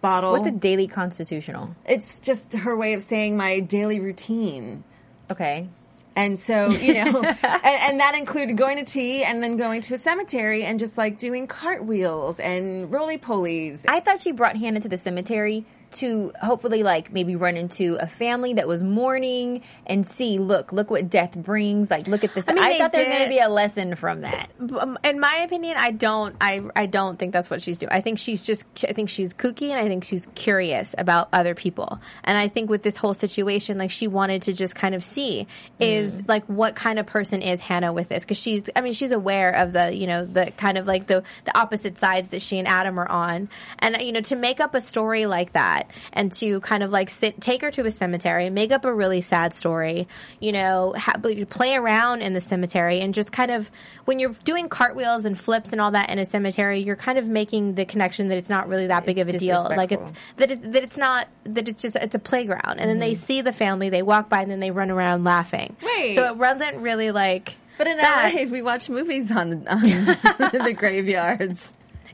bottle. 0.00 0.32
What's 0.32 0.46
a 0.46 0.50
daily 0.50 0.86
constitutional? 0.86 1.74
It's 1.86 2.20
just 2.20 2.52
her 2.52 2.76
way 2.76 2.94
of 2.94 3.02
saying 3.02 3.36
my 3.36 3.60
daily 3.60 4.00
routine. 4.00 4.84
Okay. 5.30 5.68
And 6.16 6.38
so, 6.38 6.68
you 6.70 6.94
know, 6.94 7.22
and, 7.22 7.38
and 7.42 8.00
that 8.00 8.14
included 8.14 8.56
going 8.56 8.76
to 8.76 8.84
tea 8.84 9.24
and 9.24 9.42
then 9.42 9.56
going 9.56 9.80
to 9.82 9.94
a 9.94 9.98
cemetery 9.98 10.62
and 10.62 10.78
just 10.78 10.96
like 10.96 11.18
doing 11.18 11.46
cartwheels 11.46 12.38
and 12.38 12.90
roly 12.92 13.18
polies. 13.18 13.84
I 13.88 14.00
thought 14.00 14.20
she 14.20 14.32
brought 14.32 14.56
Hannah 14.56 14.80
to 14.80 14.88
the 14.88 14.98
cemetery 14.98 15.64
to 15.94 16.32
hopefully 16.40 16.82
like 16.82 17.12
maybe 17.12 17.36
run 17.36 17.56
into 17.56 17.96
a 18.00 18.06
family 18.06 18.54
that 18.54 18.68
was 18.68 18.82
mourning 18.82 19.62
and 19.86 20.06
see, 20.08 20.38
look, 20.38 20.72
look 20.72 20.90
what 20.90 21.10
death 21.10 21.34
brings. 21.34 21.90
Like, 21.90 22.06
look 22.08 22.24
at 22.24 22.34
this. 22.34 22.48
I, 22.48 22.52
I 22.52 22.54
mean, 22.54 22.64
they 22.64 22.78
thought 22.78 22.92
there 22.92 23.00
was 23.00 23.08
going 23.08 23.22
to 23.24 23.28
be 23.28 23.38
a 23.38 23.48
lesson 23.48 23.94
from 23.96 24.22
that. 24.22 24.50
Um, 24.78 24.98
in 25.04 25.20
my 25.20 25.36
opinion, 25.38 25.76
I 25.78 25.90
don't. 25.90 26.36
I 26.40 26.62
I 26.76 26.86
don't 26.86 27.18
think 27.18 27.32
that's 27.32 27.50
what 27.50 27.62
she's 27.62 27.78
doing. 27.78 27.92
I 27.92 28.00
think 28.00 28.18
she's 28.18 28.42
just. 28.42 28.64
I 28.88 28.92
think 28.92 29.08
she's 29.08 29.32
kooky, 29.34 29.70
and 29.70 29.78
I 29.78 29.88
think 29.88 30.04
she's 30.04 30.26
curious 30.34 30.94
about 30.96 31.28
other 31.32 31.54
people. 31.54 32.00
And 32.24 32.36
I 32.38 32.48
think 32.48 32.70
with 32.70 32.82
this 32.82 32.96
whole 32.96 33.14
situation, 33.14 33.78
like 33.78 33.90
she 33.90 34.06
wanted 34.08 34.42
to 34.42 34.52
just 34.52 34.74
kind 34.74 34.94
of 34.94 35.02
see 35.04 35.46
is 35.78 36.14
Mm. 36.14 36.28
like 36.28 36.44
what 36.46 36.74
kind 36.74 36.98
of 36.98 37.06
person 37.06 37.40
is 37.42 37.60
Hannah 37.60 37.92
with 37.92 38.08
this? 38.08 38.22
Because 38.24 38.38
she's. 38.38 38.62
I 38.76 38.80
mean, 38.80 38.92
she's 38.92 39.12
aware 39.12 39.50
of 39.50 39.72
the 39.72 39.94
you 39.94 40.06
know 40.06 40.24
the 40.24 40.50
kind 40.52 40.78
of 40.78 40.86
like 40.86 41.06
the 41.06 41.22
the 41.44 41.56
opposite 41.58 41.98
sides 41.98 42.28
that 42.30 42.42
she 42.42 42.58
and 42.58 42.68
Adam 42.68 42.98
are 42.98 43.08
on, 43.08 43.48
and 43.78 43.96
you 44.00 44.12
know 44.12 44.20
to 44.22 44.36
make 44.36 44.60
up 44.60 44.74
a 44.74 44.80
story 44.80 45.26
like 45.26 45.52
that 45.54 45.83
and 46.12 46.32
to 46.32 46.60
kind 46.60 46.82
of 46.82 46.90
like 46.90 47.10
sit 47.10 47.40
take 47.40 47.62
her 47.62 47.70
to 47.72 47.84
a 47.86 47.90
cemetery, 47.90 48.50
make 48.50 48.72
up 48.72 48.84
a 48.84 48.92
really 48.92 49.20
sad 49.20 49.54
story, 49.54 50.08
you 50.40 50.52
know, 50.52 50.94
ha- 50.96 51.18
play 51.48 51.74
around 51.74 52.22
in 52.22 52.32
the 52.32 52.40
cemetery 52.40 53.00
and 53.00 53.14
just 53.14 53.32
kind 53.32 53.50
of 53.50 53.70
when 54.04 54.18
you're 54.18 54.34
doing 54.44 54.68
cartwheels 54.68 55.24
and 55.24 55.38
flips 55.38 55.72
and 55.72 55.80
all 55.80 55.90
that 55.90 56.10
in 56.10 56.18
a 56.18 56.26
cemetery, 56.26 56.80
you're 56.80 56.96
kind 56.96 57.18
of 57.18 57.26
making 57.26 57.74
the 57.74 57.84
connection 57.84 58.28
that 58.28 58.38
it's 58.38 58.50
not 58.50 58.68
really 58.68 58.86
that 58.86 59.06
big 59.06 59.18
of 59.18 59.28
a 59.28 59.38
deal. 59.38 59.62
Like 59.64 59.92
it's 59.92 60.12
that 60.36 60.50
it's 60.50 60.60
that 60.64 60.82
it's 60.82 60.98
not 60.98 61.28
that 61.44 61.68
it's 61.68 61.82
just 61.82 61.96
it's 61.96 62.14
a 62.14 62.18
playground. 62.18 62.78
And 62.78 62.90
then 62.90 62.98
they 62.98 63.12
mm-hmm. 63.12 63.22
see 63.22 63.40
the 63.40 63.52
family, 63.52 63.90
they 63.90 64.02
walk 64.02 64.28
by 64.28 64.42
and 64.42 64.50
then 64.50 64.60
they 64.60 64.70
run 64.70 64.90
around 64.90 65.24
laughing. 65.24 65.76
Wait. 65.82 66.16
So 66.16 66.26
it 66.26 66.36
wasn't 66.36 66.78
really 66.78 67.10
like 67.10 67.56
But 67.78 67.86
in 67.86 67.96
that. 67.98 68.34
LA, 68.34 68.44
we 68.44 68.62
watch 68.62 68.88
movies 68.88 69.30
on, 69.30 69.66
on 69.68 69.80
the 69.82 70.74
graveyards. 70.76 71.60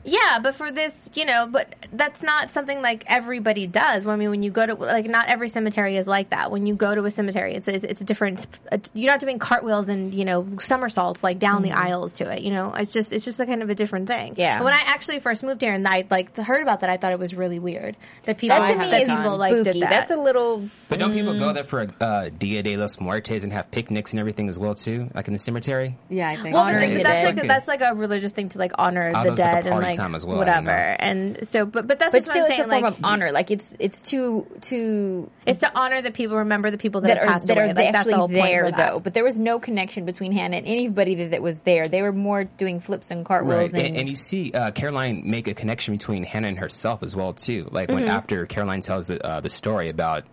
Yeah, 0.03 0.39
but 0.41 0.55
for 0.55 0.71
this, 0.71 0.93
you 1.13 1.25
know, 1.25 1.47
but 1.47 1.75
that's 1.93 2.21
not 2.21 2.51
something 2.51 2.81
like 2.81 3.03
everybody 3.07 3.67
does. 3.67 4.05
I 4.05 4.15
mean, 4.15 4.29
when 4.29 4.43
you 4.43 4.51
go 4.51 4.65
to 4.65 4.73
like, 4.73 5.05
not 5.05 5.27
every 5.27 5.49
cemetery 5.49 5.97
is 5.97 6.07
like 6.07 6.31
that. 6.31 6.51
When 6.51 6.65
you 6.65 6.75
go 6.75 6.95
to 6.95 7.03
a 7.05 7.11
cemetery, 7.11 7.55
it's 7.55 7.67
it's, 7.67 7.83
it's 7.83 8.01
a 8.01 8.03
different. 8.03 8.47
It's, 8.71 8.89
you're 8.93 9.11
not 9.11 9.19
doing 9.19 9.39
cartwheels 9.39 9.87
and 9.87 10.13
you 10.13 10.25
know 10.25 10.47
somersaults 10.59 11.23
like 11.23 11.39
down 11.39 11.61
the 11.61 11.71
aisles 11.71 12.15
to 12.15 12.31
it. 12.31 12.41
You 12.41 12.51
know, 12.51 12.73
it's 12.73 12.93
just 12.93 13.11
it's 13.13 13.25
just 13.25 13.39
a 13.39 13.45
kind 13.45 13.61
of 13.61 13.69
a 13.69 13.75
different 13.75 14.07
thing. 14.07 14.35
Yeah. 14.37 14.57
But 14.57 14.65
when 14.65 14.73
I 14.73 14.81
actually 14.85 15.19
first 15.19 15.43
moved 15.43 15.61
here 15.61 15.73
and 15.73 15.87
I 15.87 16.05
like 16.09 16.35
heard 16.35 16.61
about 16.61 16.79
that, 16.79 16.89
I 16.89 16.97
thought 16.97 17.11
it 17.11 17.19
was 17.19 17.33
really 17.33 17.59
weird 17.59 17.95
that 18.23 18.37
people 18.37 18.57
That 18.57 18.73
to 18.73 18.79
me 18.79 18.89
that 18.91 19.01
is 19.03 19.09
people 19.09 19.37
like 19.37 19.53
did 19.63 19.81
that. 19.81 19.89
That's 19.89 20.11
a 20.11 20.17
little. 20.17 20.67
But 20.89 20.99
don't 20.99 21.13
people 21.13 21.37
go 21.37 21.53
there 21.53 21.63
for 21.63 21.87
uh, 22.01 22.29
Dia 22.29 22.63
de 22.63 22.77
los 22.77 22.99
Muertos 22.99 23.43
and 23.43 23.53
have 23.53 23.69
picnics 23.71 24.11
and 24.11 24.19
everything 24.19 24.49
as 24.49 24.57
well 24.57 24.73
too, 24.73 25.09
like 25.13 25.27
in 25.27 25.33
the 25.33 25.39
cemetery? 25.39 25.97
Yeah, 26.09 26.29
I 26.29 26.35
think. 26.35 26.55
well, 26.55 26.63
but 26.63 26.75
honoring 26.75 26.95
the 26.95 27.03
that's 27.03 27.23
dead. 27.23 27.37
like 27.37 27.47
that's 27.47 27.67
like 27.67 27.81
a 27.81 27.93
religious 27.93 28.31
thing 28.31 28.49
to 28.49 28.57
like 28.57 28.71
honor 28.77 29.11
Oh, 29.13 29.23
the 29.23 29.29
that's 29.31 29.39
like 29.41 29.63
dead 29.63 29.65
and 29.67 29.81
party 29.81 29.90
like 29.91 29.97
time 29.97 30.15
as 30.15 30.25
well, 30.25 30.37
whatever. 30.37 30.67
didn't 30.67 30.77
know. 30.77 30.95
And 30.99 31.47
so, 31.47 31.65
but 31.65 31.87
but 31.87 31.99
that's 31.99 32.11
But 32.13 32.23
what 32.25 32.31
still, 32.31 32.45
I'm 32.45 32.51
it's 32.51 32.57
saying. 32.57 32.69
a 32.69 32.71
form 32.71 32.83
like, 32.83 32.93
of 32.97 32.99
honor. 33.03 33.31
Like 33.31 33.51
it's 33.51 33.75
it's 33.79 34.01
to 34.03 34.47
to 34.61 35.29
It's 35.45 35.59
to 35.59 35.77
honor 35.79 36.01
the 36.01 36.11
people, 36.11 36.37
remember 36.37 36.71
the 36.71 36.77
people 36.77 37.01
that, 37.01 37.07
that 37.07 37.17
have 37.17 37.25
are 37.27 37.31
passed 37.33 37.47
that 37.47 37.57
away. 37.57 37.63
are 37.69 37.73
like, 37.73 37.91
that's 37.93 38.07
the 38.07 38.15
whole 38.15 38.25
actually 38.25 38.39
point 38.39 38.51
there 38.51 38.65
for 38.65 38.71
that. 38.71 38.91
though. 38.91 38.99
But 38.99 39.13
there 39.13 39.23
was 39.23 39.37
no 39.37 39.59
connection 39.59 40.05
between 40.05 40.31
Hannah 40.31 40.57
and 40.57 40.67
anybody 40.67 41.15
that, 41.15 41.31
that 41.31 41.41
was 41.41 41.59
there. 41.61 41.85
They 41.85 42.01
were 42.01 42.11
more 42.11 42.43
doing 42.43 42.79
flips 42.79 43.11
and 43.11 43.25
cartwheels 43.25 43.73
And, 43.73 43.87
and, 43.87 43.97
and 43.97 44.09
you 44.09 44.15
see 44.15 44.51
uh, 44.51 44.71
Caroline 44.71 45.23
make 45.29 45.47
a 45.47 45.53
connection 45.53 45.95
between 45.95 46.23
Hannah 46.23 46.47
and 46.47 46.57
herself 46.59 47.03
as 47.03 47.15
well 47.15 47.33
too. 47.33 47.67
Like 47.71 47.89
when 47.89 48.01
Mm-hmm. 48.03 48.07
after 48.09 48.45
Caroline 48.45 48.81
tells 48.81 49.07
the, 49.07 49.23
uh, 49.25 49.41
the 49.41 49.49
story 49.49 49.89
about 49.89 50.23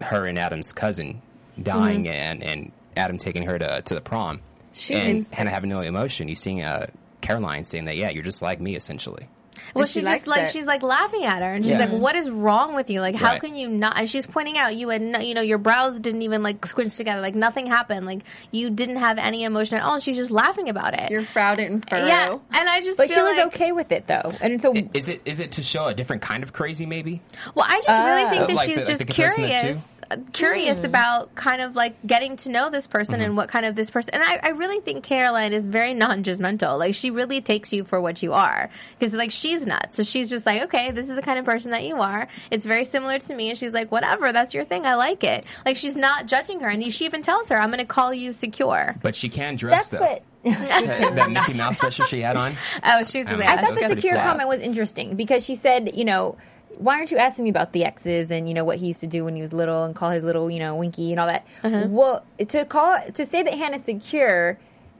her 0.00 0.26
and 0.26 0.38
Adam's 0.38 0.72
cousin 0.72 1.22
dying 1.62 2.04
Mm-hmm. 2.04 2.12
and, 2.12 2.42
and 2.42 2.72
Adam 2.96 3.16
taking 3.18 3.42
her 3.44 3.58
to 3.58 3.82
to 3.82 3.94
the 3.94 4.00
prom, 4.00 4.40
She 4.72 4.94
and 4.94 5.18
is- 5.20 5.26
Hannah 5.32 5.50
having 5.50 5.70
no 5.70 5.80
emotion. 5.80 6.28
You 6.28 6.36
seeing 6.36 6.62
uh, 6.62 6.86
Caroline 7.20 7.64
saying 7.64 7.86
that, 7.86 7.96
yeah, 7.96 8.10
you're 8.10 8.22
just 8.22 8.42
like 8.42 8.60
me 8.60 8.76
essentially. 8.76 9.28
Well, 9.74 9.82
And 9.82 9.90
she 9.90 10.00
she's 10.00 10.08
just 10.08 10.26
like 10.28 10.42
it. 10.42 10.48
she's 10.50 10.66
like 10.66 10.82
laughing 10.84 11.24
at 11.24 11.42
her, 11.42 11.52
and 11.52 11.64
she's 11.64 11.72
Yeah. 11.72 11.80
like, 11.80 11.90
"What 11.90 12.14
is 12.14 12.30
wrong 12.30 12.74
with 12.76 12.90
you? 12.90 13.00
Like, 13.00 13.16
how 13.16 13.32
Right. 13.32 13.40
can 13.42 13.56
you 13.56 13.68
not?" 13.68 13.98
And 13.98 14.08
she's 14.08 14.24
pointing 14.24 14.56
out 14.56 14.76
you 14.76 14.88
had, 14.88 15.02
no, 15.02 15.18
you 15.18 15.34
know, 15.34 15.40
your 15.40 15.58
brows 15.58 15.98
didn't 15.98 16.22
even 16.22 16.44
like 16.44 16.64
squinch 16.64 16.94
together, 16.96 17.20
like 17.20 17.34
nothing 17.34 17.66
happened, 17.66 18.06
like 18.06 18.20
you 18.52 18.70
didn't 18.70 18.96
have 18.96 19.18
any 19.18 19.42
emotion 19.42 19.76
at 19.78 19.82
all. 19.84 19.94
And 19.94 20.02
she's 20.02 20.16
just 20.16 20.30
laughing 20.30 20.68
about 20.68 20.94
it. 20.94 21.10
You're 21.10 21.22
didn't 21.22 21.90
furrow. 21.90 22.06
yeah, 22.06 22.38
and 22.54 22.68
I 22.68 22.80
just 22.82 22.98
but 22.98 23.08
feel 23.08 23.16
she 23.16 23.22
was 23.22 23.36
like, 23.36 23.46
okay 23.48 23.72
with 23.72 23.90
it 23.90 24.06
though. 24.06 24.32
And 24.40 24.62
so 24.62 24.72
I- 24.74 24.88
Is 24.94 25.08
it 25.08 25.22
is 25.24 25.40
it 25.40 25.52
to 25.52 25.62
show 25.64 25.86
a 25.86 25.94
different 25.94 26.22
kind 26.22 26.44
of 26.44 26.52
crazy? 26.52 26.86
Maybe 26.86 27.20
Well, 27.56 27.66
I 27.68 27.78
just 27.84 27.88
really 27.88 28.22
Ah. 28.22 28.30
think 28.30 28.46
that 28.46 28.54
Like 28.56 28.66
she's 28.68 28.82
the- 28.82 28.86
just 28.92 28.98
the 29.00 29.04
comparison 29.06 29.42
of 29.42 29.48
the 29.50 29.97
curious, 30.32 30.32
curious 30.32 30.84
about 30.84 31.34
kind 31.34 31.60
of 31.62 31.76
like 31.76 31.94
getting 32.06 32.36
to 32.38 32.48
know 32.48 32.70
this 32.70 32.86
person 32.86 33.16
Mm-hmm. 33.16 33.22
and 33.22 33.36
what 33.36 33.48
kind 33.48 33.64
of 33.64 33.74
this 33.74 33.90
person. 33.90 34.10
And 34.14 34.22
I, 34.22 34.38
I 34.42 34.48
really 34.50 34.80
think 34.80 35.02
Caroline 35.04 35.52
is 35.52 35.66
very 35.66 35.94
non-judgmental. 35.94 36.78
Like 36.78 36.94
she 36.94 37.10
really 37.10 37.40
takes 37.40 37.72
you 37.72 37.84
for 37.84 38.00
what 38.00 38.22
you 38.22 38.32
are 38.32 38.70
because 38.98 39.14
like 39.14 39.30
she's 39.30 39.64
nuts. 39.66 39.96
So 39.96 40.02
she's 40.02 40.28
just 40.28 40.44
like, 40.46 40.62
okay, 40.62 40.90
this 40.90 41.08
is 41.08 41.16
the 41.16 41.22
kind 41.22 41.38
of 41.38 41.44
person 41.44 41.70
that 41.70 41.84
you 41.84 41.96
are. 42.00 42.28
It's 42.50 42.66
very 42.66 42.84
similar 42.84 43.18
to 43.18 43.34
me, 43.34 43.50
and 43.50 43.58
she's 43.58 43.72
like, 43.72 43.90
whatever, 43.90 44.32
that's 44.32 44.52
your 44.54 44.64
thing. 44.64 44.84
I 44.84 44.94
like 44.94 45.24
it. 45.24 45.44
Like 45.64 45.76
she's 45.76 45.96
not 45.96 46.26
judging 46.26 46.60
her, 46.60 46.68
and 46.68 46.82
she 46.92 47.04
even 47.04 47.22
tells 47.22 47.48
her, 47.48 47.56
I'm 47.58 47.70
going 47.70 47.78
to 47.78 47.84
call 47.86 48.12
you 48.12 48.32
secure. 48.32 48.96
but 49.02 49.16
she 49.16 49.28
can 49.28 49.56
dress 49.56 49.88
that's 49.88 49.88
though. 49.90 50.00
what. 50.00 50.22
that, 50.44 51.12
that 51.16 51.30
Mickey 51.30 51.54
Mouse 51.54 51.78
sweatshirt 51.80 52.06
she 52.06 52.20
had 52.20 52.36
on. 52.36 52.56
Oh, 52.84 53.02
she's 53.04 53.26
I 53.26 53.32
mean, 53.36 53.42
I 53.48 53.56
thought 53.56 53.74
the 53.78 53.88
secure 53.88 54.14
comment 54.14 54.48
was 54.48 54.60
interesting 54.60 55.16
because 55.16 55.44
she 55.44 55.54
said, 55.54 55.96
you 55.96 56.04
know, 56.04 56.36
why 56.78 56.94
aren't 56.94 57.10
you 57.10 57.18
asking 57.18 57.44
me 57.44 57.50
about 57.50 57.72
the 57.72 57.84
exes 57.84 58.30
and 58.30 58.48
you 58.48 58.54
know 58.54 58.64
what 58.64 58.78
he 58.78 58.86
used 58.88 59.00
to 59.00 59.06
do 59.06 59.24
when 59.24 59.34
he 59.34 59.42
was 59.42 59.52
little 59.52 59.84
and 59.84 59.94
call 59.94 60.10
his 60.10 60.22
little 60.24 60.50
you 60.50 60.58
know 60.58 60.74
winky 60.76 61.10
and 61.10 61.20
all 61.20 61.28
that? 61.28 61.46
Well, 61.62 62.24
to 62.48 62.64
call 62.64 62.98
to 63.12 63.26
say 63.26 63.42
that 63.42 63.54
Hannah's 63.54 63.84
secure, 63.84 64.58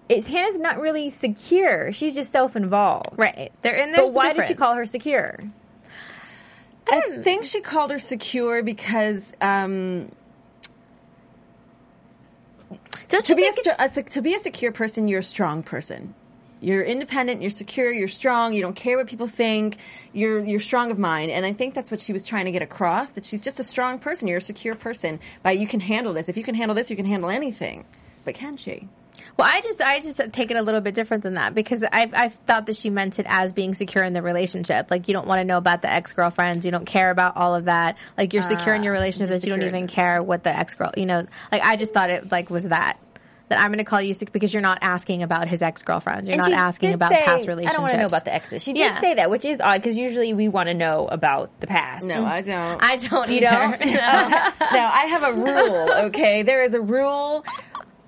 it's 0.08 0.26
Hannah's 0.26 0.58
not 0.58 0.80
really 0.80 1.08
secure. 1.10 1.92
She's 1.92 2.14
just 2.14 2.30
self-involved. 2.32 3.18
right. 3.18 3.52
There 3.62 3.76
and 3.76 3.94
there's 3.94 4.10
But 4.10 4.14
why 4.14 4.32
the 4.32 4.40
did 4.40 4.48
she 4.48 4.54
call 4.54 4.74
her 4.74 4.84
secure? 4.84 5.38
I 6.90 7.00
think 7.22 7.44
she 7.44 7.60
called 7.60 7.90
her 7.90 7.98
secure 7.98 8.62
because 8.62 9.32
um, 9.40 10.10
Don't 13.08 13.24
to 13.26 13.34
be 13.34 13.46
a, 13.46 13.52
think 13.52 13.66
a 13.78 14.02
to 14.02 14.22
be 14.22 14.34
a 14.34 14.38
secure 14.38 14.72
person, 14.72 15.06
you're 15.06 15.20
a 15.20 15.22
strong 15.22 15.62
person. 15.62 16.14
You're 16.60 16.82
independent. 16.82 17.40
You're 17.40 17.50
secure. 17.50 17.92
You're 17.92 18.08
strong. 18.08 18.52
You 18.52 18.62
don't 18.62 18.76
care 18.76 18.96
what 18.96 19.06
people 19.06 19.26
think. 19.26 19.78
You're 20.12 20.44
you're 20.44 20.60
strong 20.60 20.90
of 20.90 20.98
mind, 20.98 21.30
and 21.30 21.46
I 21.46 21.52
think 21.52 21.74
that's 21.74 21.90
what 21.90 22.00
she 22.00 22.12
was 22.12 22.24
trying 22.24 22.46
to 22.46 22.50
get 22.50 22.62
across. 22.62 23.10
That 23.10 23.24
she's 23.24 23.42
just 23.42 23.60
a 23.60 23.64
strong 23.64 23.98
person. 23.98 24.28
You're 24.28 24.38
a 24.38 24.40
secure 24.40 24.74
person. 24.74 25.20
but 25.42 25.58
you 25.58 25.66
can 25.66 25.80
handle 25.80 26.12
this. 26.12 26.28
If 26.28 26.36
you 26.36 26.44
can 26.44 26.54
handle 26.54 26.74
this, 26.74 26.90
you 26.90 26.96
can 26.96 27.06
handle 27.06 27.30
anything. 27.30 27.84
But 28.24 28.34
can 28.34 28.56
she? 28.56 28.88
Well, 29.36 29.48
I 29.48 29.60
just 29.60 29.80
I 29.80 30.00
just 30.00 30.20
take 30.32 30.50
it 30.50 30.56
a 30.56 30.62
little 30.62 30.80
bit 30.80 30.94
different 30.94 31.22
than 31.22 31.34
that 31.34 31.54
because 31.54 31.84
I've 31.92 32.12
I've 32.12 32.34
thought 32.46 32.66
that 32.66 32.74
she 32.76 32.90
meant 32.90 33.20
it 33.20 33.26
as 33.28 33.52
being 33.52 33.74
secure 33.74 34.02
in 34.02 34.12
the 34.12 34.20
relationship. 34.20 34.90
Like 34.90 35.06
you 35.06 35.14
don't 35.14 35.28
want 35.28 35.38
to 35.38 35.44
know 35.44 35.58
about 35.58 35.82
the 35.82 35.90
ex 35.90 36.12
girlfriends, 36.12 36.64
you 36.64 36.72
don't 36.72 36.86
care 36.86 37.10
about 37.10 37.36
all 37.36 37.54
of 37.54 37.66
that. 37.66 37.96
Like 38.16 38.32
you're 38.32 38.42
secure 38.42 38.74
in 38.74 38.82
your 38.82 38.94
ah, 38.94 38.98
relationship 38.98 39.40
that 39.40 39.46
you 39.46 39.54
don't 39.54 39.62
even 39.62 39.86
care 39.86 40.22
what 40.22 40.42
the 40.42 40.50
ex 40.50 40.74
girl. 40.74 40.90
You 40.96 41.06
know, 41.06 41.26
like 41.52 41.62
I 41.62 41.76
just 41.76 41.94
thought 41.94 42.10
it 42.10 42.32
like 42.32 42.50
was 42.50 42.64
that. 42.64 42.98
That 43.48 43.58
I'm 43.58 43.68
going 43.68 43.78
to 43.78 43.84
call 43.84 44.00
you 44.00 44.14
sick 44.14 44.32
because 44.32 44.52
you're 44.52 44.62
not 44.62 44.78
asking 44.82 45.22
about 45.22 45.48
his 45.48 45.62
ex 45.62 45.82
girlfriends. 45.82 46.28
You're 46.28 46.40
And 46.40 46.50
not 46.50 46.58
asking 46.58 46.94
about 46.94 47.10
say, 47.12 47.24
past 47.24 47.46
relationships. 47.46 47.74
I 47.74 47.76
don't 47.76 47.82
want 47.82 47.92
to 47.94 47.98
know 48.00 48.06
about 48.06 48.24
the 48.24 48.34
exes. 48.34 48.62
She 48.62 48.72
did 48.72 48.80
Yeah. 48.80 49.00
say 49.00 49.14
that, 49.14 49.30
which 49.30 49.44
is 49.44 49.60
odd 49.60 49.80
because 49.82 49.96
usually 49.96 50.32
we 50.34 50.48
want 50.48 50.68
to 50.68 50.74
know 50.74 51.06
about 51.08 51.50
the 51.60 51.66
past. 51.66 52.04
No, 52.04 52.24
I 52.26 52.40
don't. 52.42 52.82
I 52.82 52.96
don't 52.96 53.28
You 53.30 53.36
either. 53.38 53.76
don't? 53.78 53.86
now 53.86 54.52
I 54.92 55.06
have 55.10 55.22
a 55.22 55.40
rule. 55.40 55.92
Okay, 56.08 56.42
there 56.42 56.62
is 56.62 56.74
a 56.74 56.80
rule. 56.80 57.44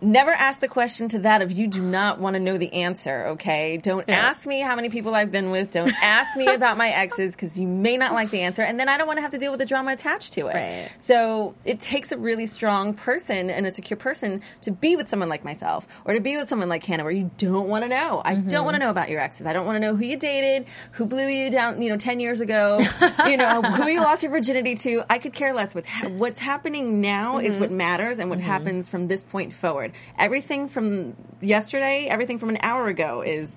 Never 0.02 0.30
ask 0.30 0.60
the 0.60 0.68
question 0.68 1.08
to 1.10 1.18
that 1.20 1.42
if 1.42 1.52
you 1.56 1.66
do 1.66 1.82
not 1.82 2.18
want 2.18 2.34
to 2.34 2.40
know 2.40 2.56
the 2.56 2.72
answer. 2.72 3.26
Okay, 3.28 3.76
don't 3.76 4.08
ask 4.08 4.46
me 4.46 4.60
how 4.60 4.74
many 4.74 4.88
people 4.88 5.14
I've 5.14 5.30
been 5.30 5.50
with. 5.50 5.72
Don't 5.72 5.92
ask 6.02 6.36
me 6.36 6.46
about 6.46 6.78
my 6.78 6.88
exes 6.88 7.32
because 7.32 7.58
you 7.58 7.66
may 7.66 7.98
not 7.98 8.14
like 8.14 8.30
the 8.30 8.40
answer, 8.40 8.62
and 8.62 8.80
then 8.80 8.88
I 8.88 8.96
don't 8.96 9.06
want 9.06 9.18
to 9.18 9.22
have 9.22 9.32
to 9.32 9.38
deal 9.38 9.50
with 9.50 9.60
the 9.60 9.66
drama 9.66 9.92
attached 9.92 10.32
to 10.34 10.48
it. 10.48 10.54
Right. 10.54 10.90
So 10.98 11.54
it 11.66 11.80
takes 11.80 12.12
a 12.12 12.16
really 12.16 12.46
strong 12.46 12.94
person 12.94 13.50
and 13.50 13.66
a 13.66 13.70
secure 13.70 13.98
person 13.98 14.40
to 14.62 14.70
be 14.70 14.96
with 14.96 15.10
someone 15.10 15.28
like 15.28 15.44
myself, 15.44 15.86
or 16.06 16.14
to 16.14 16.20
be 16.20 16.36
with 16.38 16.48
someone 16.48 16.70
like 16.70 16.82
Hannah, 16.82 17.04
where 17.04 17.12
you 17.12 17.30
don't 17.36 17.68
want 17.68 17.84
to 17.84 17.88
know. 17.88 18.22
I 18.24 18.34
don't 18.34 18.46
mm-hmm. 18.46 18.64
want 18.64 18.74
to 18.76 18.78
know 18.78 18.90
about 18.90 19.10
your 19.10 19.20
exes. 19.20 19.46
I 19.46 19.52
don't 19.52 19.66
want 19.66 19.76
to 19.76 19.80
know 19.80 19.96
who 19.96 20.04
you 20.06 20.16
dated, 20.16 20.66
who 20.92 21.04
blew 21.04 21.26
you 21.26 21.50
down, 21.50 21.82
you 21.82 21.90
know, 21.90 21.98
ten 21.98 22.20
years 22.20 22.40
ago. 22.40 22.80
you 23.26 23.36
know, 23.36 23.60
who 23.60 23.86
you 23.86 24.00
lost 24.00 24.22
your 24.22 24.32
virginity 24.32 24.76
to. 24.76 25.04
I 25.10 25.18
could 25.18 25.34
care 25.34 25.52
less. 25.52 25.74
With 25.74 25.86
ha- 25.86 26.08
what's 26.08 26.38
happening 26.38 27.02
now 27.02 27.38
is 27.38 27.52
mm-hmm. 27.52 27.60
what 27.60 27.70
matters, 27.70 28.18
and 28.18 28.30
what 28.30 28.38
mm-hmm. 28.38 28.48
happens 28.48 28.88
from 28.88 29.08
this 29.08 29.24
point 29.24 29.52
forward. 29.52 29.89
Everything 30.18 30.68
from 30.68 31.16
yesterday, 31.40 32.06
everything 32.08 32.38
from 32.38 32.50
an 32.50 32.58
hour 32.62 32.86
ago 32.88 33.22
is 33.22 33.54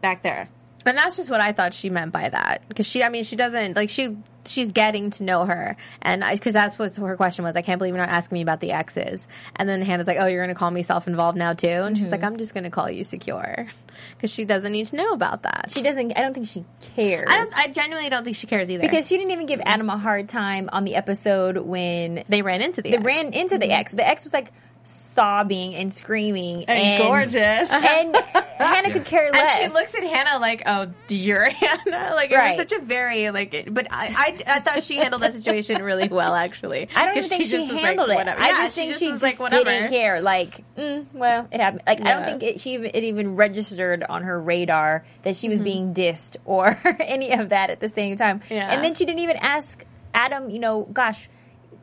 back 0.00 0.22
there. 0.22 0.48
And 0.86 0.96
that's 0.96 1.16
just 1.16 1.28
what 1.28 1.40
I 1.40 1.52
thought 1.52 1.74
she 1.74 1.90
meant 1.90 2.12
by 2.12 2.28
that. 2.28 2.62
Because 2.68 2.86
she, 2.86 3.02
I 3.02 3.08
mean, 3.10 3.24
she 3.24 3.36
doesn't 3.36 3.76
like 3.76 3.90
she. 3.90 4.16
She's 4.46 4.72
getting 4.72 5.10
to 5.10 5.24
know 5.24 5.44
her, 5.44 5.76
and 6.00 6.24
I, 6.24 6.32
because 6.32 6.54
that's 6.54 6.78
what 6.78 6.96
her 6.96 7.16
question 7.16 7.44
was. 7.44 7.54
I 7.54 7.60
can't 7.60 7.78
believe 7.78 7.94
you're 7.94 8.06
not 8.06 8.14
asking 8.14 8.36
me 8.36 8.40
about 8.40 8.60
the 8.60 8.72
exes. 8.72 9.26
And 9.56 9.68
then 9.68 9.82
Hannah's 9.82 10.06
like, 10.06 10.16
"Oh, 10.18 10.26
you're 10.26 10.42
going 10.42 10.54
to 10.54 10.58
call 10.58 10.70
me 10.70 10.82
self-involved 10.82 11.36
now 11.36 11.52
too?" 11.52 11.68
And 11.68 11.98
she's 11.98 12.10
like, 12.10 12.20
mm-hmm. 12.20 12.28
"I'm 12.28 12.36
just 12.38 12.54
going 12.54 12.64
to 12.64 12.70
call 12.70 12.90
you 12.90 13.04
secure," 13.04 13.68
because 14.16 14.32
she 14.32 14.46
doesn't 14.46 14.72
need 14.72 14.86
to 14.86 14.96
know 14.96 15.12
about 15.12 15.42
that. 15.42 15.70
She 15.70 15.82
doesn't. 15.82 16.16
I 16.16 16.22
don't 16.22 16.32
think 16.32 16.46
she 16.46 16.64
cares. 16.96 17.26
I 17.28 17.36
don't. 17.36 17.58
I 17.58 17.66
genuinely 17.66 18.08
don't 18.08 18.24
think 18.24 18.36
she 18.36 18.46
cares 18.46 18.70
either. 18.70 18.80
because 18.80 19.06
she 19.06 19.18
didn't 19.18 19.32
even 19.32 19.44
give 19.44 19.60
Adam 19.66 19.90
a 19.90 19.98
hard 19.98 20.30
time 20.30 20.70
on 20.72 20.84
the 20.84 20.94
episode 20.94 21.58
when 21.58 22.24
they 22.30 22.40
ran 22.40 22.62
into 22.62 22.80
the 22.80 22.92
they 22.92 22.96
ex. 22.96 23.04
ran 23.04 23.34
into 23.34 23.58
the 23.58 23.70
ex. 23.70 23.92
The 23.92 24.08
ex 24.08 24.24
was 24.24 24.32
like 24.32 24.50
sobbing 24.88 25.74
and 25.74 25.92
screaming 25.92 26.64
And 26.64 27.02
gorgeous. 27.02 27.36
and 27.70 28.16
Hannah 28.58 28.90
could 28.92 29.04
care 29.04 29.30
less. 29.30 29.58
And 29.58 29.70
she 29.70 29.74
looks 29.74 29.94
at 29.94 30.02
Hannah 30.02 30.38
like, 30.40 30.62
"Oh, 30.66 30.86
you're 31.08 31.48
Hannah." 31.50 32.12
Like 32.14 32.30
it 32.30 32.36
Right. 32.36 32.56
was 32.58 32.68
such 32.68 32.80
a 32.80 32.84
very 32.84 33.30
like. 33.30 33.68
But 33.70 33.88
I, 33.90 34.38
I, 34.46 34.56
I 34.56 34.60
thought 34.60 34.82
she 34.82 34.96
handled 34.96 35.22
that 35.22 35.34
situation 35.34 35.82
really 35.82 36.08
well, 36.08 36.34
actually. 36.34 36.88
I 36.94 37.06
don't 37.06 37.16
even 37.18 37.28
think 37.28 37.44
she, 37.44 37.50
just 37.50 37.66
was 37.66 37.72
like, 37.72 37.84
handled 37.84 38.10
it. 38.10 38.14
whatever. 38.16 38.40
I 38.40 38.48
Yeah, 38.48 38.62
just 38.64 38.76
think 38.76 38.94
she, 38.96 39.06
was 39.06 39.14
just 39.14 39.22
like, 39.22 39.38
whatever. 39.38 39.64
didn't 39.64 39.90
care. 39.90 40.20
Like, 40.20 40.64
mm, 40.76 41.06
well, 41.12 41.48
it 41.52 41.60
happened. 41.60 41.82
Like, 41.86 42.00
I 42.00 42.04
don't 42.12 42.24
think 42.24 42.42
it, 42.42 42.60
she 42.60 42.74
even, 42.74 42.90
it 42.94 43.04
even 43.04 43.36
registered 43.36 44.02
on 44.08 44.22
her 44.22 44.40
radar 44.40 45.04
that 45.22 45.36
she 45.36 45.48
was 45.48 45.60
being 45.60 45.94
dissed 45.94 46.36
or 46.44 46.78
any 47.00 47.32
of 47.32 47.50
that 47.50 47.70
at 47.70 47.80
the 47.80 47.88
same 47.88 48.16
time. 48.16 48.40
Yeah. 48.50 48.72
And 48.72 48.82
then 48.84 48.94
she 48.94 49.04
didn't 49.04 49.20
even 49.20 49.36
ask 49.36 49.84
Adam. 50.14 50.50
You 50.50 50.58
know, 50.58 50.82
gosh, 50.84 51.28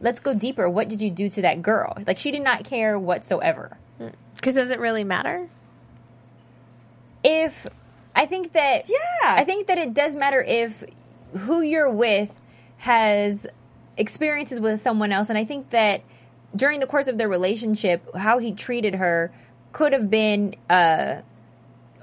let's 0.05 0.21
go 0.21 0.33
deeper. 0.33 0.69
What 0.69 0.87
did 0.87 1.01
you 1.01 1.11
do 1.11 1.29
to 1.31 1.41
that 1.41 1.61
girl? 1.61 1.97
Like, 2.07 2.17
she 2.17 2.31
did 2.31 2.43
not 2.43 2.63
care 2.63 2.97
whatsoever. 2.97 3.77
Because 4.35 4.53
does 4.53 4.69
it 4.69 4.79
really 4.79 5.03
matter? 5.03 5.49
if 7.25 7.65
I 8.15 8.27
think 8.27 8.53
that 8.53 8.87
Yeah. 8.87 8.99
I 9.23 9.43
think 9.43 9.67
that 9.67 9.77
it 9.79 9.93
does 9.93 10.15
matter 10.15 10.41
if 10.41 10.83
who 11.35 11.61
you're 11.61 11.89
with 11.89 12.31
has 12.77 13.47
experiences 13.97 14.59
with 14.59 14.79
someone 14.81 15.11
else 15.11 15.29
and 15.29 15.37
I 15.37 15.43
think 15.43 15.71
that 15.71 16.03
during 16.55 16.79
the 16.79 16.85
course 16.85 17.07
of 17.07 17.17
their 17.17 17.27
relationship 17.27 18.15
how 18.15 18.37
he 18.37 18.51
treated 18.51 18.95
her 18.95 19.31
could 19.73 19.91
have 19.91 20.09
been 20.09 20.55
uh 20.69 21.21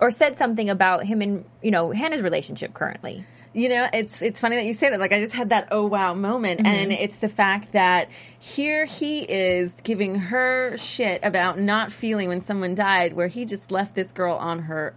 or 0.00 0.10
said 0.10 0.36
something 0.36 0.68
about 0.68 1.04
him 1.04 1.22
and 1.22 1.44
you 1.62 1.70
know 1.70 1.92
Hannah's 1.92 2.22
relationship 2.22 2.74
currently. 2.74 3.24
You 3.54 3.68
know, 3.68 3.88
it's 3.92 4.22
it's 4.22 4.40
funny 4.40 4.56
that 4.56 4.64
you 4.64 4.72
say 4.72 4.88
that. 4.90 4.98
Like 4.98 5.12
I 5.12 5.20
just 5.20 5.34
had 5.34 5.50
that 5.50 5.68
oh 5.70 5.84
wow 5.86 6.14
moment, 6.14 6.60
Mm-hmm. 6.60 6.66
and 6.74 6.92
it's 6.92 7.16
the 7.16 7.28
fact 7.28 7.72
that 7.72 8.08
here 8.38 8.86
he 8.86 9.20
is 9.24 9.72
giving 9.82 10.14
her 10.16 10.76
shit 10.78 11.20
about 11.22 11.58
not 11.58 11.92
feeling 11.92 12.28
when 12.30 12.42
someone 12.42 12.74
died, 12.74 13.12
where 13.12 13.28
he 13.28 13.44
just 13.44 13.70
left 13.70 13.94
this 13.94 14.10
girl 14.10 14.36
on 14.36 14.60
her 14.60 14.94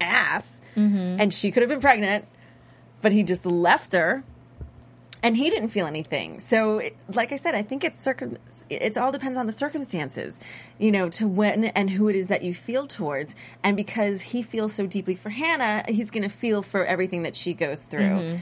ass, 0.00 0.60
Mm-hmm. 0.76 1.20
and 1.20 1.34
she 1.34 1.50
could 1.50 1.62
have 1.62 1.68
been 1.68 1.80
pregnant, 1.80 2.24
but 3.02 3.12
he 3.12 3.22
just 3.22 3.44
left 3.44 3.92
her, 3.92 4.24
and 5.22 5.36
he 5.36 5.50
didn't 5.50 5.68
feel 5.68 5.86
anything. 5.86 6.40
So, 6.40 6.80
like 7.12 7.32
I 7.32 7.36
said, 7.36 7.54
I 7.54 7.62
think 7.62 7.84
it's 7.84 8.02
circum. 8.02 8.38
It 8.70 8.96
all 8.98 9.12
depends 9.12 9.38
on 9.38 9.46
the 9.46 9.52
circumstances, 9.52 10.34
you 10.78 10.92
know, 10.92 11.08
to 11.10 11.26
when 11.26 11.64
and 11.64 11.90
who 11.90 12.08
it 12.08 12.16
is 12.16 12.26
that 12.28 12.42
you 12.42 12.52
feel 12.54 12.86
towards. 12.86 13.34
And 13.62 13.76
because 13.76 14.20
he 14.22 14.42
feels 14.42 14.74
so 14.74 14.86
deeply 14.86 15.14
for 15.14 15.30
Hannah, 15.30 15.84
he's 15.88 16.10
going 16.10 16.22
to 16.22 16.34
feel 16.34 16.62
for 16.62 16.84
everything 16.84 17.22
that 17.22 17.34
she 17.34 17.54
goes 17.54 17.84
through. 17.84 18.00
Mm-hmm. 18.00 18.36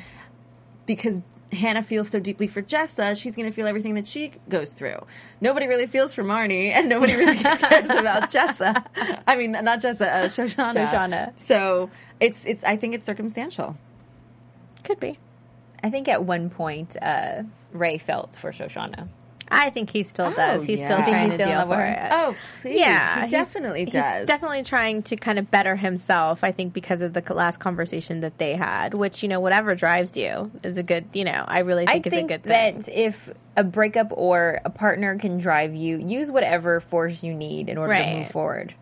Because 0.87 1.23
Hannah 1.53 1.83
feels 1.83 2.09
so 2.09 2.19
deeply 2.19 2.47
for 2.47 2.63
Jessa, 2.63 3.17
she's 3.21 3.37
going 3.37 3.49
to 3.49 3.55
feel 3.55 3.67
everything 3.67 3.95
that 3.95 4.07
she 4.07 4.33
goes 4.49 4.73
through. 4.73 4.99
Nobody 5.41 5.67
really 5.67 5.87
feels 5.87 6.15
for 6.15 6.25
Marnie, 6.25 6.71
and 6.73 6.89
nobody 6.89 7.15
really 7.15 7.37
cares 7.39 7.89
about 7.89 8.31
Jessa. 8.31 8.85
I 9.27 9.37
mean, 9.37 9.53
not 9.53 9.81
Jessa, 9.81 10.03
uh, 10.03 10.25
Shoshanna. 10.25 10.89
Shoshanna. 10.89 11.33
So 11.47 11.91
it's 12.21 12.41
it's. 12.45 12.65
I 12.65 12.77
think 12.77 12.95
it's 12.95 13.07
circumstantial. 13.07 13.77
Could 14.85 15.01
be. 15.01 15.19
I 15.83 15.91
think 15.91 16.09
at 16.09 16.25
one 16.25 16.51
point 16.51 16.97
uh 17.01 17.43
Ray 17.73 17.99
felt 17.99 18.35
for 18.37 18.51
Shoshanna. 18.51 19.09
I 19.49 19.71
think 19.71 19.91
he 19.91 20.03
still 20.03 20.27
oh, 20.27 20.35
does. 20.35 20.65
He's 20.65 20.81
yeah. 20.81 20.87
still 20.87 20.99
You 20.99 21.05
trying 21.05 21.31
he's 21.31 21.39
to 21.39 21.45
still 21.45 21.49
in 21.49 21.59
deal 21.59 21.69
love 21.69 21.79
for 21.79 21.85
it. 21.85 22.09
Oh, 22.11 22.37
please. 22.63 22.79
yeah, 22.79 23.23
he 23.23 23.29
definitely 23.29 23.85
he's 23.85 23.93
does. 23.93 24.27
definitely 24.27 24.63
trying 24.63 25.03
to 25.05 25.17
kind 25.17 25.39
of 25.39 25.51
better 25.51 25.77
himself. 25.77 26.43
I 26.43 26.53
think 26.53 26.73
because 26.73 27.01
of 27.01 27.13
the 27.13 27.23
last 27.33 27.59
conversation 27.59 28.21
that 28.21 28.39
they 28.39 28.55
had, 28.55 28.95
which 28.95 29.23
you 29.23 29.29
know, 29.29 29.41
whatever 29.41 29.75
drives 29.75 30.17
you 30.17 30.51
is 30.63 30.77
a 30.77 30.83
good. 30.83 31.07
You 31.13 31.25
know, 31.25 31.45
I 31.47 31.61
really 31.61 31.87
think 31.87 32.07
I 32.07 32.09
is 32.09 32.11
think 32.11 32.31
a 32.31 32.35
good 32.35 32.43
thing. 32.45 32.81
that 32.81 32.89
if 32.89 33.31
a 33.57 33.65
breakup 33.65 34.09
or 34.11 34.61
a 34.65 34.71
partner 34.71 35.19
can 35.19 35.39
drive 35.39 35.75
you, 35.75 35.99
use 35.99 36.31
whatever 36.31 36.81
force 36.81 37.23
you 37.23 37.35
need 37.35 37.69
in 37.69 37.79
order 37.79 37.95
to 37.95 38.17
move 38.17 38.31
forward. 38.31 38.75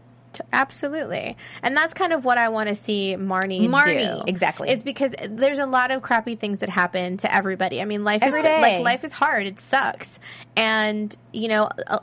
Absolutely. 0.53 1.37
And 1.63 1.77
that's 1.77 1.95
kind 1.95 2.13
of 2.13 2.25
what 2.25 2.39
I 2.39 2.49
want 2.49 2.69
to 2.69 2.75
see 2.75 3.17
Marnie, 3.19 3.67
Marnie, 3.69 4.19
do. 4.19 4.25
exactly. 4.27 4.69
It's 4.71 4.83
because 4.83 5.13
there's 5.29 5.59
a 5.59 5.67
lot 5.67 5.91
of 5.91 6.03
crappy 6.03 6.37
things 6.37 6.61
that 6.61 6.69
happen 6.69 7.17
to 7.19 7.35
everybody. 7.35 7.81
I 7.81 7.85
mean, 7.85 8.05
life 8.05 8.23
Every 8.23 8.41
is 8.41 8.45
day. 8.45 8.61
like 8.61 8.85
life 8.85 9.05
is 9.05 9.13
hard. 9.13 9.47
It 9.47 9.61
sucks. 9.61 10.19
And, 10.57 11.15
you 11.33 11.49
know, 11.49 11.69
uh, 11.87 11.99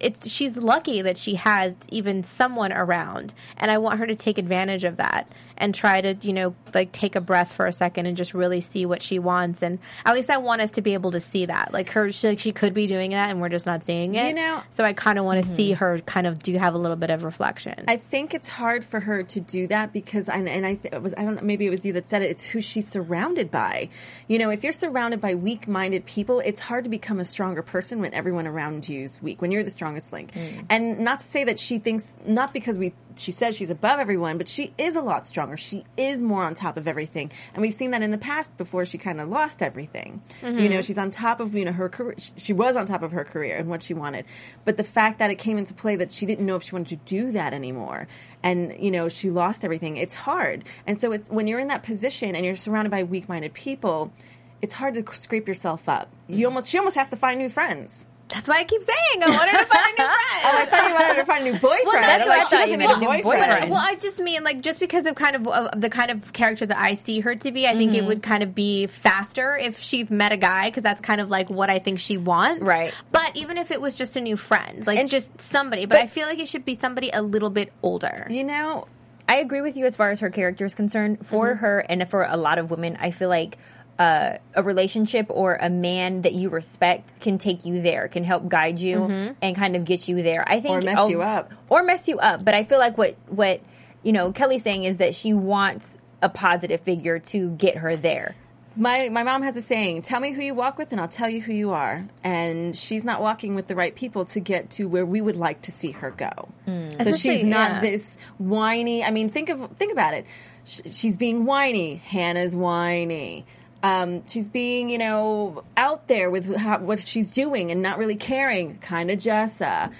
it's 0.00 0.28
she's 0.28 0.56
lucky 0.56 1.02
that 1.02 1.16
she 1.16 1.36
has 1.36 1.74
even 1.88 2.22
someone 2.22 2.72
around. 2.72 3.32
And 3.56 3.70
I 3.70 3.78
want 3.78 4.00
her 4.00 4.06
to 4.06 4.14
take 4.14 4.38
advantage 4.38 4.84
of 4.84 4.96
that 4.96 5.28
and 5.56 5.74
try 5.74 6.00
to, 6.00 6.16
you 6.22 6.32
know, 6.32 6.54
like 6.74 6.92
take 6.92 7.16
a 7.16 7.20
breath 7.20 7.52
for 7.52 7.66
a 7.66 7.72
second 7.72 8.06
and 8.06 8.16
just 8.16 8.34
really 8.34 8.60
see 8.60 8.86
what 8.86 9.02
she 9.02 9.18
wants 9.18 9.62
and 9.62 9.78
at 10.04 10.14
least 10.14 10.30
I 10.30 10.38
want 10.38 10.62
us 10.62 10.72
to 10.72 10.82
be 10.82 10.94
able 10.94 11.12
to 11.12 11.20
see 11.20 11.46
that. 11.46 11.72
Like 11.72 11.90
her 11.90 12.10
she, 12.12 12.28
like 12.28 12.38
she 12.38 12.52
could 12.52 12.74
be 12.74 12.86
doing 12.86 13.10
that 13.10 13.30
and 13.30 13.40
we're 13.40 13.48
just 13.48 13.66
not 13.66 13.84
seeing 13.84 14.14
it. 14.14 14.28
You 14.28 14.34
know- 14.34 14.62
so 14.70 14.84
I 14.84 14.92
kind 14.92 15.18
of 15.18 15.24
want 15.24 15.42
to 15.42 15.46
mm-hmm. 15.46 15.56
see 15.56 15.72
her 15.72 15.98
kind 16.00 16.26
of 16.26 16.42
do 16.42 16.56
have 16.56 16.74
a 16.74 16.78
little 16.78 16.96
bit 16.96 17.10
of 17.10 17.24
reflection. 17.24 17.84
I 17.88 17.96
think 17.96 18.34
it's 18.34 18.48
hard 18.48 18.84
for 18.84 19.00
her 19.00 19.22
to 19.22 19.40
do 19.40 19.66
that 19.68 19.92
because, 19.92 20.28
and, 20.28 20.48
and 20.48 20.64
I 20.64 20.74
th- 20.74 20.94
it 20.94 21.02
was 21.02 21.14
I 21.16 21.24
don't 21.24 21.36
know, 21.36 21.42
maybe 21.42 21.66
it 21.66 21.70
was 21.70 21.84
you 21.84 21.92
that 21.94 22.08
said 22.08 22.22
it. 22.22 22.30
It's 22.30 22.42
who 22.42 22.60
she's 22.60 22.88
surrounded 22.88 23.50
by. 23.50 23.88
You 24.28 24.38
know, 24.38 24.50
if 24.50 24.64
you're 24.64 24.72
surrounded 24.72 25.20
by 25.20 25.34
weak-minded 25.34 26.06
people, 26.06 26.40
it's 26.40 26.60
hard 26.60 26.84
to 26.84 26.90
become 26.90 27.20
a 27.20 27.24
stronger 27.24 27.62
person 27.62 28.00
when 28.00 28.14
everyone 28.14 28.46
around 28.46 28.88
you 28.88 29.04
is 29.04 29.22
weak. 29.22 29.42
When 29.42 29.50
you're 29.50 29.64
the 29.64 29.70
strongest 29.70 30.12
link, 30.12 30.32
mm. 30.32 30.64
and 30.68 31.00
not 31.00 31.20
to 31.20 31.26
say 31.26 31.44
that 31.44 31.58
she 31.58 31.78
thinks 31.78 32.04
not 32.24 32.52
because 32.52 32.78
we 32.78 32.92
she 33.16 33.32
says 33.32 33.56
she's 33.56 33.70
above 33.70 33.98
everyone, 33.98 34.38
but 34.38 34.48
she 34.48 34.72
is 34.78 34.94
a 34.94 35.00
lot 35.00 35.26
stronger. 35.26 35.56
She 35.56 35.84
is 35.96 36.22
more 36.22 36.44
on 36.44 36.54
top 36.54 36.76
of 36.76 36.86
everything, 36.88 37.30
and 37.54 37.62
we've 37.62 37.74
seen 37.74 37.90
that 37.92 38.02
in 38.02 38.10
the 38.10 38.18
past 38.18 38.56
before 38.56 38.84
she 38.84 38.98
kind 38.98 39.20
of 39.20 39.28
lost 39.28 39.62
everything. 39.62 40.22
You 40.42 40.50
know, 40.50 40.58
mm-hmm. 40.58 40.80
she's 40.80 40.98
on 40.98 41.10
top 41.10 41.40
of 41.40 41.54
you 41.54 41.64
know 41.64 41.72
her 41.72 41.88
career. 41.88 42.16
She 42.36 42.52
was 42.52 42.76
on 42.76 42.86
top 42.86 43.02
of 43.02 43.12
her 43.12 43.24
career 43.24 43.56
and 43.56 43.68
what 43.68 43.82
she 43.82 43.94
wanted, 43.94 44.24
but 44.64 44.76
the 44.76 44.84
fact 44.84 45.18
that 45.18 45.30
it 45.30 45.36
came 45.36 45.58
into 45.58 45.74
play 45.74 45.96
that 45.96 46.12
she 46.12 46.26
didn't 46.26 46.46
know 46.46 46.56
if 46.56 46.62
she 46.62 46.72
wanted 46.72 46.88
to 46.88 46.96
do 47.06 47.32
that 47.32 47.54
anymore, 47.54 48.08
and 48.42 48.76
you 48.78 48.90
know 48.90 49.08
she 49.08 49.30
lost 49.30 49.64
everything. 49.64 49.96
It's 49.96 50.14
hard, 50.14 50.64
and 50.86 51.00
so 51.00 51.12
it's, 51.12 51.30
when 51.30 51.46
you're 51.46 51.60
in 51.60 51.68
that 51.68 51.82
position 51.82 52.34
and 52.34 52.44
you're 52.44 52.56
surrounded 52.56 52.90
by 52.90 53.02
weak-minded 53.02 53.54
people, 53.54 54.12
it's 54.60 54.74
hard 54.74 54.94
to 54.94 55.04
scrape 55.14 55.48
yourself 55.48 55.88
up. 55.88 56.10
You 56.26 56.36
mm-hmm. 56.36 56.46
almost 56.46 56.68
she 56.68 56.78
almost 56.78 56.96
has 56.96 57.10
to 57.10 57.16
find 57.16 57.38
new 57.38 57.48
friends. 57.48 58.06
That's 58.32 58.48
why 58.48 58.56
I 58.60 58.64
keep 58.64 58.82
saying 58.82 59.22
I 59.22 59.28
want 59.28 59.50
her 59.50 59.58
to 59.58 59.64
find 59.66 59.86
a 59.86 59.90
new 59.90 59.96
friend. 59.96 60.42
Oh, 60.44 60.58
I 60.58 60.66
thought 60.66 60.88
you 60.88 60.94
wanted 60.94 61.08
her 61.08 61.14
to 61.16 61.24
find 61.26 61.46
a 61.46 61.52
new 61.52 61.58
boyfriend. 61.58 61.84
Well, 61.84 62.02
that's 62.02 62.22
I'm 62.22 62.28
what 62.28 62.38
like, 62.38 62.40
I 62.40 62.42
she 62.48 62.56
thought 62.56 62.68
you 62.70 62.78
meant, 62.78 62.92
a 62.92 62.98
new 63.00 63.06
boyfriend. 63.06 63.22
boyfriend. 63.22 63.70
Well, 63.70 63.80
I 63.84 63.94
just 63.96 64.18
mean 64.20 64.42
like 64.44 64.60
just 64.62 64.80
because 64.80 65.06
of 65.06 65.14
kind 65.14 65.36
of, 65.36 65.46
of 65.48 65.80
the 65.80 65.90
kind 65.90 66.10
of 66.10 66.32
character 66.32 66.66
that 66.66 66.78
I 66.78 66.94
see 66.94 67.20
her 67.20 67.34
to 67.36 67.52
be, 67.52 67.66
I 67.66 67.76
think 67.76 67.94
it 67.94 68.04
would 68.04 68.22
kind 68.22 68.42
of 68.42 68.54
be 68.54 68.86
faster 68.86 69.56
if 69.56 69.80
she 69.80 70.04
met 70.10 70.32
a 70.32 70.36
guy 70.36 70.70
because 70.70 70.82
that's 70.82 71.00
kind 71.00 71.20
of 71.20 71.30
like 71.30 71.50
what 71.50 71.70
I 71.70 71.78
think 71.78 71.98
she 71.98 72.16
wants. 72.16 72.62
Right. 72.62 72.92
But 73.10 73.36
even 73.36 73.58
if 73.58 73.70
it 73.70 73.80
was 73.80 73.96
just 73.96 74.16
a 74.16 74.20
new 74.20 74.36
friend, 74.36 74.86
like 74.86 74.98
And- 74.98 75.10
just 75.10 75.40
somebody, 75.40 75.86
but, 75.86 75.98
I 75.98 76.06
feel 76.06 76.26
like 76.26 76.38
it 76.38 76.48
should 76.48 76.64
be 76.64 76.74
somebody 76.74 77.10
a 77.12 77.22
little 77.22 77.50
bit 77.50 77.72
older. 77.82 78.26
You 78.30 78.44
know, 78.44 78.86
I 79.28 79.36
agree 79.36 79.60
with 79.60 79.76
you 79.76 79.86
as 79.86 79.94
far 79.96 80.10
as 80.10 80.20
her 80.20 80.30
character 80.30 80.64
is 80.64 80.74
concerned. 80.74 81.26
For 81.26 81.48
Mm-hmm. 81.50 81.58
her 81.60 81.78
and 81.88 82.10
for 82.10 82.24
a 82.24 82.36
lot 82.36 82.58
of 82.58 82.70
women, 82.70 82.96
I 83.00 83.10
feel 83.12 83.28
like 83.28 83.58
uh, 83.98 84.38
a 84.54 84.62
relationship 84.62 85.26
or 85.28 85.54
a 85.56 85.68
man 85.70 86.22
that 86.22 86.32
you 86.32 86.48
respect 86.48 87.20
can 87.20 87.38
take 87.38 87.64
you 87.64 87.82
there, 87.82 88.08
can 88.08 88.24
help 88.24 88.48
guide 88.48 88.80
you 88.80 89.34
and 89.40 89.54
kind 89.56 89.76
of 89.76 89.84
get 89.84 90.08
you 90.08 90.22
there. 90.22 90.42
I 90.46 90.60
think 90.60 90.74
Or 90.74 90.80
mess 90.80 90.96
oh, 90.98 91.08
you 91.08 91.22
up. 91.22 91.52
or 91.68 91.82
mess 91.82 92.08
you 92.08 92.18
up. 92.18 92.44
But 92.44 92.54
I 92.54 92.64
feel 92.64 92.78
like 92.78 92.96
what 92.98 93.16
what 93.28 93.60
you 94.02 94.12
know 94.12 94.32
Kelly's 94.32 94.62
saying 94.62 94.84
is 94.84 94.96
that 94.96 95.14
she 95.14 95.32
wants 95.32 95.96
a 96.22 96.28
positive 96.28 96.80
figure 96.80 97.18
to 97.18 97.50
get 97.50 97.76
her 97.78 97.94
there. 97.94 98.34
My 98.74 99.10
my 99.10 99.22
mom 99.22 99.42
has 99.42 99.56
a 99.56 99.62
saying: 99.62 100.00
"Tell 100.02 100.18
me 100.18 100.32
who 100.32 100.40
you 100.40 100.54
walk 100.54 100.78
with, 100.78 100.92
and 100.92 101.00
I'll 101.00 101.06
tell 101.06 101.28
you 101.28 101.42
who 101.42 101.52
you 101.52 101.72
are." 101.72 102.06
And 102.24 102.74
she's 102.74 103.04
not 103.04 103.20
walking 103.20 103.54
with 103.54 103.66
the 103.66 103.74
right 103.76 103.94
people 103.94 104.24
to 104.26 104.40
get 104.40 104.70
to 104.70 104.86
where 104.88 105.04
we 105.04 105.20
would 105.20 105.36
like 105.36 105.60
to 105.62 105.70
see 105.72 105.90
her 105.90 106.10
go. 106.10 106.30
So 106.64 106.72
Especially- 106.98 107.18
she's 107.18 107.44
not 107.44 107.70
yeah. 107.70 107.80
this 107.82 108.16
whiny. 108.38 109.04
I 109.04 109.10
mean, 109.10 109.28
think 109.28 109.50
of 109.50 109.70
think 109.78 109.92
about 109.92 110.14
it. 110.14 110.24
Sh- 110.64 110.80
She's 110.90 111.16
being 111.18 111.44
whiny. 111.44 111.96
Hannah's 111.96 112.56
whiny. 112.56 113.44
Um, 113.82 114.26
she's 114.28 114.46
being, 114.46 114.90
you 114.90 114.98
know, 114.98 115.64
out 115.76 116.06
there 116.06 116.30
with 116.30 116.54
how, 116.54 116.78
what 116.78 117.06
she's 117.06 117.30
doing 117.30 117.70
and 117.70 117.82
not 117.82 117.98
really 117.98 118.16
caring. 118.16 118.78
Kind 118.78 119.10
of 119.10 119.18
Jessa. 119.18 119.92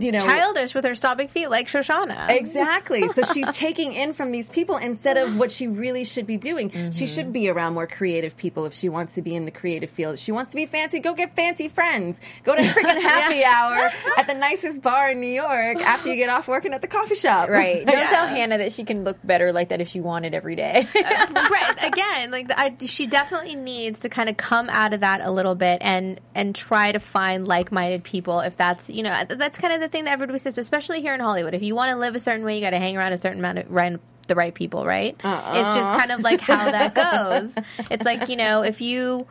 You 0.00 0.12
know, 0.12 0.20
Childish 0.20 0.74
with 0.74 0.84
her 0.84 0.94
stomping 0.94 1.28
feet 1.28 1.48
like 1.48 1.68
Shoshanna. 1.68 2.30
Exactly. 2.30 3.08
So 3.08 3.22
she's 3.22 3.48
taking 3.52 3.92
in 3.92 4.12
from 4.12 4.32
these 4.32 4.48
people 4.48 4.76
instead 4.76 5.16
of 5.16 5.38
what 5.38 5.52
she 5.52 5.66
really 5.68 6.04
should 6.04 6.26
be 6.26 6.36
doing. 6.36 6.70
She 6.70 6.78
mm-hmm. 6.78 7.04
should 7.06 7.32
be 7.32 7.48
around 7.48 7.74
more 7.74 7.86
creative 7.86 8.36
people 8.36 8.66
if 8.66 8.74
she 8.74 8.88
wants 8.88 9.14
to 9.14 9.22
be 9.22 9.34
in 9.34 9.44
the 9.44 9.50
creative 9.50 9.90
field. 9.90 10.14
If 10.14 10.20
she 10.20 10.32
wants 10.32 10.50
to 10.52 10.56
be 10.56 10.66
fancy, 10.66 11.00
go 11.00 11.14
get 11.14 11.36
fancy 11.36 11.68
friends. 11.68 12.18
Go 12.44 12.54
to 12.56 12.62
freaking 12.62 13.00
happy 13.02 13.44
hour 13.44 13.90
at 14.16 14.26
the 14.26 14.34
nicest 14.34 14.82
bar 14.82 15.10
in 15.10 15.20
New 15.20 15.26
York 15.26 15.78
after 15.78 16.08
you 16.08 16.16
get 16.16 16.30
off 16.30 16.48
working 16.48 16.72
at 16.72 16.82
the 16.82 16.88
coffee 16.88 17.14
shop. 17.14 17.48
Right. 17.48 17.84
Don't 17.84 17.98
Yeah. 17.98 18.10
tell 18.10 18.26
Hannah 18.26 18.58
that 18.58 18.72
she 18.72 18.84
can 18.84 19.04
look 19.04 19.18
better 19.22 19.52
like 19.52 19.68
that 19.68 19.80
if 19.80 19.88
she 19.88 20.00
wanted 20.00 20.34
every 20.34 20.56
day. 20.56 20.88
right 20.94 21.76
again 21.80 22.30
like 22.30 22.50
I, 22.50 22.76
she 22.84 23.06
definitely 23.06 23.54
needs 23.54 24.00
to 24.00 24.08
kind 24.08 24.28
of 24.28 24.36
come 24.36 24.68
out 24.70 24.92
of 24.92 25.00
that 25.00 25.20
a 25.20 25.30
little 25.30 25.54
bit 25.54 25.78
and 25.80 26.20
and 26.34 26.54
try 26.54 26.92
to 26.92 26.98
find 26.98 27.46
like-minded 27.46 28.04
people 28.04 28.40
if 28.40 28.56
that's 28.56 28.88
you 28.88 29.02
know 29.02 29.24
that's 29.28 29.58
kind 29.58 29.74
of 29.74 29.80
the 29.80 29.88
thing 29.90 30.04
that 30.04 30.12
everybody 30.12 30.38
says 30.38 30.56
especially 30.56 31.00
here 31.00 31.14
in 31.14 31.20
hollywood 31.20 31.54
if 31.54 31.62
you 31.62 31.74
want 31.74 31.90
to 31.90 31.96
live 31.96 32.14
a 32.14 32.20
certain 32.20 32.44
way 32.44 32.54
you 32.56 32.60
got 32.60 32.70
to 32.70 32.78
hang 32.78 32.96
around 32.96 33.12
a 33.12 33.18
certain 33.18 33.38
amount 33.38 33.58
of 33.58 33.70
right 33.70 33.98
the 34.30 34.34
right 34.36 34.54
people 34.54 34.86
right? 34.86 35.14
It's 35.14 35.74
just 35.74 35.98
kind 35.98 36.12
of 36.12 36.20
like 36.20 36.40
how 36.40 36.70
that 36.70 36.94
goes. 36.94 37.52
It's 37.90 38.04
like 38.04 38.28
you 38.28 38.36
know 38.36 38.62
if 38.62 38.80
you 38.80 39.26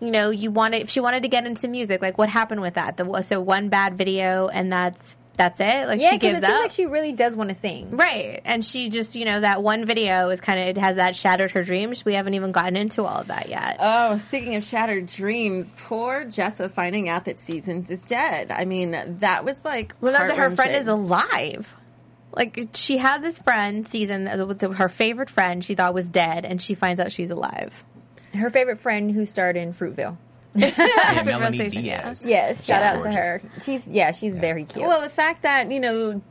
you 0.00 0.10
know 0.10 0.30
you 0.30 0.50
wanted 0.50 0.82
if 0.82 0.90
she 0.90 1.00
wanted 1.00 1.22
to 1.24 1.28
get 1.28 1.44
into 1.46 1.68
music 1.68 2.00
like 2.00 2.16
what 2.16 2.28
happened 2.30 2.60
with 2.60 2.74
that? 2.74 2.96
The, 2.96 3.22
so 3.22 3.40
one 3.40 3.68
bad 3.68 3.98
video 3.98 4.48
and 4.48 4.72
that's 4.72 5.15
that's 5.36 5.60
it 5.60 5.86
like 5.88 6.00
yeah, 6.00 6.10
she 6.10 6.18
gives 6.18 6.38
it 6.38 6.44
up 6.44 6.62
like 6.62 6.70
she 6.70 6.86
really 6.86 7.12
does 7.12 7.36
want 7.36 7.48
to 7.50 7.54
sing. 7.54 7.90
Right. 7.90 8.40
And 8.44 8.64
she 8.64 8.88
just, 8.88 9.14
you 9.14 9.24
know, 9.24 9.40
that 9.40 9.62
one 9.62 9.84
video 9.84 10.30
is 10.30 10.40
kind 10.40 10.58
of, 10.58 10.66
it 10.68 10.78
has 10.78 10.96
that 10.96 11.16
shattered 11.16 11.50
her 11.52 11.62
dreams. 11.62 12.04
We 12.04 12.14
haven't 12.14 12.34
even 12.34 12.52
gotten 12.52 12.76
into 12.76 13.04
all 13.04 13.20
of 13.20 13.28
that 13.28 13.48
yet. 13.48 13.76
Oh, 13.80 14.16
speaking 14.18 14.54
of 14.56 14.64
shattered 14.64 15.06
dreams, 15.06 15.72
poor 15.76 16.24
Jessa 16.24 16.70
finding 16.70 17.08
out 17.08 17.26
that 17.26 17.40
Seasons 17.40 17.90
is 17.90 18.02
dead. 18.02 18.50
I 18.50 18.64
mean, 18.64 19.18
that 19.20 19.44
was 19.44 19.56
like 19.64 19.94
well, 20.00 20.12
now 20.12 20.26
that 20.26 20.36
her 20.36 20.50
friend 20.50 20.74
is 20.74 20.86
alive. 20.86 21.74
Like, 22.32 22.68
she 22.74 22.98
had 22.98 23.22
this 23.22 23.38
friend, 23.38 23.86
season, 23.86 24.28
uh, 24.28 24.44
with 24.44 24.60
her 24.60 24.90
favorite 24.90 25.30
friend 25.30 25.64
she 25.64 25.74
thought 25.74 25.94
was 25.94 26.04
dead, 26.04 26.44
and 26.44 26.60
she 26.60 26.74
finds 26.74 27.00
out 27.00 27.10
she's 27.10 27.30
alive. 27.30 27.72
Her 28.34 28.50
favorite 28.50 28.78
friend 28.78 29.10
who 29.10 29.24
starred 29.24 29.56
in 29.56 29.72
Fruitville. 29.72 30.18
Yeah, 30.56 31.22
Melanie 31.24 31.58
Station, 31.58 31.84
yeah. 31.84 32.02
Diaz. 32.04 32.26
Yes, 32.26 32.64
shout 32.64 32.78
She's 32.78 32.84
out 32.84 33.02
to 33.02 33.12
her. 33.12 33.40
She's 33.62 33.86
yeah, 33.86 34.10
she's 34.12 34.38
very 34.38 34.64
cute. 34.64 34.86
Well, 34.86 35.00
the 35.00 35.08
fact 35.08 35.42
that 35.42 35.70
you 35.70 35.80
know 35.80 36.22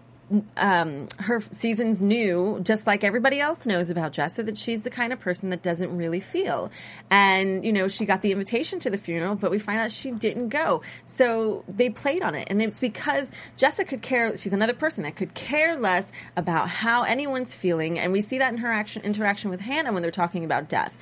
um, 0.57 1.07
her 1.19 1.41
seasons 1.51 2.01
knew, 2.01 2.59
just 2.63 2.87
like 2.87 3.03
everybody 3.03 3.39
else 3.39 3.65
knows 3.65 3.89
about 3.89 4.13
Jessa, 4.13 4.45
that 4.45 4.57
she's 4.57 4.81
the 4.83 4.89
kind 4.89 5.13
of 5.13 5.19
person 5.19 5.49
that 5.51 5.61
doesn't 5.61 5.95
really 5.95 6.19
feel. 6.19 6.71
And, 7.09 7.63
you 7.63 7.71
know, 7.71 7.87
she 7.87 8.05
got 8.05 8.21
the 8.21 8.31
invitation 8.31 8.79
to 8.79 8.89
the 8.89 8.97
funeral, 8.97 9.35
but 9.35 9.51
we 9.51 9.59
find 9.59 9.79
out 9.79 9.91
she 9.91 10.11
didn't 10.11 10.49
go. 10.49 10.81
So 11.05 11.63
they 11.67 11.89
played 11.89 12.23
on 12.23 12.35
it. 12.35 12.47
And 12.49 12.61
it's 12.61 12.79
because 12.79 13.31
Jessa 13.57 13.87
could 13.87 14.01
care, 14.01 14.35
she's 14.37 14.53
another 14.53 14.73
person 14.73 15.03
that 15.03 15.15
could 15.15 15.33
care 15.33 15.79
less 15.79 16.11
about 16.35 16.69
how 16.69 17.03
anyone's 17.03 17.53
feeling. 17.53 17.99
And 17.99 18.11
we 18.11 18.21
see 18.21 18.39
that 18.39 18.51
in 18.51 18.59
her 18.59 18.71
action, 18.71 19.03
interaction 19.03 19.51
with 19.51 19.61
Hannah 19.61 19.93
when 19.93 20.01
they're 20.01 20.11
talking 20.11 20.43
about 20.43 20.69
death. 20.69 20.95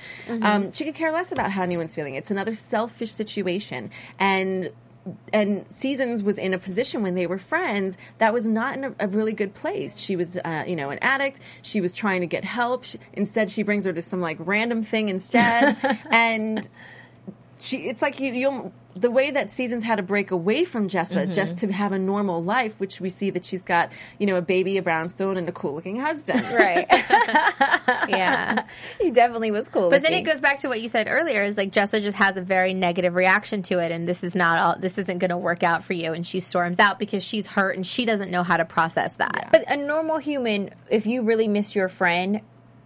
Um, 0.43 0.71
she 0.73 0.83
could 0.85 0.95
care 0.95 1.11
less 1.11 1.31
about 1.31 1.51
how 1.51 1.63
anyone's 1.63 1.95
feeling. 1.95 2.15
It's 2.15 2.31
another 2.31 2.53
selfish 2.53 3.11
situation. 3.11 3.91
And 4.19 4.71
and 5.31 5.65
Seasons 5.77 6.23
was 6.23 6.37
in 6.37 6.53
a 6.53 6.57
position 6.57 7.03
when 7.03 7.15
they 7.15 7.27
were 7.27 7.37
friends 7.37 7.97
that 8.19 8.33
was 8.33 8.45
not 8.45 8.77
in 8.77 8.83
a, 8.85 8.95
a 8.99 9.07
really 9.07 9.33
good 9.33 9.53
place. 9.53 9.99
She 9.99 10.15
was, 10.15 10.37
uh, 10.37 10.63
you 10.65 10.75
know, 10.75 10.89
an 10.89 10.99
addict. 10.99 11.39
She 11.61 11.81
was 11.81 11.93
trying 11.93 12.21
to 12.21 12.27
get 12.27 12.45
help. 12.45 12.85
She, 12.85 12.99
instead, 13.13 13.51
she 13.51 13.63
brings 13.63 13.85
her 13.85 13.93
to 13.93 14.01
some 14.01 14.21
like 14.21 14.37
random 14.39 14.83
thing 14.83 15.09
instead, 15.09 15.77
and 16.11 16.69
she. 17.63 17.77
It's 17.89 18.01
like 18.01 18.19
you, 18.19 18.33
you. 18.33 18.73
The 18.95 19.09
way 19.09 19.31
that 19.31 19.49
Seasons 19.49 19.83
had 19.83 19.95
to 19.95 20.03
break 20.03 20.29
away 20.29 20.65
from 20.65 20.87
Jessa 20.87 21.23
mm-hmm. 21.23 21.31
just 21.31 21.57
to 21.57 21.71
have 21.71 21.93
a 21.93 21.97
normal 21.97 22.43
life, 22.43 22.79
which 22.79 23.01
we 23.01 23.09
see 23.09 23.31
that 23.31 23.43
she's 23.43 23.63
got, 23.63 23.91
you 24.19 24.27
know, 24.27 24.35
a 24.35 24.41
baby, 24.41 24.77
a 24.77 24.83
brownstone, 24.83 25.35
and 25.35 25.49
a 25.49 25.51
cool-looking 25.51 25.99
husband. 25.99 26.41
right. 26.51 26.87
Yeah. 28.07 28.65
he 28.99 29.11
definitely 29.11 29.51
was 29.51 29.67
cool. 29.69 29.89
But 29.89 30.03
then 30.03 30.13
it 30.13 30.21
goes 30.21 30.39
back 30.39 30.59
to 30.59 30.67
what 30.67 30.81
you 30.81 30.89
said 30.89 31.07
earlier 31.09 31.41
is 31.41 31.57
like 31.57 31.71
Jessa 31.71 32.01
just 32.01 32.17
has 32.17 32.37
a 32.37 32.41
very 32.41 32.73
negative 32.73 33.15
reaction 33.15 33.61
to 33.63 33.79
it 33.79 33.91
and 33.91 34.07
this 34.07 34.23
is 34.23 34.35
not 34.35 34.59
all 34.59 34.79
this 34.79 34.97
isn't 34.97 35.19
going 35.19 35.29
to 35.29 35.37
work 35.37 35.63
out 35.63 35.83
for 35.83 35.93
you 35.93 36.11
and 36.13 36.25
she 36.25 36.39
storms 36.39 36.79
out 36.79 36.99
because 36.99 37.23
she's 37.23 37.47
hurt 37.47 37.75
and 37.75 37.85
she 37.85 38.05
doesn't 38.05 38.29
know 38.29 38.43
how 38.43 38.57
to 38.57 38.65
process 38.65 39.15
that. 39.15 39.49
But 39.51 39.69
a 39.69 39.77
normal 39.77 40.17
human, 40.17 40.71
if 40.89 41.05
you 41.05 41.23
really 41.23 41.47
miss 41.47 41.75
your 41.75 41.87
friend 41.87 42.41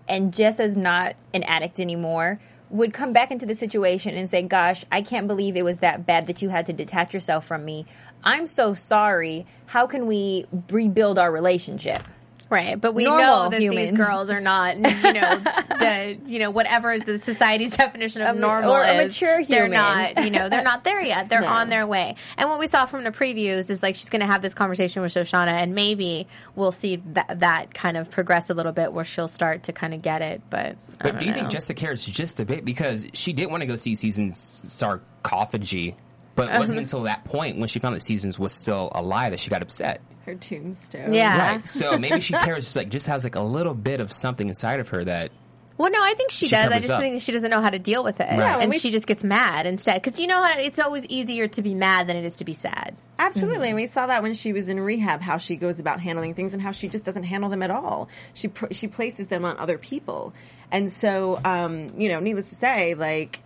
and 0.08 0.34
Jessa's 0.34 0.78
not 0.78 1.16
an 1.34 1.44
addict 1.44 1.80
anymore, 1.80 2.40
would 2.70 2.94
come 2.94 3.14
back 3.14 3.32
into 3.32 3.46
the 3.46 3.56
situation 3.56 4.16
and 4.16 4.30
say, 4.30 4.42
Gosh, 4.42 4.86
I 4.92 5.02
can't 5.02 5.28
believe 5.28 5.56
it 5.56 5.64
was 5.64 5.78
that 5.80 6.06
bad 6.06 6.28
that 6.28 6.42
you 6.42 6.50
had 6.50 6.66
to 6.68 6.74
detach 6.74 7.14
yourself 7.14 7.46
from 7.46 7.64
me. 7.64 7.86
I'm 8.24 8.48
so 8.48 8.74
sorry. 8.74 9.46
How 9.68 9.88
can 9.88 10.08
we 10.08 10.46
rebuild 10.70 11.20
our 11.20 11.32
relationship? 11.32 12.04
Right, 12.50 12.80
but 12.80 12.94
we 12.94 13.04
Normal 13.04 13.26
know 13.44 13.50
that 13.50 13.62
humans. 13.62 13.90
these 13.92 13.98
girls 14.00 14.30
are 14.30 14.40
not, 14.40 14.78
you 14.78 14.84
know, 14.84 15.40
the 15.80 16.18
you 16.26 16.40
know 16.40 16.50
whatever 16.50 16.98
the 16.98 17.18
society's 17.18 17.76
definition 17.78 18.22
of 18.22 18.38
A 18.38 18.40
normal 18.40 18.72
or 18.72 18.82
a 18.82 18.94
is. 19.02 19.08
mature 19.10 19.44
They're 19.44 19.68
not, 19.68 20.24
you 20.24 20.30
know, 20.30 20.48
they're 20.48 20.64
not 20.64 20.84
there 20.86 21.02
yet. 21.02 21.28
They're 21.30 21.42
No. 21.48 21.48
on 21.48 21.70
their 21.70 21.86
way. 21.86 22.16
And 22.38 22.50
what 22.50 22.60
we 22.60 22.68
saw 22.68 22.86
from 22.86 23.04
the 23.04 23.12
previews 23.12 23.70
is 23.70 23.84
like 23.84 23.96
she's 23.96 24.10
going 24.10 24.22
to 24.22 24.28
have 24.28 24.42
this 24.42 24.54
conversation 24.54 25.02
with 25.02 25.14
Shoshanna, 25.14 25.48
and 25.52 25.76
maybe 25.76 26.28
we'll 26.56 26.72
see 26.72 26.98
that 27.14 27.42
that 27.42 27.74
kind 27.74 27.98
of 27.98 28.10
progress 28.10 28.50
a 28.50 28.54
little 28.54 28.72
bit 28.72 28.94
where 28.94 29.04
she'll 29.06 29.28
start 29.28 29.64
to 29.64 29.74
kind 29.74 29.94
of 29.94 30.02
get 30.02 30.22
it. 30.22 30.42
But 30.50 30.60
I 30.60 30.76
But 31.00 31.04
don't 31.12 31.20
do 31.20 31.26
you 31.26 31.32
know. 31.32 31.38
think 31.40 31.50
Jessica 31.52 31.80
cares 31.80 32.06
just 32.06 32.40
a 32.40 32.46
bit 32.46 32.64
because 32.64 33.06
she 33.14 33.34
did 33.34 33.52
want 33.52 33.60
to 33.62 33.68
go 33.68 33.76
see 33.76 33.96
Season's 33.96 34.38
sarcophagy, 34.64 35.96
but 36.36 36.44
it 36.44 36.50
Uh-huh. 36.52 36.60
wasn't 36.60 36.80
until 36.80 37.02
that 37.04 37.26
point 37.26 37.58
when 37.58 37.68
she 37.68 37.80
found 37.80 37.96
that 37.96 38.02
Seasons 38.02 38.40
was 38.40 38.54
still 38.54 38.90
alive 38.96 39.32
that 39.32 39.40
she 39.40 39.50
got 39.50 39.62
upset. 39.62 40.02
Her 40.28 40.36
tombstone. 40.36 41.14
Yeah. 41.14 41.38
Right. 41.56 41.68
So 41.68 41.98
maybe 41.98 42.22
she 42.22 42.34
cares, 42.34 42.66
just 42.66 42.76
like 42.76 42.90
just 42.90 43.08
has 43.08 43.24
like 43.24 43.36
a 43.36 43.42
little 43.42 43.74
bit 43.74 44.00
of 44.02 44.12
something 44.12 44.48
inside 44.48 44.80
of 44.80 44.90
her 44.90 45.04
that 45.06 45.32
Well, 45.78 45.90
no, 45.90 46.00
I 46.04 46.14
think 46.16 46.32
she, 46.32 46.48
She 46.48 46.52
does. 46.56 46.72
I 46.72 46.80
just 46.80 46.90
up. 46.92 47.00
think 47.00 47.22
she 47.22 47.32
doesn't 47.32 47.50
know 47.50 47.62
how 47.62 47.70
to 47.70 47.80
deal 47.80 48.04
with 48.04 48.20
it, 48.20 48.28
Yeah, 48.30 48.60
and 48.60 48.70
we- 48.72 48.78
she 48.80 48.92
just 48.92 49.08
gets 49.08 49.24
mad 49.24 49.66
instead. 49.66 50.02
Because 50.02 50.20
you 50.20 50.28
know 50.28 50.44
how 50.44 50.58
it's 50.60 50.80
always 50.80 51.06
easier 51.06 51.48
to 51.48 51.62
be 51.62 51.74
mad 51.74 52.08
than 52.08 52.18
it 52.18 52.26
is 52.26 52.36
to 52.38 52.46
be 52.46 52.54
sad. 52.54 52.96
Absolutely, 53.20 53.68
and 53.70 53.76
we 53.76 53.88
saw 53.88 54.06
that 54.08 54.22
when 54.22 54.34
she 54.34 54.54
was 54.54 54.70
in 54.70 54.80
rehab, 54.80 55.22
how 55.22 55.38
she 55.38 55.56
goes 55.56 55.80
about 55.80 56.00
handling 56.02 56.34
things 56.34 56.54
and 56.54 56.62
how 56.62 56.72
she 56.72 56.88
just 56.88 57.06
doesn't 57.06 57.24
handle 57.24 57.50
them 57.50 57.64
at 57.64 57.72
all. 57.72 58.10
She 58.34 58.48
pr- 58.50 58.74
she 58.74 58.88
places 58.88 59.28
them 59.28 59.46
on 59.46 59.58
other 59.58 59.78
people, 59.78 60.34
and 60.72 60.92
so 60.92 61.40
um, 61.46 61.92
you 61.98 62.10
know, 62.10 62.20
needless 62.20 62.50
to 62.50 62.56
say, 62.56 62.94
like 62.96 63.40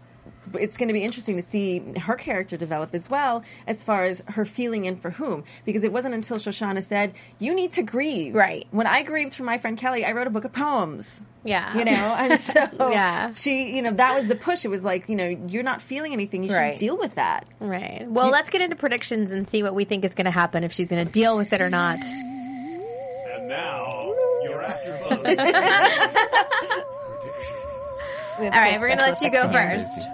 it's 0.54 0.78
going 0.78 0.88
to 0.88 0.94
be 0.94 1.04
interesting 1.04 1.36
to 1.36 1.42
see 1.48 1.80
her 2.00 2.16
character 2.16 2.58
develop 2.58 2.94
as 2.94 3.10
well, 3.10 3.44
as 3.68 3.84
far 3.84 4.04
as 4.04 4.22
her 4.28 4.46
feeling 4.46 4.88
and 4.88 5.02
for 5.02 5.12
whom, 5.12 5.44
because 5.66 5.84
it 5.84 5.92
wasn't 5.92 6.14
until 6.14 6.38
Shoshanna 6.38 6.84
said, 6.84 7.14
"You 7.40 7.54
need 7.56 7.72
to 7.74 7.84
grieve." 7.84 8.34
Right. 8.36 8.68
When 8.72 8.88
I 8.88 9.04
grieved 9.04 9.36
for 9.36 9.44
my 9.44 9.58
friend 9.58 9.78
Kelly, 9.78 10.06
I 10.06 10.12
wrote 10.12 10.28
a 10.28 10.32
book 10.32 10.46
of 10.46 10.54
poems. 10.54 11.22
Yeah. 11.44 11.76
You 11.78 11.86
know, 11.86 11.92
and 12.18 12.40
so 12.42 12.68
Yeah. 12.92 13.32
she, 13.32 13.76
you 13.76 13.82
know, 13.82 13.92
that 13.92 14.14
was 14.16 14.28
the 14.28 14.36
push. 14.36 14.64
It 14.64 14.68
was 14.68 14.84
like, 14.84 15.10
you 15.10 15.16
know, 15.16 15.28
you're 15.28 15.64
not 15.64 15.82
feeling 15.82 16.14
anything. 16.14 16.44
You 16.44 16.50
should 16.50 16.78
deal 16.78 16.98
with 16.98 17.16
that. 17.16 17.48
Right. 17.60 18.06
Well, 18.08 18.30
let's 18.30 18.50
get 18.52 18.62
into 18.62 18.76
predictions 18.76 19.32
and 19.32 19.48
see 19.48 19.64
what 19.64 19.74
we 19.74 19.84
think 19.86 20.06
is 20.06 20.14
going 20.14 20.26
to 20.26 20.32
happen 20.32 20.64
if 20.64 20.72
she's 20.74 20.88
going 20.90 21.06
to 21.06 21.12
deal 21.12 21.36
with 21.38 21.52
it 21.54 21.62
or 21.62 21.70
not. 21.70 21.98
And 22.00 23.48
now, 23.50 24.14
you're 24.44 24.62
after 24.62 24.92
Buzz. 25.10 25.38
All 28.40 28.50
right, 28.50 28.80
we're 28.82 28.88
going 28.88 29.00
to 29.00 29.06
let 29.06 29.22
you 29.22 29.30
go 29.30 29.52
first. 29.52 30.08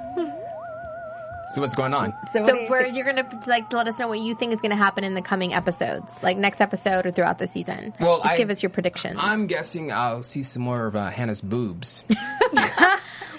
So 1.51 1.61
what's 1.61 1.75
going 1.75 1.93
on? 1.93 2.13
So, 2.33 2.45
So, 2.45 2.53
you 2.55 2.69
where 2.69 2.83
think? 2.83 2.95
you're 2.97 3.05
going 3.11 3.25
to 3.25 3.49
like 3.49 3.71
let 3.71 3.87
us 3.87 3.97
know 3.99 4.07
what 4.09 4.19
you 4.19 4.35
think 4.35 4.51
is 4.53 4.59
going 4.59 4.71
to 4.71 4.75
happen 4.75 5.03
in 5.05 5.13
the 5.13 5.21
coming 5.21 5.53
episodes, 5.53 6.11
like 6.21 6.35
next 6.37 6.59
episode 6.59 7.05
or 7.05 7.11
throughout 7.11 7.37
the 7.39 7.47
season. 7.47 7.93
Well, 7.99 8.17
just 8.19 8.33
I- 8.33 8.37
give 8.37 8.49
us 8.49 8.61
your 8.61 8.69
predictions. 8.69 9.19
I'm 9.21 9.47
guessing 9.47 9.91
I'll 9.91 10.23
see 10.23 10.43
some 10.43 10.63
more 10.63 10.87
of 10.87 10.95
uh, 10.95 11.09
Hannah's 11.09 11.41
boobs. 11.41 12.03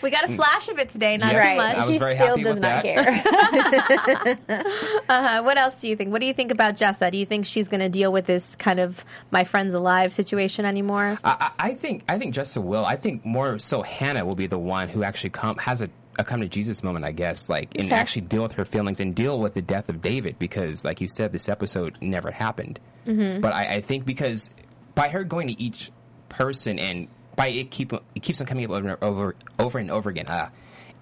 We 0.01 0.11
got 0.11 0.31
a 0.31 0.33
flash 0.33 0.69
of 0.69 0.79
it 0.79 0.91
today, 0.91 1.17
not 1.17 1.33
Yes, 1.33 1.51
too 1.51 1.57
much. 1.57 1.75
I 1.75 1.79
was 1.81 1.91
she 1.91 1.99
very 1.99 2.15
still 2.15 2.27
happy 2.29 2.43
does 2.45 2.55
with 2.55 2.63
not 2.63 2.85
that. 2.85 4.39
care. 4.47 4.59
Uh-huh. 5.09 5.43
What 5.43 5.59
else 5.59 5.81
do 5.81 5.89
you 5.89 5.97
think? 5.97 6.13
What 6.13 6.21
do 6.21 6.27
you 6.29 6.35
think 6.35 6.53
about 6.53 6.77
Jessa? 6.77 7.11
Do 7.11 7.19
you 7.19 7.27
think 7.27 7.47
she's 7.47 7.67
going 7.67 7.81
to 7.81 7.89
deal 7.89 8.13
with 8.13 8.25
this 8.27 8.45
kind 8.57 8.79
of 8.79 9.05
my 9.33 9.43
friends 9.43 9.75
alive 9.75 10.13
situation 10.13 10.65
anymore? 10.65 11.19
I, 11.25 11.51
I 11.59 11.69
I 11.71 11.75
think 11.75 12.05
I 12.09 12.17
think 12.19 12.33
Jessica 12.33 12.61
will. 12.61 12.85
I 12.85 12.95
think 12.95 13.25
more 13.25 13.59
so 13.59 13.83
Hannah 13.83 14.25
will 14.25 14.37
be 14.37 14.47
the 14.47 14.59
one 14.59 14.89
who 14.89 15.03
actually 15.03 15.31
come 15.31 15.57
has 15.59 15.83
a, 15.83 15.91
a 16.19 16.25
come 16.25 16.41
to 16.41 16.49
Jesus 16.49 16.83
moment, 16.83 17.05
I 17.05 17.13
guess, 17.13 17.49
like 17.49 17.71
and 17.77 17.87
Okay. 17.87 17.95
actually 17.95 18.23
deal 18.23 18.43
with 18.43 18.53
her 18.53 18.65
feelings 18.65 19.01
and 19.01 19.15
deal 19.15 19.39
with 19.39 19.55
the 19.55 19.63
death 19.63 19.89
of 19.89 20.03
David 20.03 20.39
because, 20.39 20.85
like 20.85 21.01
you 21.01 21.09
said, 21.09 21.33
this 21.33 21.49
episode 21.49 21.97
never 22.03 22.31
happened. 22.31 22.81
Mm-hmm. 23.07 23.41
But 23.41 23.55
I, 23.55 23.67
I 23.77 23.81
think 23.81 24.05
because 24.05 24.51
by 24.95 25.09
her 25.09 25.25
going 25.25 25.49
to 25.49 25.61
each 25.63 25.91
person 26.29 26.79
and 26.79 27.09
by 27.37 27.49
it 27.49 27.71
keep 27.71 27.93
it 27.93 28.03
keeps 28.23 28.41
on 28.41 28.47
coming 28.47 28.65
up 28.65 28.73
over 28.73 28.99
over 29.01 29.37
over 29.59 29.79
and 29.79 29.91
over 29.91 30.11
again, 30.11 30.27
uh, 30.27 30.49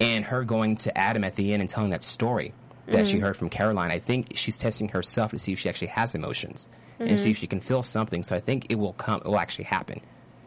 and 0.01 0.25
her 0.27 0.45
going 0.45 0.77
to 0.77 0.97
Adam 0.97 1.25
at 1.25 1.35
the 1.37 1.53
end 1.53 1.62
and 1.62 1.69
telling 1.69 1.91
that 1.91 2.03
story 2.03 2.53
that 2.87 2.99
Mm-hmm. 2.99 3.05
she 3.05 3.19
heard 3.19 3.37
from 3.37 3.49
Caroline, 3.51 3.91
I 3.91 3.99
think 3.99 4.37
she's 4.37 4.57
testing 4.59 4.89
herself 4.91 5.33
to 5.33 5.39
see 5.41 5.53
if 5.53 5.59
she 5.59 5.69
actually 5.69 5.89
has 5.89 6.14
emotions 6.14 6.69
Mm-hmm. 7.01 7.09
and 7.09 7.21
see 7.21 7.31
if 7.31 7.39
she 7.39 7.47
can 7.47 7.61
feel 7.61 7.83
something. 7.83 8.23
So 8.23 8.37
I 8.37 8.41
think 8.41 8.67
it 8.71 8.77
will 8.77 8.93
come. 8.95 9.21
It 9.25 9.27
will 9.27 9.39
actually 9.39 9.64
happen 9.64 10.01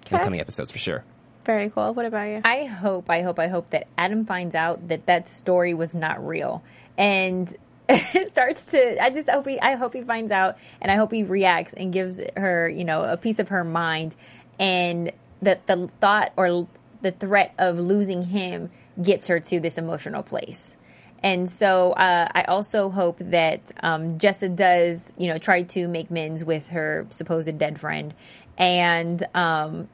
in 0.10 0.16
Okay. 0.16 0.24
coming 0.24 0.40
episodes 0.40 0.72
for 0.72 0.78
sure. 0.80 1.04
Very 1.50 1.72
cool. 1.72 1.96
What 1.96 2.06
about 2.06 2.28
you? 2.28 2.42
I 2.46 2.66
hope, 2.66 3.10
I 3.10 3.24
hope, 3.24 3.40
I 3.40 3.48
hope 3.48 3.72
that 3.72 3.88
Adam 3.98 4.24
finds 4.28 4.54
out 4.54 4.90
that 4.90 5.08
that 5.08 5.28
story 5.28 5.74
was 5.74 5.96
not 5.96 6.24
real 6.24 6.62
and 6.96 7.52
it 7.90 8.30
starts 8.30 8.68
to. 8.68 9.04
I 9.04 9.10
just 9.10 9.28
hope 9.28 9.48
he. 9.48 9.60
I 9.60 9.74
hope 9.74 9.96
he 9.96 10.04
finds 10.04 10.32
out, 10.32 10.60
and 10.80 10.92
I 10.92 10.96
hope 10.96 11.12
he 11.12 11.24
reacts 11.24 11.74
and 11.74 11.92
gives 11.92 12.22
her, 12.38 12.70
you 12.70 12.86
know, 12.86 13.02
a 13.02 13.18
piece 13.18 13.40
of 13.40 13.50
her 13.50 13.64
mind, 13.64 14.16
and 14.60 15.12
that 15.42 15.66
the 15.66 15.90
thought 16.00 16.34
or 16.38 16.68
the 17.02 17.10
threat 17.10 17.56
of 17.58 17.80
losing 17.80 18.26
him 18.26 18.70
gets 19.02 19.28
her 19.28 19.40
to 19.40 19.60
this 19.60 19.80
emotional 19.80 20.22
place. 20.22 20.76
And 21.24 21.50
so 21.50 21.94
uh, 21.94 22.28
I 22.32 22.44
also 22.44 22.92
hope 22.92 23.18
that 23.22 23.72
um, 23.82 24.20
Jessa 24.20 24.56
does, 24.56 25.12
you 25.18 25.30
know, 25.30 25.40
try 25.40 25.64
to 25.64 25.88
make 25.88 26.12
amends 26.12 26.44
with 26.44 26.68
her 26.68 27.08
supposed 27.10 27.58
dead 27.58 27.80
friend, 27.80 28.14
and 28.56 29.26
um, 29.34 29.90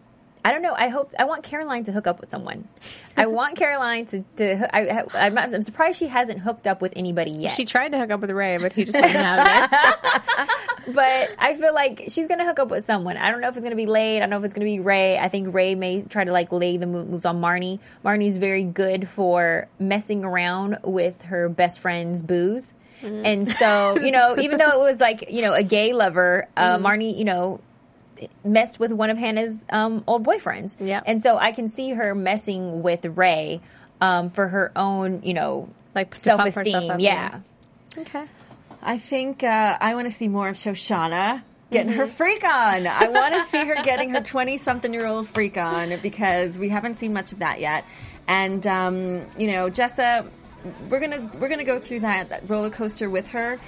I 0.45 0.51
don't 0.51 0.61
know. 0.61 0.75
I 0.77 0.89
hope 0.89 1.11
I 1.17 1.23
want 1.23 1.43
Caroline 1.43 1.85
to 1.85 1.91
hook 1.91 2.05
up 2.05 2.21
with 2.21 2.29
someone. 2.29 2.67
I 3.17 3.25
want 3.37 3.57
Caroline 3.57 4.05
to. 4.07 4.23
to 4.37 4.75
I, 4.75 5.03
I'm, 5.15 5.35
I'm 5.35 5.61
surprised 5.63 5.97
she 5.97 6.05
hasn't 6.07 6.39
hooked 6.39 6.67
up 6.67 6.81
with 6.81 6.93
anybody 6.95 7.31
yet. 7.31 7.55
She 7.55 7.65
tried 7.65 7.93
to 7.93 7.97
hook 7.97 8.11
up 8.11 8.21
with 8.21 8.29
Ray, 8.29 8.57
but 8.59 8.71
he 8.71 8.85
just 8.85 8.95
wasn't 8.95 9.15
having 9.15 9.63
it. 9.63 10.49
but 10.93 11.31
I 11.39 11.55
feel 11.55 11.73
like 11.73 12.05
she's 12.09 12.27
gonna 12.27 12.45
hook 12.45 12.59
up 12.59 12.69
with 12.69 12.85
someone. 12.85 13.17
I 13.17 13.31
don't 13.31 13.41
know 13.41 13.47
if 13.47 13.57
it's 13.57 13.63
gonna 13.63 13.75
be 13.75 13.87
Laird. 13.87 14.17
I 14.17 14.25
don't 14.27 14.29
know 14.29 14.37
if 14.37 14.43
it's 14.45 14.53
gonna 14.53 14.65
be 14.65 14.79
Ray. 14.79 15.17
I 15.17 15.29
think 15.29 15.51
Ray 15.51 15.73
may 15.73 16.03
try 16.03 16.23
to 16.23 16.31
like 16.31 16.51
lay 16.51 16.77
the 16.77 16.85
moves 16.85 17.25
on 17.25 17.41
Marnie. 17.41 17.79
Marnie's 18.03 18.37
very 18.37 18.63
good 18.63 19.09
for 19.09 19.67
messing 19.79 20.23
around 20.23 20.77
with 20.83 21.19
her 21.23 21.49
best 21.49 21.79
friend's 21.79 22.21
booze. 22.21 22.73
And 23.01 23.47
so, 23.47 23.99
you 23.99 24.11
know, 24.11 24.35
even 24.39 24.57
though 24.57 24.71
it 24.71 24.79
was 24.79 24.99
like, 24.99 25.29
you 25.29 25.43
know, 25.43 25.53
a 25.53 25.61
gay 25.61 25.93
lover, 25.93 26.47
uh, 26.57 26.77
Marnie, 26.77 27.15
you 27.15 27.23
know, 27.25 27.59
messed 28.43 28.79
with 28.79 28.91
one 28.91 29.09
of 29.09 29.17
Hannah's 29.17 29.65
um, 29.69 30.03
old 30.07 30.25
boyfriends. 30.25 30.75
Yeah. 30.79 31.01
And 31.05 31.21
so 31.21 31.37
I 31.37 31.51
can 31.51 31.69
see 31.69 31.91
her 31.91 32.15
messing 32.15 32.81
with 32.83 33.05
Ray 33.05 33.61
um, 34.01 34.29
for 34.29 34.47
her 34.47 34.71
own, 34.75 35.21
you 35.23 35.33
know, 35.33 35.69
Like, 35.93 36.15
self 36.15 36.45
esteem. 36.45 36.99
Yeah. 36.99 37.39
yeah. 37.97 38.01
Okay. 38.01 38.25
I 38.81 38.97
think 38.97 39.43
uh, 39.43 39.77
I 39.79 39.95
want 39.95 40.09
to 40.09 40.15
see 40.15 40.27
more 40.27 40.47
of 40.47 40.57
Shoshanna 40.57 41.41
getting 41.71 41.93
her 41.93 42.07
freak 42.07 42.43
on. 42.43 42.87
I 42.87 43.07
want 43.09 43.33
to 43.33 43.45
see 43.51 43.65
her 43.65 43.81
getting 43.83 44.09
her 44.11 44.21
20 44.21 44.57
something 44.59 44.93
year 44.93 45.05
old 45.05 45.27
freak 45.27 45.57
on 45.57 45.99
because 46.01 46.59
we 46.59 46.69
haven't 46.69 46.99
seen 46.99 47.13
much 47.13 47.31
of 47.31 47.39
that 47.39 47.59
yet. 47.59 47.85
And, 48.27 48.65
um, 48.67 49.27
you 49.37 49.47
know, 49.47 49.69
Jessa, 49.69 50.29
we're 50.89 50.99
going 50.99 51.29
to 51.31 51.37
we're 51.37 51.49
gonna 51.49 51.63
go 51.63 51.79
through 51.79 51.99
that, 52.01 52.29
that 52.29 52.49
roller 52.49 52.69
coaster 52.71 53.09
with 53.09 53.27
her 53.29 53.59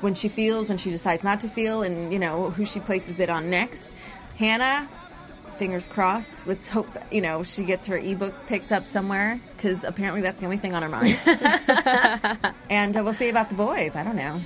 when 0.00 0.14
she 0.14 0.28
feels, 0.28 0.68
when 0.68 0.78
she 0.78 0.90
decides 0.90 1.24
not 1.24 1.40
to 1.40 1.48
feel, 1.48 1.82
and, 1.82 2.12
you 2.12 2.18
know, 2.18 2.50
who 2.50 2.64
she 2.64 2.80
places 2.80 3.18
it 3.18 3.30
on 3.30 3.50
next. 3.50 3.94
Hannah, 4.36 4.88
fingers 5.58 5.88
crossed. 5.88 6.46
Let's 6.46 6.66
hope, 6.66 6.88
you 7.10 7.20
know, 7.20 7.42
she 7.42 7.64
gets 7.64 7.86
her 7.86 7.96
ebook 7.96 8.34
picked 8.46 8.72
up 8.72 8.86
somewhere 8.86 9.40
because 9.56 9.84
apparently 9.84 10.20
that's 10.22 10.40
the 10.40 10.46
only 10.46 10.58
thing 10.58 10.74
on 10.74 10.82
her 10.82 10.88
mind. 10.88 11.20
and 12.70 12.96
uh, 12.96 13.02
we'll 13.02 13.12
see 13.12 13.28
about 13.28 13.48
the 13.48 13.54
boys. 13.54 13.96
I 13.96 14.04
don't 14.04 14.16
know. 14.16 14.40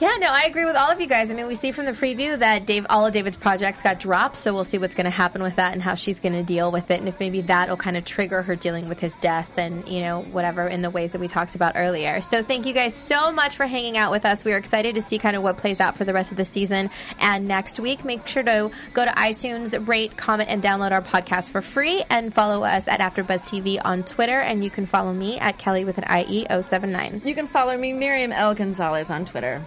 Yeah, 0.00 0.16
no, 0.20 0.28
I 0.30 0.42
agree 0.42 0.64
with 0.64 0.76
all 0.76 0.92
of 0.92 1.00
you 1.00 1.08
guys. 1.08 1.28
I 1.28 1.34
mean, 1.34 1.48
we 1.48 1.56
see 1.56 1.72
from 1.72 1.84
the 1.84 1.92
preview 1.92 2.38
that 2.38 2.66
Dave, 2.66 2.86
all 2.88 3.04
of 3.04 3.12
David's 3.12 3.34
projects 3.34 3.82
got 3.82 3.98
dropped, 3.98 4.36
so 4.36 4.54
we'll 4.54 4.64
see 4.64 4.78
what's 4.78 4.94
going 4.94 5.06
to 5.06 5.10
happen 5.10 5.42
with 5.42 5.56
that 5.56 5.72
and 5.72 5.82
how 5.82 5.96
she's 5.96 6.20
going 6.20 6.34
to 6.34 6.44
deal 6.44 6.70
with 6.70 6.92
it, 6.92 7.00
and 7.00 7.08
if 7.08 7.18
maybe 7.18 7.40
that'll 7.40 7.76
kind 7.76 7.96
of 7.96 8.04
trigger 8.04 8.42
her 8.42 8.54
dealing 8.54 8.88
with 8.88 9.00
his 9.00 9.10
death 9.20 9.58
and 9.58 9.88
you 9.88 10.00
know 10.00 10.22
whatever 10.22 10.68
in 10.68 10.82
the 10.82 10.90
ways 10.90 11.10
that 11.10 11.20
we 11.20 11.26
talked 11.26 11.56
about 11.56 11.72
earlier. 11.74 12.20
So 12.20 12.44
thank 12.44 12.64
you 12.64 12.74
guys 12.74 12.94
so 12.94 13.32
much 13.32 13.56
for 13.56 13.66
hanging 13.66 13.96
out 13.96 14.12
with 14.12 14.24
us. 14.24 14.44
We 14.44 14.52
are 14.52 14.56
excited 14.56 14.94
to 14.94 15.02
see 15.02 15.18
kind 15.18 15.34
of 15.34 15.42
what 15.42 15.56
plays 15.56 15.80
out 15.80 15.96
for 15.96 16.04
the 16.04 16.14
rest 16.14 16.30
of 16.30 16.36
the 16.36 16.44
season 16.44 16.90
and 17.18 17.48
next 17.48 17.80
week. 17.80 18.04
Make 18.04 18.28
sure 18.28 18.44
to 18.44 18.70
go 18.92 19.04
to 19.04 19.10
iTunes, 19.10 19.88
rate, 19.88 20.16
comment, 20.16 20.48
and 20.48 20.62
download 20.62 20.92
our 20.92 21.02
podcast 21.02 21.50
for 21.50 21.60
free, 21.60 22.04
and 22.08 22.32
follow 22.32 22.62
us 22.62 22.86
at 22.86 23.00
AfterBuzz 23.00 23.40
TV 23.40 23.80
on 23.84 24.04
Twitter, 24.04 24.38
and 24.38 24.62
you 24.62 24.70
can 24.70 24.86
follow 24.86 25.12
me 25.12 25.40
at 25.40 25.58
Kelly 25.58 25.84
with 25.84 25.98
an 25.98 26.04
IE 26.08 26.46
079. 26.48 27.22
You 27.24 27.34
can 27.34 27.48
follow 27.48 27.76
me, 27.76 27.92
Miriam 27.92 28.30
L. 28.30 28.54
Gonzalez, 28.54 29.10
on 29.10 29.24
Twitter. 29.24 29.60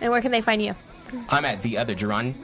And 0.00 0.10
where 0.10 0.20
can 0.20 0.32
they 0.32 0.40
find 0.40 0.62
you 0.62 0.74
I'm 1.28 1.44
at 1.44 1.62
the 1.62 1.78
other 1.78 1.94
Jaron, 1.94 2.34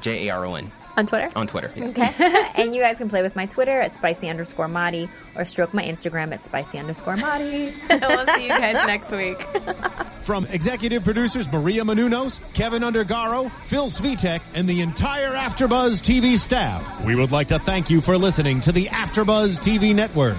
J 0.00 0.28
A 0.28 0.34
R 0.34 0.46
O 0.46 0.54
N 0.54 0.70
on 0.96 1.06
Twitter? 1.06 1.28
on 1.34 1.46
Twitter. 1.46 1.72
yeah. 1.76 2.52
and 2.56 2.74
you 2.74 2.80
guys 2.80 2.98
can 2.98 3.08
play 3.08 3.22
with 3.22 3.34
my 3.36 3.46
Twitter 3.46 3.80
at 3.80 3.94
spicy 3.94 4.28
underscore 4.28 4.68
Madi 4.68 5.08
or 5.34 5.44
stroke 5.44 5.74
my 5.74 5.82
Instagram 5.82 6.32
at 6.32 6.44
spicy 6.44 6.78
underscore 6.78 7.16
Madi. 7.16 7.74
we'll 7.90 8.26
see 8.34 8.42
you 8.44 8.48
guys 8.48 8.86
next 8.86 9.10
week. 9.10 9.44
From 10.22 10.46
executive 10.46 11.04
producers 11.04 11.46
Maria 11.50 11.82
Menounos, 11.82 12.40
Kevin 12.54 12.82
Undergaro, 12.82 13.50
Phil 13.66 13.88
Svitek, 13.90 14.40
and 14.54 14.68
the 14.68 14.80
entire 14.80 15.32
AfterBuzz 15.32 16.00
TV 16.00 16.38
staff, 16.38 17.04
we 17.04 17.14
would 17.14 17.32
like 17.32 17.48
to 17.48 17.58
thank 17.58 17.90
you 17.90 18.00
for 18.00 18.16
listening 18.16 18.60
to 18.62 18.72
the 18.72 18.86
AfterBuzz 18.86 19.58
TV 19.58 19.94
network. 19.94 20.38